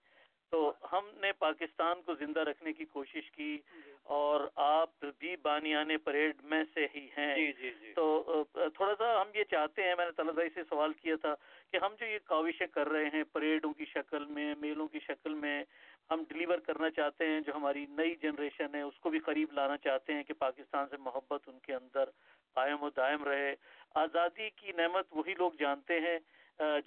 تو 0.52 0.72
ہم 0.92 1.10
نے 1.20 1.32
پاکستان 1.32 2.02
کو 2.02 2.14
زندہ 2.14 2.40
رکھنے 2.40 2.72
کی 2.72 2.84
کوشش 2.84 3.30
کی 3.30 3.58
اور 4.02 4.40
آپ 4.54 5.04
بھی 5.18 5.36
بانیان 5.36 5.90
پریڈ 6.04 6.42
میں 6.44 6.62
سے 6.74 6.86
ہی 6.94 7.06
ہیں۔ 7.18 7.34
جی 7.36 7.52
جی 7.52 7.70
جی۔ 7.80 7.92
تو 7.92 8.44
تھوڑا 8.54 8.94
سا 8.98 9.20
ہم 9.22 9.30
یہ 9.34 9.44
چاہتے 9.44 9.82
ہیں 9.82 9.94
میں 9.98 10.04
نے 10.04 10.10
طلب 10.16 10.34
بھائی 10.34 10.48
سے 10.54 10.62
سوال 10.68 10.92
کیا 10.92 11.16
تھا 11.20 11.34
کہ 11.72 11.76
ہم 11.76 11.94
جو 12.00 12.06
یہ 12.06 12.18
کاوشیں 12.24 12.66
کر 12.66 12.88
رہے 12.88 13.04
ہیں 13.04 13.22
پریڈوں 13.32 13.72
کی 13.72 13.84
شکل 13.84 14.24
میں 14.24 14.54
میلوں 14.58 14.88
کی 14.88 14.98
شکل 14.98 15.34
میں 15.34 15.64
ہم 16.10 16.22
ڈلیور 16.28 16.58
کرنا 16.58 16.90
چاہتے 16.90 17.26
ہیں، 17.26 17.40
جو 17.40 17.52
ہماری 17.56 17.86
نئی 17.88 18.14
جنریشن 18.14 18.74
ہے، 18.74 18.82
اس 18.82 18.98
کو 19.00 19.10
بھی 19.10 19.18
قریب 19.18 19.52
لانا 19.52 19.76
چاہتے 19.76 20.14
ہیں 20.14 20.22
کہ 20.22 20.34
پاکستان 20.38 20.86
سے 20.90 20.96
محبت 20.96 21.48
ان 21.48 21.58
کے 21.58 21.74
اندر 21.74 22.10
قائم 22.54 22.82
و 22.82 22.90
دائم 22.90 23.24
رہے۔ 23.24 23.54
آزادی 23.94 24.48
کی 24.56 24.72
نعمت 24.76 25.06
وہی 25.10 25.34
لوگ 25.34 25.52
جانتے 25.58 26.00
ہیں 26.00 26.18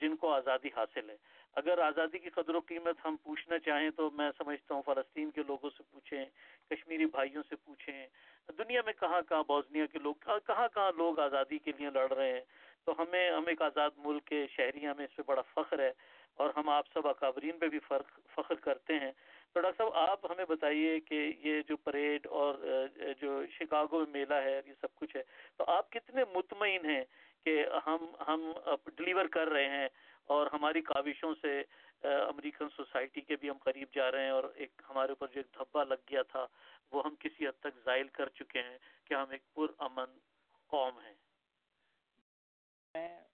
جن 0.01 0.15
کو 0.15 0.31
آزادی 0.33 0.69
حاصل 0.75 1.09
ہے۔ 1.09 1.15
اگر 1.55 1.77
آزادی 1.77 2.19
کی 2.19 2.29
قدر 2.29 2.55
و 2.55 2.59
قیمت 2.67 3.05
ہم 3.05 3.15
پوچھنا 3.23 3.57
چاہیں 3.59 3.89
تو 3.89 4.09
میں 4.11 4.29
سمجھتا 4.37 4.73
ہوں 4.75 4.81
فلسطین 4.85 5.31
کے 5.31 5.41
لوگوں 5.47 5.69
سے 5.77 5.83
پوچھیں، 5.91 6.25
کشمیری 6.69 7.05
بھائیوں 7.05 7.43
سے 7.49 7.55
پوچھیں۔ 7.55 8.07
دنیا 8.57 8.81
میں 8.85 8.93
کہاں 8.99 9.21
کہاں 9.29 9.43
بوزنیا 9.47 9.85
کے 9.85 9.99
لوگ، 9.99 10.15
کہاں 10.47 10.67
کہاں 10.73 10.91
لوگ 10.97 11.19
آزادی 11.19 11.57
کے 11.57 11.71
لیے 11.77 11.89
لڑ 11.89 12.11
رہے 12.13 12.31
ہیں؟ 12.33 12.41
تو 12.85 13.01
ہمیں، 13.01 13.31
ہم 13.31 13.47
ایک 13.47 13.61
آزاد 13.61 13.89
ملک 13.97 14.25
کے 14.25 14.45
شہری 14.51 14.85
ہمیں 14.87 15.05
اس 15.05 15.15
پہ 15.15 15.21
بڑا 15.25 15.41
فخر 15.53 15.79
ہے۔ 15.79 15.91
اور 16.39 16.49
ہم 16.55 16.69
آپ 16.69 16.87
سب 16.93 17.07
اکابرین 17.07 17.57
پہ 17.59 17.67
بھی 17.69 17.79
فرق 17.87 18.19
فخر 18.35 18.55
کرتے 18.55 18.99
ہیں۔ 18.99 19.11
تو 19.53 19.61
ڈاکٹر 19.61 19.77
صاحب، 19.77 19.93
آپ 20.09 20.25
ہمیں 20.31 20.45
بتائیے 20.45 20.99
کہ 20.99 21.19
یہ 21.43 21.61
جو 21.67 21.77
پریڈ 21.77 22.27
اور 22.39 22.55
جو 23.21 23.41
شکاگو 23.51 23.99
میں 23.99 24.11
میلہ 24.11 24.33
ہے، 24.33 24.61
یہ 24.67 24.73
سب 24.81 24.95
کچھ 24.95 25.15
ہے۔ 25.15 25.23
تو 25.57 25.63
آپ 25.67 25.91
کتنے 25.91 26.23
مطمئن 26.33 26.85
ہیں 26.85 27.03
کہ 27.43 27.65
ہم 27.85 28.05
ہم 28.27 28.51
ڈلیور 28.95 29.25
کر 29.25 29.47
رہے 29.47 29.69
ہیں 29.69 29.87
اور 30.25 30.47
ہماری 30.53 30.81
کاوشوں 30.81 31.33
سے 31.41 31.61
امریکن 32.03 32.69
سوسائٹی 32.75 33.21
کے 33.21 33.35
بھی 33.35 33.49
ہم 33.49 33.57
قریب 33.57 33.93
جا 33.93 34.11
رہے 34.11 34.23
ہیں 34.23 34.31
اور 34.31 34.43
ایک 34.55 34.81
ہمارے 34.89 35.11
اوپر 35.11 35.27
جو 35.27 35.39
ایک 35.39 35.53
دھبا 35.55 35.83
لگ 35.83 36.03
گیا 36.09 36.21
تھا، 36.31 36.45
وہ 36.91 37.03
ہم 37.05 37.15
کسی 37.19 37.47
حد 37.47 37.59
تک 37.59 37.83
زائل 37.85 38.07
کر 38.07 38.29
چکے 38.29 38.61
ہیں 38.61 38.77
کہ 39.05 39.13
ہم 39.13 39.29
ایک 39.29 39.53
پر 39.53 39.73
امن 39.79 40.17
قوم 40.67 40.99
ہیں۔ 40.99 41.15
میں 42.95 43.28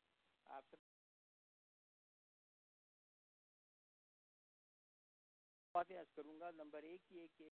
کروں 6.15 6.39
گا۔ 6.39 6.51
نمبر 6.51 6.83
ایک 6.83 7.11
یہ 7.11 7.27
کہ 7.37 7.49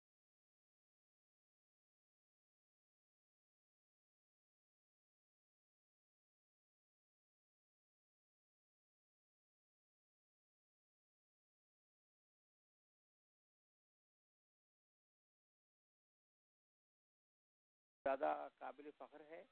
زیادہ 18.05 18.47
قابل 18.57 18.89
فخر 18.97 19.21
ہے۔ 19.29 19.43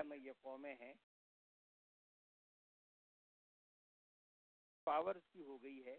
کیا 0.00 0.08
میں 0.08 0.16
یہ 0.16 0.32
قومیں 0.40 0.74
ہیں 0.74 0.92
پاور 4.86 5.14
کی 5.32 5.42
ہو 5.42 5.62
گئی 5.62 5.84
ہے۔ 5.86 5.98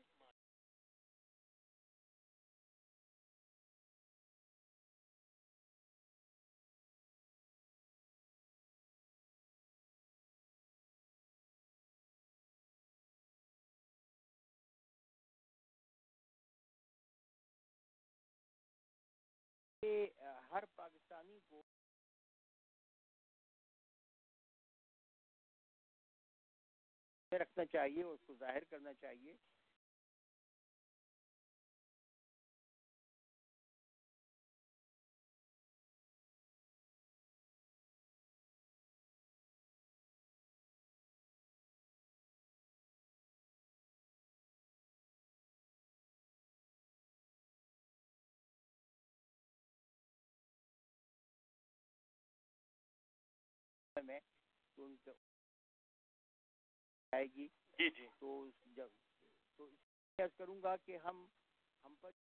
ہر 20.51 20.65
پاکستانی 20.75 21.10
رکھنا 27.39 27.65
چاہیے 27.65 28.03
اس 28.03 28.23
کو 28.23 28.35
ظاہر 28.35 28.63
کرنا 28.63 28.93
چاہیے۔ 28.93 29.35
میں 53.95 54.19
آئے 57.13 57.25
گی۔ 57.25 57.47
جی 57.79 57.89
جی۔ 57.89 58.07
تو 58.19 58.49
جب 58.65 58.87
تو 59.57 59.69
کروں 60.37 60.61
گا 60.63 60.75
کہ 60.85 60.97
ہم 60.97 61.25
ہم 61.85 61.95
پر 62.01 62.11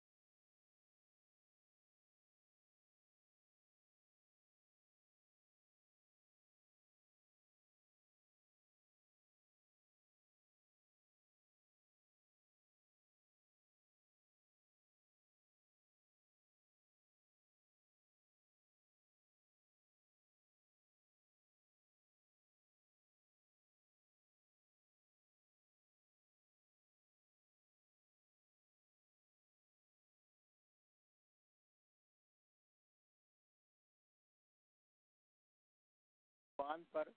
باندھ 36.71 36.89
پر 36.93 37.09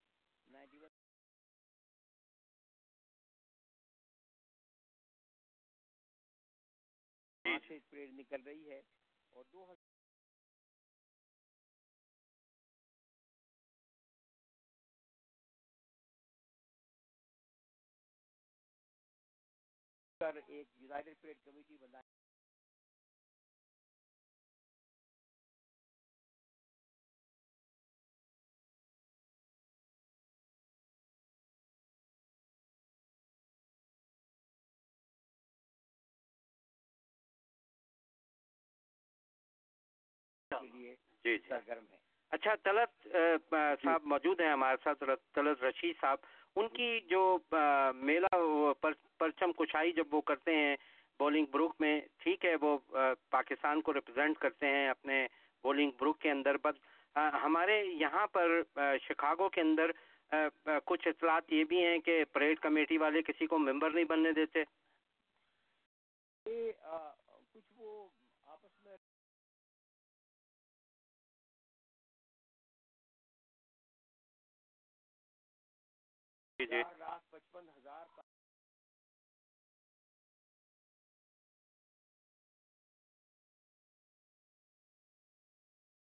سے 7.62 7.78
پریڈ 7.90 8.14
نکل 8.14 8.42
رہی 8.44 8.70
ہے 8.72 8.80
اور 9.34 9.44
دو 9.54 9.62
ہزار 20.04 20.36
ایک 20.48 20.68
یونائٹڈ 20.78 21.22
پریڈ 21.22 21.38
کمیٹی 21.46 21.78
بنائی 21.78 22.23
جی 40.62 40.94
جی۔ 41.26 41.38
سرگرم 41.48 41.84
ہے۔ 41.92 41.98
اچھا 42.32 42.54
طلت 42.64 43.08
صاحب 43.84 44.06
موجود 44.06 44.40
ہیں 44.42 44.50
ہمارے 44.50 44.78
ساتھ 44.84 45.04
طلت 45.36 45.64
رشید 45.64 45.96
صاحب۔ 46.02 46.18
ان 46.56 46.68
کی 46.68 47.00
جو 47.10 47.22
میلہ 47.96 48.36
پرچم 49.18 49.52
کشائی 49.52 49.92
جب 49.92 50.14
وہ 50.14 50.22
کرتے 50.22 50.56
ہیں 50.56 50.76
بولنگ 51.20 51.46
بروک 51.52 51.76
میں 51.80 52.00
ٹھیک 52.18 52.46
ہے 52.46 52.56
وہ 52.62 52.78
پاکستان 53.30 53.82
کو 53.82 53.94
ریپرزینٹ 53.94 54.38
کرتے 54.38 54.68
ہیں 54.68 54.88
اپنے 54.90 55.26
بولنگ 55.64 55.92
بروک 56.00 56.20
کے 56.20 56.32
اندر۔ 56.32 56.58
بٹ 56.62 56.80
ہمارے 57.44 57.84
یہاں 57.86 58.26
پر 58.28 58.62
شکاگو 59.02 59.50
کے 59.50 59.62
اندر 59.62 59.92
کچھ 60.86 61.08
اطلاعات 61.08 61.52
یہ 61.54 61.64
بھی 61.64 61.84
ہیں 61.86 61.98
کہ 62.00 62.24
پریڈ 62.32 62.60
کمیٹی 62.60 62.98
والے 62.98 63.22
کسی 63.22 63.48
کو 63.48 63.58
ممبر 63.60 63.92
نہیں 63.92 64.06
بننے 64.06 64.32
دیتے۔ 64.32 64.64
جی 76.66 76.82
لاکھ 76.98 77.24
پچپن 77.32 77.70
ہزار 77.70 78.06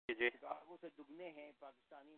جی 0.10 0.30
سے 0.82 0.89
دگنے 0.98 1.30
ہیں 1.32 1.52
پاکستانی 1.60 2.16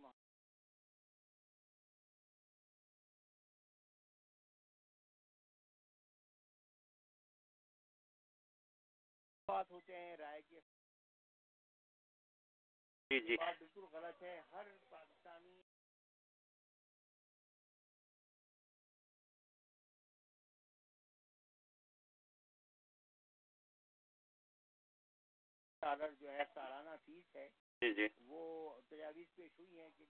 بات 9.48 9.72
ہوتے 9.72 9.96
ہیں 9.96 10.16
رائے 10.18 10.42
کے۔ 10.42 10.60
جی 13.12 13.20
جی 13.20 13.36
بالکل 13.38 13.86
غلط 13.92 14.24
ہے۔ 14.24 14.40
ہر 14.52 14.66
ڈالر 25.98 26.14
جو 26.14 26.32
ہے 26.32 26.44
سالانہ 26.54 26.96
فیس 27.06 27.36
ہے 27.36 27.48
جی 27.82 27.94
جی۔ 27.94 28.08
وہ 28.26 28.42
تجاویز 28.90 29.34
پیش 29.36 29.60
ہوئی 29.60 29.80
ہیں 29.80 29.90
کہ 29.98 30.06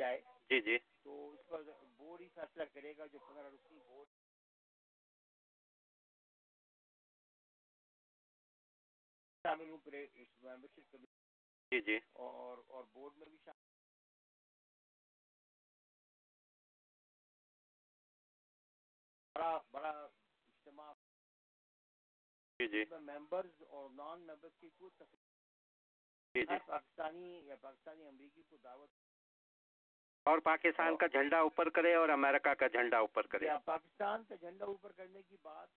جائے۔ 0.00 0.20
جی 0.50 0.60
جی۔ 0.60 0.76
تو 1.02 1.14
اس 1.32 1.46
پر 1.46 1.62
بورڈ 1.96 2.20
ہی 2.20 2.28
فیصلہ 2.28 2.62
کرے 2.72 2.96
گا 2.96 3.06
جو 3.06 3.18
پندرہ 3.18 3.48
رکنی 3.48 3.78
بورڈ۔ 3.80 4.08
شامل 9.44 9.68
ہوں 9.68 9.78
ممبرشپ 10.42 10.96
جی 11.72 11.80
جی۔ 11.80 11.98
اور 12.24 12.58
اور 12.68 12.84
بورڈ 12.92 13.16
میں 13.16 13.26
بھی 13.26 13.36
شامل۔ 13.44 13.62
بڑا 19.36 19.58
بڑا 19.70 19.92
جی 22.64 22.84
جی۔ 22.84 22.84
ممبرز 22.90 23.62
اور 23.68 23.90
نان 23.90 24.20
ممبرز 24.20 24.56
کی 24.60 24.68
کوئی 24.78 24.90
جی 26.34 26.42
جی۔ 26.42 26.58
پاکستانی 26.66 27.32
یا 27.46 27.56
پاکستانی 27.60 28.06
امریکی 28.06 28.42
کو 28.42 28.56
دعوت 28.56 28.90
اور 30.26 30.38
پاکستان 30.38 30.96
کا 30.96 31.06
جھنڈا 31.06 31.38
اوپر 31.38 31.68
کرے 31.70 31.94
اور 31.94 32.08
امریکہ 32.08 32.54
کا 32.54 32.66
جھنڈا 32.66 32.98
اوپر 32.98 33.26
کرے۔ 33.26 33.48
پاکستان 33.64 34.24
کا 34.24 34.34
جھنڈا 34.34 34.64
اوپر 34.64 34.92
کرنے 34.92 35.22
کی 35.22 35.36
بات 35.42 35.68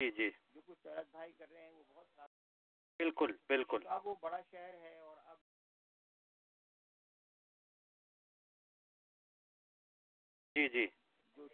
جی 0.00 0.10
جی۔ 0.10 0.30
جو 0.54 0.60
کچھ 0.60 0.78
سرحد 0.82 1.10
بھائی 1.10 1.32
کر 1.32 1.50
رہے 1.50 1.62
ہیں 1.62 1.70
وہ 1.70 1.82
بہت 1.88 2.20
بالکل 3.00 3.32
بالکل۔ 3.46 3.86
وہ 4.04 4.14
بڑا 4.20 4.40
شہر 4.50 4.74
ہے 4.74 4.98
اور 4.98 5.16
اب 5.24 5.38
جی 10.56 10.68
جی۔ 10.68 10.86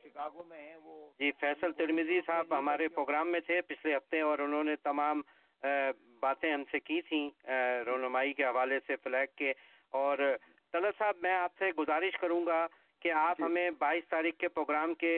شکاگو 0.05 0.43
میں 0.49 0.59
ہیں 0.59 0.77
وہ 0.77 1.11
جی 1.19 1.31
فیصل 1.41 1.73
ترمیزی 1.73 2.21
صاحب 2.27 2.59
ہمارے 2.59 2.89
پروگرام 2.89 3.33
میں 3.33 3.41
تھے 3.41 3.61
پچھلے 3.61 3.97
ہفتے 3.97 4.21
اور 4.21 4.39
انہوں 4.39 4.65
نے 4.65 4.77
تمام 4.83 5.21
باتیں 6.21 6.53
ہم 6.53 6.63
سے 6.71 6.81
کی 6.81 7.01
تھیں 7.03 7.29
رونمائی 7.87 8.33
کے 8.33 8.45
حوالے 8.45 8.79
سے 8.87 8.97
فلیگ 8.97 9.37
کے۔ 9.37 9.53
اور 9.93 10.19
طلت 10.73 10.99
صاحب 10.99 11.17
میں 11.23 11.33
آپ 11.33 11.53
سے 11.59 11.71
گزارش 11.79 12.17
کروں 12.21 12.47
گا 12.47 12.67
کہ 13.03 13.13
آپ 13.13 13.41
ہمیں 13.43 13.71
بائیس 13.79 14.05
تاریخ 14.09 14.35
کے 14.39 14.49
پروگرام 14.49 14.95
کے 14.95 15.13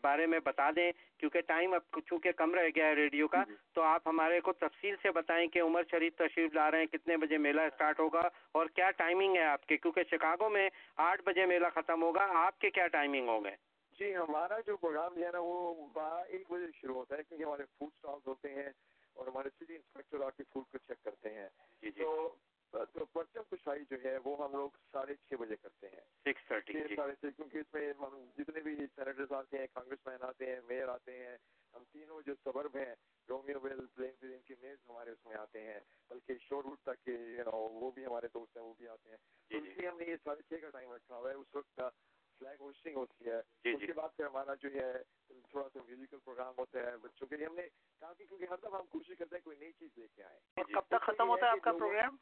بارے 0.00 0.26
میں 0.26 0.38
بتا 0.44 0.70
دیں 0.76 0.90
کیونکہ 1.18 1.40
ٹائم 1.40 1.74
اب 1.74 1.98
چونکہ 2.06 2.32
کم 2.32 2.54
رہ 2.54 2.68
گیا 2.76 2.86
ہے 2.86 2.94
ریڈیو 2.94 3.28
کا 3.28 3.42
تو 3.74 3.82
آپ 3.82 4.08
ہمارے 4.08 4.40
کو 4.40 4.52
تفصیل 4.52 4.94
سے 5.02 5.10
بتائیں 5.10 5.46
کہ 5.48 5.60
عمر 5.60 5.82
شریف 5.90 6.16
تشریف 6.16 6.54
لا 6.54 6.70
رہے 6.70 6.78
ہیں 6.78 6.86
کتنے 6.86 7.16
بجے 7.16 7.38
میلہ 7.38 7.60
اسٹارٹ 7.60 8.00
ہوگا 8.00 8.28
اور 8.52 8.66
کیا 8.66 8.90
ٹائمنگ 8.90 9.36
ہے 9.36 9.44
آپ 9.44 9.66
کے؟ 9.66 9.76
کیونکہ 9.76 10.02
شکاگو 10.10 10.48
میں 10.48 10.68
آٹھ 10.96 11.22
بجے 11.22 11.46
میلہ 11.46 11.66
ختم 11.74 12.02
ہوگا 12.02 12.26
آپ 12.46 12.58
کے 12.58 12.70
کیا 12.70 12.86
ٹائمنگ 12.88 13.28
ہوں 13.28 13.44
گے؟ 13.44 13.54
جی 14.02 14.14
ہمارا 14.16 14.58
جو 14.66 14.76
پروگرام 14.76 15.14
جو 15.14 15.24
ہے 15.26 15.30
نا 15.32 15.38
وہ 15.38 15.58
ایک 16.28 16.50
بجے 16.50 16.70
شروع 16.74 16.94
ہوتا 16.94 17.16
ہے 17.16 17.22
کیونکہ 17.22 17.44
ہمارے 17.44 17.64
فوڈ 17.78 17.88
اسٹالس 17.88 18.26
ہوتے 18.26 18.52
ہیں 18.54 18.70
اور 19.16 19.26
ہمارے 19.26 19.48
سٹی 19.50 19.74
انسپیکٹر 19.74 20.20
آ 20.20 20.30
کے 20.30 20.42
فوڈ 20.52 20.64
کو 20.72 20.78
چیک 20.78 21.02
کرتے 21.04 21.30
ہیں۔ 21.34 21.48
جی 21.82 21.90
جی۔ 21.90 22.04
تو 22.94 23.04
پرچم 23.12 23.42
کشائی 23.50 23.84
جو 23.90 23.96
ہے 24.04 24.16
وہ 24.24 24.36
ہم 24.44 24.52
لوگ 24.52 24.76
ساڑھے 24.92 25.14
چھ 25.14 25.34
بجے 25.34 25.56
کرتے 25.56 25.88
ہیں۔ 25.88 26.00
سکس 26.24 26.46
تھرٹی 26.48 26.96
ساڑھے 26.96 27.14
چھ 27.14 27.36
کیونکہ 27.36 27.58
اس 27.58 27.72
میں 27.74 27.92
ہم 28.00 28.16
جتنے 28.38 28.60
بھی 28.60 28.76
سینیٹرز 28.76 29.32
آتے 29.32 29.58
ہیں 29.58 29.66
کانگریس 29.72 30.06
مین 30.06 30.22
آتے 30.22 30.46
ہیں 30.46 30.60
میئر 30.68 30.88
آتے 30.88 31.18
ہیں 31.18 31.36
ہم 31.74 31.84
تینوں 31.92 32.20
جو 32.26 32.34
سبرب 32.44 32.76
ہیں 32.76 32.94
رومیو 33.28 33.60
ویل 33.60 33.86
پلین 33.86 34.32
ان 34.32 34.40
کی 34.40 34.54
میز 34.60 34.78
ہمارے 34.88 35.10
اس 35.10 35.26
میں 35.26 35.36
آتے 35.36 35.60
ہیں۔ 35.60 35.80
بلکہ 36.10 36.38
شور 36.40 36.64
وڈ 36.64 36.78
تک 36.82 37.04
کے 37.04 37.16
وہ 37.46 37.90
بھی 37.90 38.06
ہمارے 38.06 38.28
دوست 38.34 38.56
ہیں 38.56 38.64
وہ 38.64 38.74
بھی 38.78 38.88
آتے 38.88 39.10
ہیں۔ 39.10 39.16
تو 39.50 39.56
اس 39.56 39.76
لیے 39.76 39.88
ہم 39.88 39.98
نے 39.98 40.04
یہ 40.04 40.16
ساڑھے 40.24 40.42
چھ 40.42 40.62
کا 40.62 40.70
ٹائم 40.70 40.92
رکھا 40.92 41.16
ہوا 41.16 41.30
ہے 41.30 41.34
اس 41.34 41.54
وقت 41.54 41.80
فلیگ 42.42 42.60
ہوسٹنگ 42.60 42.96
ہوتی 42.96 43.26
ہے 43.26 43.38
اس 43.72 43.82
کے 43.86 43.92
بعد 43.92 44.16
پھر 44.16 44.24
ہمارا 44.24 44.54
جو 44.54 44.68
ہے 44.74 44.92
تھوڑا 45.42 45.68
سا 45.68 45.78
میوزیکل 45.86 46.18
پروگرام 46.18 46.54
ہوتا 46.58 46.80
ہے 46.80 46.96
بچوں 46.96 47.26
کے 47.26 47.36
لیے 47.36 47.46
ہم 47.46 47.54
نے 47.54 47.66
کہا 48.02 48.12
کہ 48.12 48.26
کیونکہ 48.26 48.46
ہر 48.50 48.56
دفعہ 48.56 48.78
ہم 48.78 48.86
کوشش 48.86 49.18
کرتے 49.18 49.36
ہیں 49.36 49.42
کوئی 49.42 49.56
نئی 49.56 49.72
چیز 49.72 49.98
لے 49.98 50.06
کے 50.16 50.22
آئے۔ 50.24 50.38
کب 50.56 50.86
تک 50.88 51.06
ختم 51.06 51.28
ہوتا 51.28 51.46
ہے 51.46 51.50
آپ 51.50 51.64
کا 51.64 51.72
پروگرام 51.72 52.16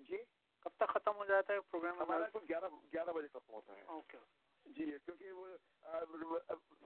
جی؟ 0.00 0.18
کب 0.66 0.76
تک 0.76 0.92
ختم 0.94 1.16
ہو 1.16 1.24
جاتا 1.24 1.54
ہے 1.54 1.60
پروگرام 1.70 2.00
ہمارا 2.00 2.26
گیارہ 2.48 2.68
گیارہ 2.92 3.12
بجے 3.12 3.28
ختم 3.28 3.54
ہوتا 3.54 3.76
ہے۔ 3.76 3.82
اوکے 3.86 4.18
جی 4.66 4.84
کیونکہ 5.04 5.32
وہ 5.32 6.38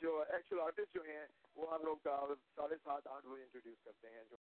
جو 0.03 0.19
ایکچوئل 0.21 0.61
آرٹسٹ 0.61 0.95
جو 0.95 1.03
ہیں 1.03 1.27
وہ 1.57 1.75
ہم 1.75 1.83
لوگ 1.85 1.97
ساڑھے 2.55 2.77
سات 2.85 3.07
آٹھ 3.07 3.27
بجے 3.27 3.43
انٹروڈیوس 3.43 3.83
کرتے 3.85 4.11
ہیں 4.11 4.25
جو 4.31 4.36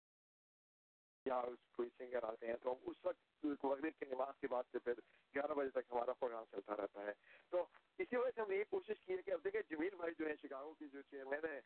یا 1.26 1.42
کوئی 1.72 1.90
سنگر 1.90 2.24
آتے 2.24 2.48
ہیں 2.48 2.56
تو 2.64 2.76
اس 2.84 3.06
وقت 3.06 3.46
مغرب 3.64 4.00
کی 4.00 4.06
نماز 4.06 4.40
کے 4.40 4.48
بعد 4.48 4.72
سے 4.72 4.80
پھر 4.80 5.00
گیارہ 5.36 5.54
بجے 5.54 5.70
تک 5.70 5.92
ہمارا 5.92 6.14
پروگرام 6.14 6.44
چلتا 6.52 6.78
رہتا 6.78 7.06
ہے 7.06 7.14
تو 7.52 7.66
اسی 8.00 8.16
وجہ 8.16 8.32
سے 8.32 8.42
ہم 8.42 8.50
نے 8.50 8.58
یہ 8.58 8.64
کوشش 8.70 9.00
کی 9.00 9.14
ہے 9.14 9.22
کہ 9.22 9.32
اب 9.32 9.44
دیکھیں 9.44 9.62
جمیل 9.70 9.96
بھائی 9.96 10.14
جو 10.20 10.28
ہیں 10.28 10.36
شکاگو 10.42 10.74
کی 10.74 10.88
جو 10.88 11.02
چیئرمین 11.02 11.46
ہیں 11.46 11.60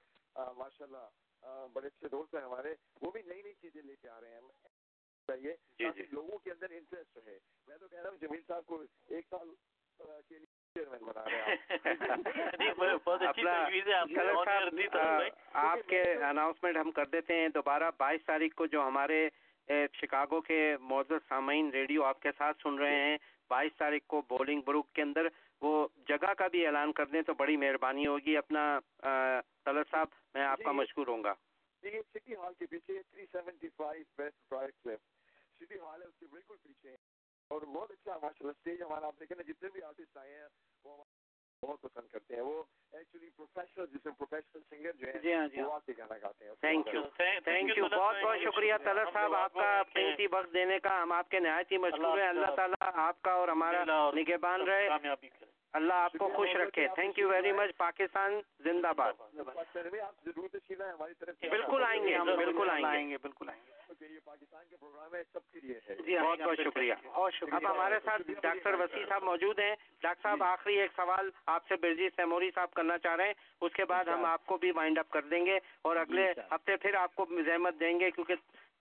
ماشاء 0.58 0.86
اللہ 0.86 1.68
بڑے 1.74 1.88
اچھے 1.88 2.10
دوست 2.10 2.36
ہیں 2.36 2.44
ہمارے 2.44 2.74
وہ 3.02 3.12
بھی 3.12 3.22
نئی 3.26 3.42
نئی 3.42 3.54
چیزیں 3.54 3.82
لے 3.82 3.96
کے 3.96 4.10
آ 4.10 4.20
رہے 4.22 4.34
ہیں 4.34 4.42
چاہیے 5.30 5.56
تاکہ 5.80 6.04
لوگوں 6.12 6.38
کے 6.38 6.52
اندر 6.52 6.72
انٹرسٹ 6.72 7.18
رہے 7.18 7.38
میں 7.68 7.78
تو 7.78 7.88
کہہ 7.88 8.00
رہا 8.00 8.10
ہوں 8.10 8.18
جمیل 8.18 8.42
صاحب 8.48 8.66
کو 8.66 8.82
ایک 9.10 9.26
سال 9.30 9.50
کے 10.00 10.38
لیے 10.38 10.46
چیئرمین 10.76 11.04
بنا 11.06 11.24
رہے 11.26 11.56
آپ 15.62 15.80
کے 15.88 16.02
اناؤنسمنٹ 16.14 16.78
ہم 16.78 16.92
کر 16.92 17.06
دیتے 17.08 17.36
ہیں 17.36 17.50
دوبارہ 17.54 17.92
بائیس 17.98 18.26
تاریخ 18.26 18.56
کو 18.56 18.66
جو 18.68 18.88
ہمارے 18.88 19.28
شکاگو 19.94 20.42
کے 20.42 20.76
معزز 20.82 21.28
سامعین 21.30 21.70
ریڈیو 21.70 22.04
آپ 22.04 22.22
کے 22.22 22.32
ساتھ 22.38 22.62
سن 22.64 22.78
رہے 22.80 23.00
ہیں۔ 23.04 23.18
بائیس 23.50 23.76
تاریخ 23.78 24.06
کو 24.08 24.22
بولنگ 24.30 24.62
بروک 24.62 24.92
کے 24.94 25.02
اندر 25.02 25.28
وہ 25.62 25.88
جگہ 26.08 26.34
کا 26.34 26.48
بھی 26.48 26.66
اعلان 26.68 26.92
کر 26.94 27.06
دیں 27.06 27.22
تو 27.22 27.34
بڑی 27.34 27.58
مہربانی 27.58 28.08
ہوگی۔ 28.08 28.38
اپنا 28.38 28.80
طلعت 29.66 29.92
صاحب 29.92 30.08
میں 30.34 30.46
آپ 30.46 30.60
کا 30.66 30.72
مشکور 30.72 31.08
ہوں 31.08 31.24
گا۔ 31.24 31.34
سٹی 31.84 32.36
ہال 32.36 32.54
کے 32.60 32.66
پیچھے 32.66 33.02
three 33.02 33.26
seventy 33.32 33.68
five 33.78 34.22
west 34.22 34.88
city 35.62 35.80
hall 35.80 36.02
ہے 36.02 36.08
اس 36.08 36.18
کے 36.20 36.26
بالکل 36.32 36.56
پیچھے۔ 36.64 36.96
اور 37.52 37.62
بہت 37.62 37.92
اچھا 37.92 38.14
ماشاء 38.14 38.42
اللہ 38.42 38.52
اسٹیج 38.52 38.82
ہمارا 38.82 39.08
آپ 39.08 39.20
دیکھیں 39.20 39.44
جتنے 39.44 39.70
بھی 39.74 39.82
آرٹسٹ 39.82 40.18
آئے 40.18 40.34
ہیں 40.34 40.48
وہ 40.84 41.04
بہت 41.64 41.82
پسند 41.82 42.08
کرتے 42.12 42.36
ہیں۔ 42.36 42.42
وہ 42.42 42.64
ایکچولی 42.94 43.30
پروفیشنل 43.36 43.86
جس 43.86 44.06
میں 44.06 44.14
پروفیشنل 44.14 44.62
سنگر 44.70 44.92
جو 44.92 45.08
ہے 45.08 45.20
جی 45.20 45.34
ہاں 45.34 45.48
جی 45.48 45.62
وہ 45.62 45.74
آ 45.74 45.78
کے 45.86 45.94
گانا 45.98 46.18
گاتے 46.22 46.46
ہیں۔ 46.46 46.54
تھینک 46.60 46.88
یو 46.94 47.02
تھینک 47.44 47.78
یو 47.78 47.86
بہت 47.86 48.16
بہت 48.24 48.38
شکریہ 48.44 48.74
طلعت 48.84 49.08
صاحب 49.14 49.36
آپ 49.36 49.54
کا 49.54 49.82
قیمتی 49.94 50.28
وقت 50.32 50.54
دینے 50.54 50.80
کا 50.80 51.02
ہم 51.04 51.12
آپ 51.12 51.30
کے 51.30 51.40
نہایت 51.40 51.72
ہی 51.72 51.78
مشکور 51.78 52.18
ہیں۔ 52.18 52.28
اللہ 52.28 52.56
تعالیٰ 52.56 52.90
آپ 53.08 53.22
کا 53.22 53.32
اور 53.32 53.48
ہمارا 53.48 53.84
نگہبان 54.16 54.62
رہے۔ 54.62 54.88
اللہ 55.78 55.94
آپ 55.94 56.12
کو 56.12 56.30
خوش 56.36 56.50
رکھے. 56.56 56.88
Thank 56.96 57.20
you 57.20 57.30
very 57.30 57.52
much 57.52 57.78
Pakistan 57.78 58.32
زندہ 58.60 58.92
باد. 58.98 59.14
بالکل 61.50 61.84
آئیں 61.84 62.04
گے 62.04 62.18
بالکل 62.36 62.70
آئیں 62.70 63.10
گے۔ 63.10 63.18
بالکل 63.22 63.50
آئیں 63.50 63.62
گے۔ 63.68 63.72
پاکستان 64.26 64.64
کے 64.70 64.76
پروگرام 64.80 65.16
ہے 65.16 65.24
سب 65.34 65.52
کے 65.52 65.60
لیے 65.64 65.80
ہے۔ 65.90 65.96
بہت 66.22 66.40
بہت 66.40 66.58
شکریہ۔ 66.64 66.94
اب 67.52 67.72
ہمارے 67.72 67.96
ساتھ 68.06 68.22
ڈاکٹر 68.42 68.74
وسیع 68.74 69.06
صاحب 69.10 69.24
موجود 69.24 69.60
ہیں۔ 69.60 69.76
ڈاکٹر 70.02 70.22
صاحب 70.24 70.44
آخری 70.44 70.80
ایک 70.80 70.92
سوال 70.96 71.30
آپ 71.46 71.68
سے 71.68 71.76
برجی 71.76 72.10
سیموری 72.16 72.52
صاحب 72.56 72.74
کرنا 72.74 72.98
چاہ 72.98 73.16
رہے 73.16 73.28
ہیں۔ 73.28 73.34
اس 73.62 73.74
کے 73.74 73.86
بعد 73.86 74.06
ہم 74.06 74.26
آپ 74.26 74.46
کو 74.46 74.58
بھی 74.58 74.72
وائنڈ 74.72 75.00
اپ 75.00 75.10
کر 75.10 75.22
دیں 75.22 75.46
گے 75.46 75.60
اور 75.82 75.96
اگلے 75.96 76.34
ہفتے 76.52 76.78
پھر 76.78 76.94
آپ 76.96 77.16
کو 77.16 77.26
زحمت 77.46 77.80
دیں 77.80 78.00
گے 78.00 78.12
کیونکہ 78.12 78.34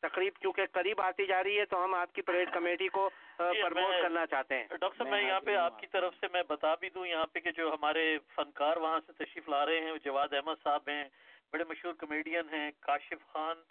تقریب 0.03 0.37
کیونکہ 0.41 0.67
قریب 0.73 1.01
آتی 1.01 1.27
جا 1.27 1.43
رہی 1.45 1.59
ہے 1.61 1.65
تو 1.65 1.85
ہم 1.85 1.95
آپ 1.95 2.13
کی 2.13 2.23
پریڈ 2.23 2.53
کمیٹی 2.53 2.89
کو 2.89 3.09
پرموٹ 3.37 4.03
کرنا 4.03 4.27
چاہتے 4.27 4.55
ہیں۔ 4.55 4.67
ڈاکٹر 4.71 4.99
صاحب 4.99 5.09
میں 5.09 5.23
یہاں 5.23 5.41
پہ 5.41 5.57
آپ 5.57 5.81
کی 5.81 5.87
طرف 5.87 6.15
سے 6.21 6.27
میں 6.33 6.43
بتا 6.49 6.75
بھی 6.75 6.91
دوں 6.91 7.07
یہاں 7.07 7.27
پہ 7.27 7.41
کہ 7.41 7.51
جو 7.51 7.75
ہمارے 7.75 8.19
فنکار 8.35 8.77
وہاں 8.77 9.01
سے 9.07 9.13
تشریف 9.25 9.49
لا 9.49 9.65
رہے 9.67 9.81
ہیں 9.81 9.93
جواد 10.05 10.33
احمد 10.33 10.63
صاحب 10.63 10.89
ہیں 10.89 11.05
بڑے 11.53 11.65
مشہور 11.65 11.95
کمیڈین 11.95 12.49
ہیں 12.53 12.71
کاشف 12.81 13.27
خان 13.33 13.63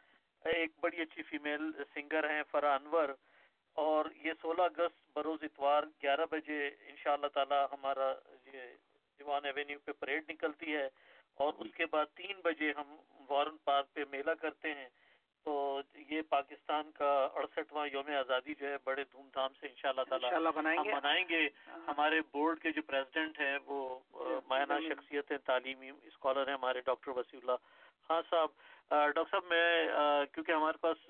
ایک 0.45 0.71
بڑی 0.81 1.01
اچھی 1.01 1.23
فیمیل 1.23 1.71
سنگر 1.93 2.29
ہیں 2.29 2.43
فرا 2.51 2.75
انور 2.75 3.09
اور 3.77 4.05
یہ 4.23 4.33
سولہ 4.41 4.61
اگست 4.61 4.99
بروز 5.13 5.39
اتوار 5.43 5.83
گیارہ 6.03 6.25
بجے 6.31 6.67
ان 6.67 6.95
شاء 7.03 7.13
اللہ 7.13 7.27
تعالی 7.27 7.63
ہمارا 7.71 8.13
یہ 8.53 8.61
دیوان 9.19 9.45
ایوینیو 9.45 9.79
پہ 9.85 9.91
پریڈ 9.91 10.29
نکلتی 10.29 10.75
ہے 10.75 10.87
اور 11.37 11.53
اس 11.57 11.73
کے 11.73 11.85
بعد 11.85 12.05
تین 12.15 12.41
بجے 12.43 12.71
ہم 12.77 12.95
وارن 13.29 13.57
پارک 13.63 13.93
پہ 13.93 14.03
میلہ 14.11 14.31
کرتے 14.31 14.73
ہیں۔ 14.73 14.89
تو 15.45 15.81
یہ 16.09 16.21
پاکستان 16.29 16.91
کا 16.91 17.09
اڑسٹھواں 17.35 17.87
یوم 17.87 18.09
آزادی 18.19 18.53
جو 18.59 18.67
ہے 18.67 18.75
بڑے 18.83 19.03
دھوم 19.11 19.27
دھام 19.33 19.53
سے 19.59 19.67
ان 19.67 19.75
شاء 19.77 19.89
اللہ 19.89 20.09
تعالیٰ 20.09 20.51
ہم 20.57 20.87
منائیں 20.87 21.23
گے۔ 21.29 21.47
ہمارے 21.87 22.21
بورڈ 22.31 22.59
کے 22.61 22.71
جو 22.71 22.81
پریزیڈنٹ 22.85 23.39
ہیں 23.39 23.57
وہ 23.65 23.99
مائنہ 24.47 24.79
شخصیت 24.87 25.31
ہیں 25.31 25.37
تعلیمی 25.45 25.89
اسکالر 25.89 26.47
ہیں 26.47 26.55
ہمارے 26.55 26.81
ڈاکٹر 26.85 27.11
وسیع 27.17 27.39
اللہ 27.41 27.57
خان 28.07 28.21
صاحب۔ 28.29 28.49
ڈاکٹر 28.89 29.23
صاحب 29.31 29.45
میں 29.49 30.25
کیونکہ 30.33 30.51
ہمارے 30.51 30.77
پاس 30.81 31.09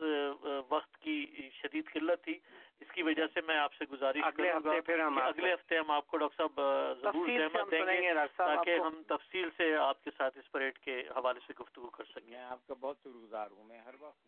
وقت 0.69 0.97
کی 0.97 1.49
شدید 1.53 1.91
قلت 1.93 2.23
تھی 2.23 2.37
اس 2.81 2.91
کی 2.91 3.03
وجہ 3.03 3.23
سے 3.33 3.41
میں 3.47 3.57
آپ 3.57 3.73
سے 3.73 3.85
گزارش 3.91 4.17
اگلے 4.23 4.51
ہفتے 4.51 4.81
پھر 4.81 4.99
ہم 4.99 5.17
اگلے 5.21 5.53
ہفتے 5.53 5.77
ہم 5.77 5.91
آپ 5.91 6.07
کو 6.07 6.17
ڈاکٹر 6.17 6.37
صاحب 6.37 6.59
ضرور 7.01 7.27
زحمت 7.27 7.71
دیں 7.71 8.01
گے 8.01 8.13
تاکہ 8.37 8.75
ہم 8.75 9.01
تفصیل 9.07 9.49
سے 9.57 9.75
آپ 9.75 10.03
کے 10.03 10.11
ساتھ 10.17 10.37
اس 10.37 10.51
پریڈ 10.51 10.77
کے 10.77 11.03
حوالے 11.15 11.39
سے 11.47 11.53
گفتگو 11.59 11.89
کر 11.89 12.03
سکیں۔ 12.03 12.31
میں 12.31 12.43
آپ 12.43 12.67
کا 12.67 12.73
بہت 12.79 12.97
شکر 12.99 13.09
گزار 13.09 13.51
ہوں۔ 13.51 13.63
میں 13.63 13.79
ہر 13.79 13.93
وقت 13.99 14.25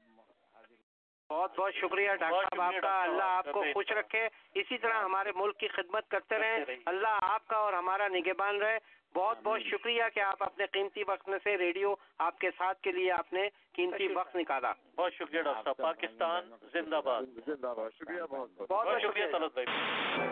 بہت 1.30 1.58
بہت 1.58 1.74
شکریہ 1.74 2.12
ڈاکٹر 2.16 2.44
صاحب 2.44 2.62
آپ 2.62 2.74
کا 2.82 3.04
اللہ 3.04 3.24
آپ 3.24 3.46
کو 3.54 3.64
خوش 3.74 3.92
رکھے۔ 3.92 4.28
اسی 4.56 4.78
طرح 4.78 4.94
ہمارے 4.94 5.32
ملک 5.36 5.58
کی 5.58 5.68
خدمت 5.68 6.08
کرتے 6.08 6.38
رہیں۔ 6.38 6.76
اللہ 6.86 7.18
آپ 7.22 7.48
کا 7.48 7.58
اور 7.58 7.74
ہمارا 7.74 8.08
نگہبان 8.08 8.58
رہے۔ 8.58 8.78
بہت 9.18 9.38
بہت 9.44 9.62
شکریہ 9.62 10.04
کہ 10.14 10.20
آپ 10.20 10.44
اپنے 10.44 10.66
قیمتی 10.66 11.04
وقت 11.08 11.30
میں 11.30 11.40
سے 11.44 11.58
ریڈیو 11.58 11.94
آپ 12.18 12.40
کے 12.40 12.50
ساتھ 12.58 12.82
کے 12.82 12.92
لیے 12.92 13.12
آپ 13.12 13.34
نے 13.34 13.50
قیمتی 13.74 14.08
وقت 14.08 14.36
نکالا۔ 14.36 14.74
بہت 14.96 15.14
شکریہ 15.14 15.42
ڈاکٹر 15.42 15.64
صاحب۔ 15.64 15.78
پاکستان 15.78 16.52
زندہ 16.74 17.02
باد۔ 17.06 17.22
زندہ 17.46 17.74
باد۔ 17.78 17.90
شکریہ 17.98 18.22
بہت 18.30 18.50
بہت۔ 18.58 19.02
شکریہ 19.02 19.26
طلعت 19.32 19.54
بھائی۔ 19.54 19.68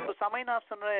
تو 0.06 0.14
سامعین 0.20 0.50
آپ 0.50 0.64
سن 0.70 0.84
رہے 0.84 1.00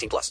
18 0.01 0.09
plus. 0.09 0.29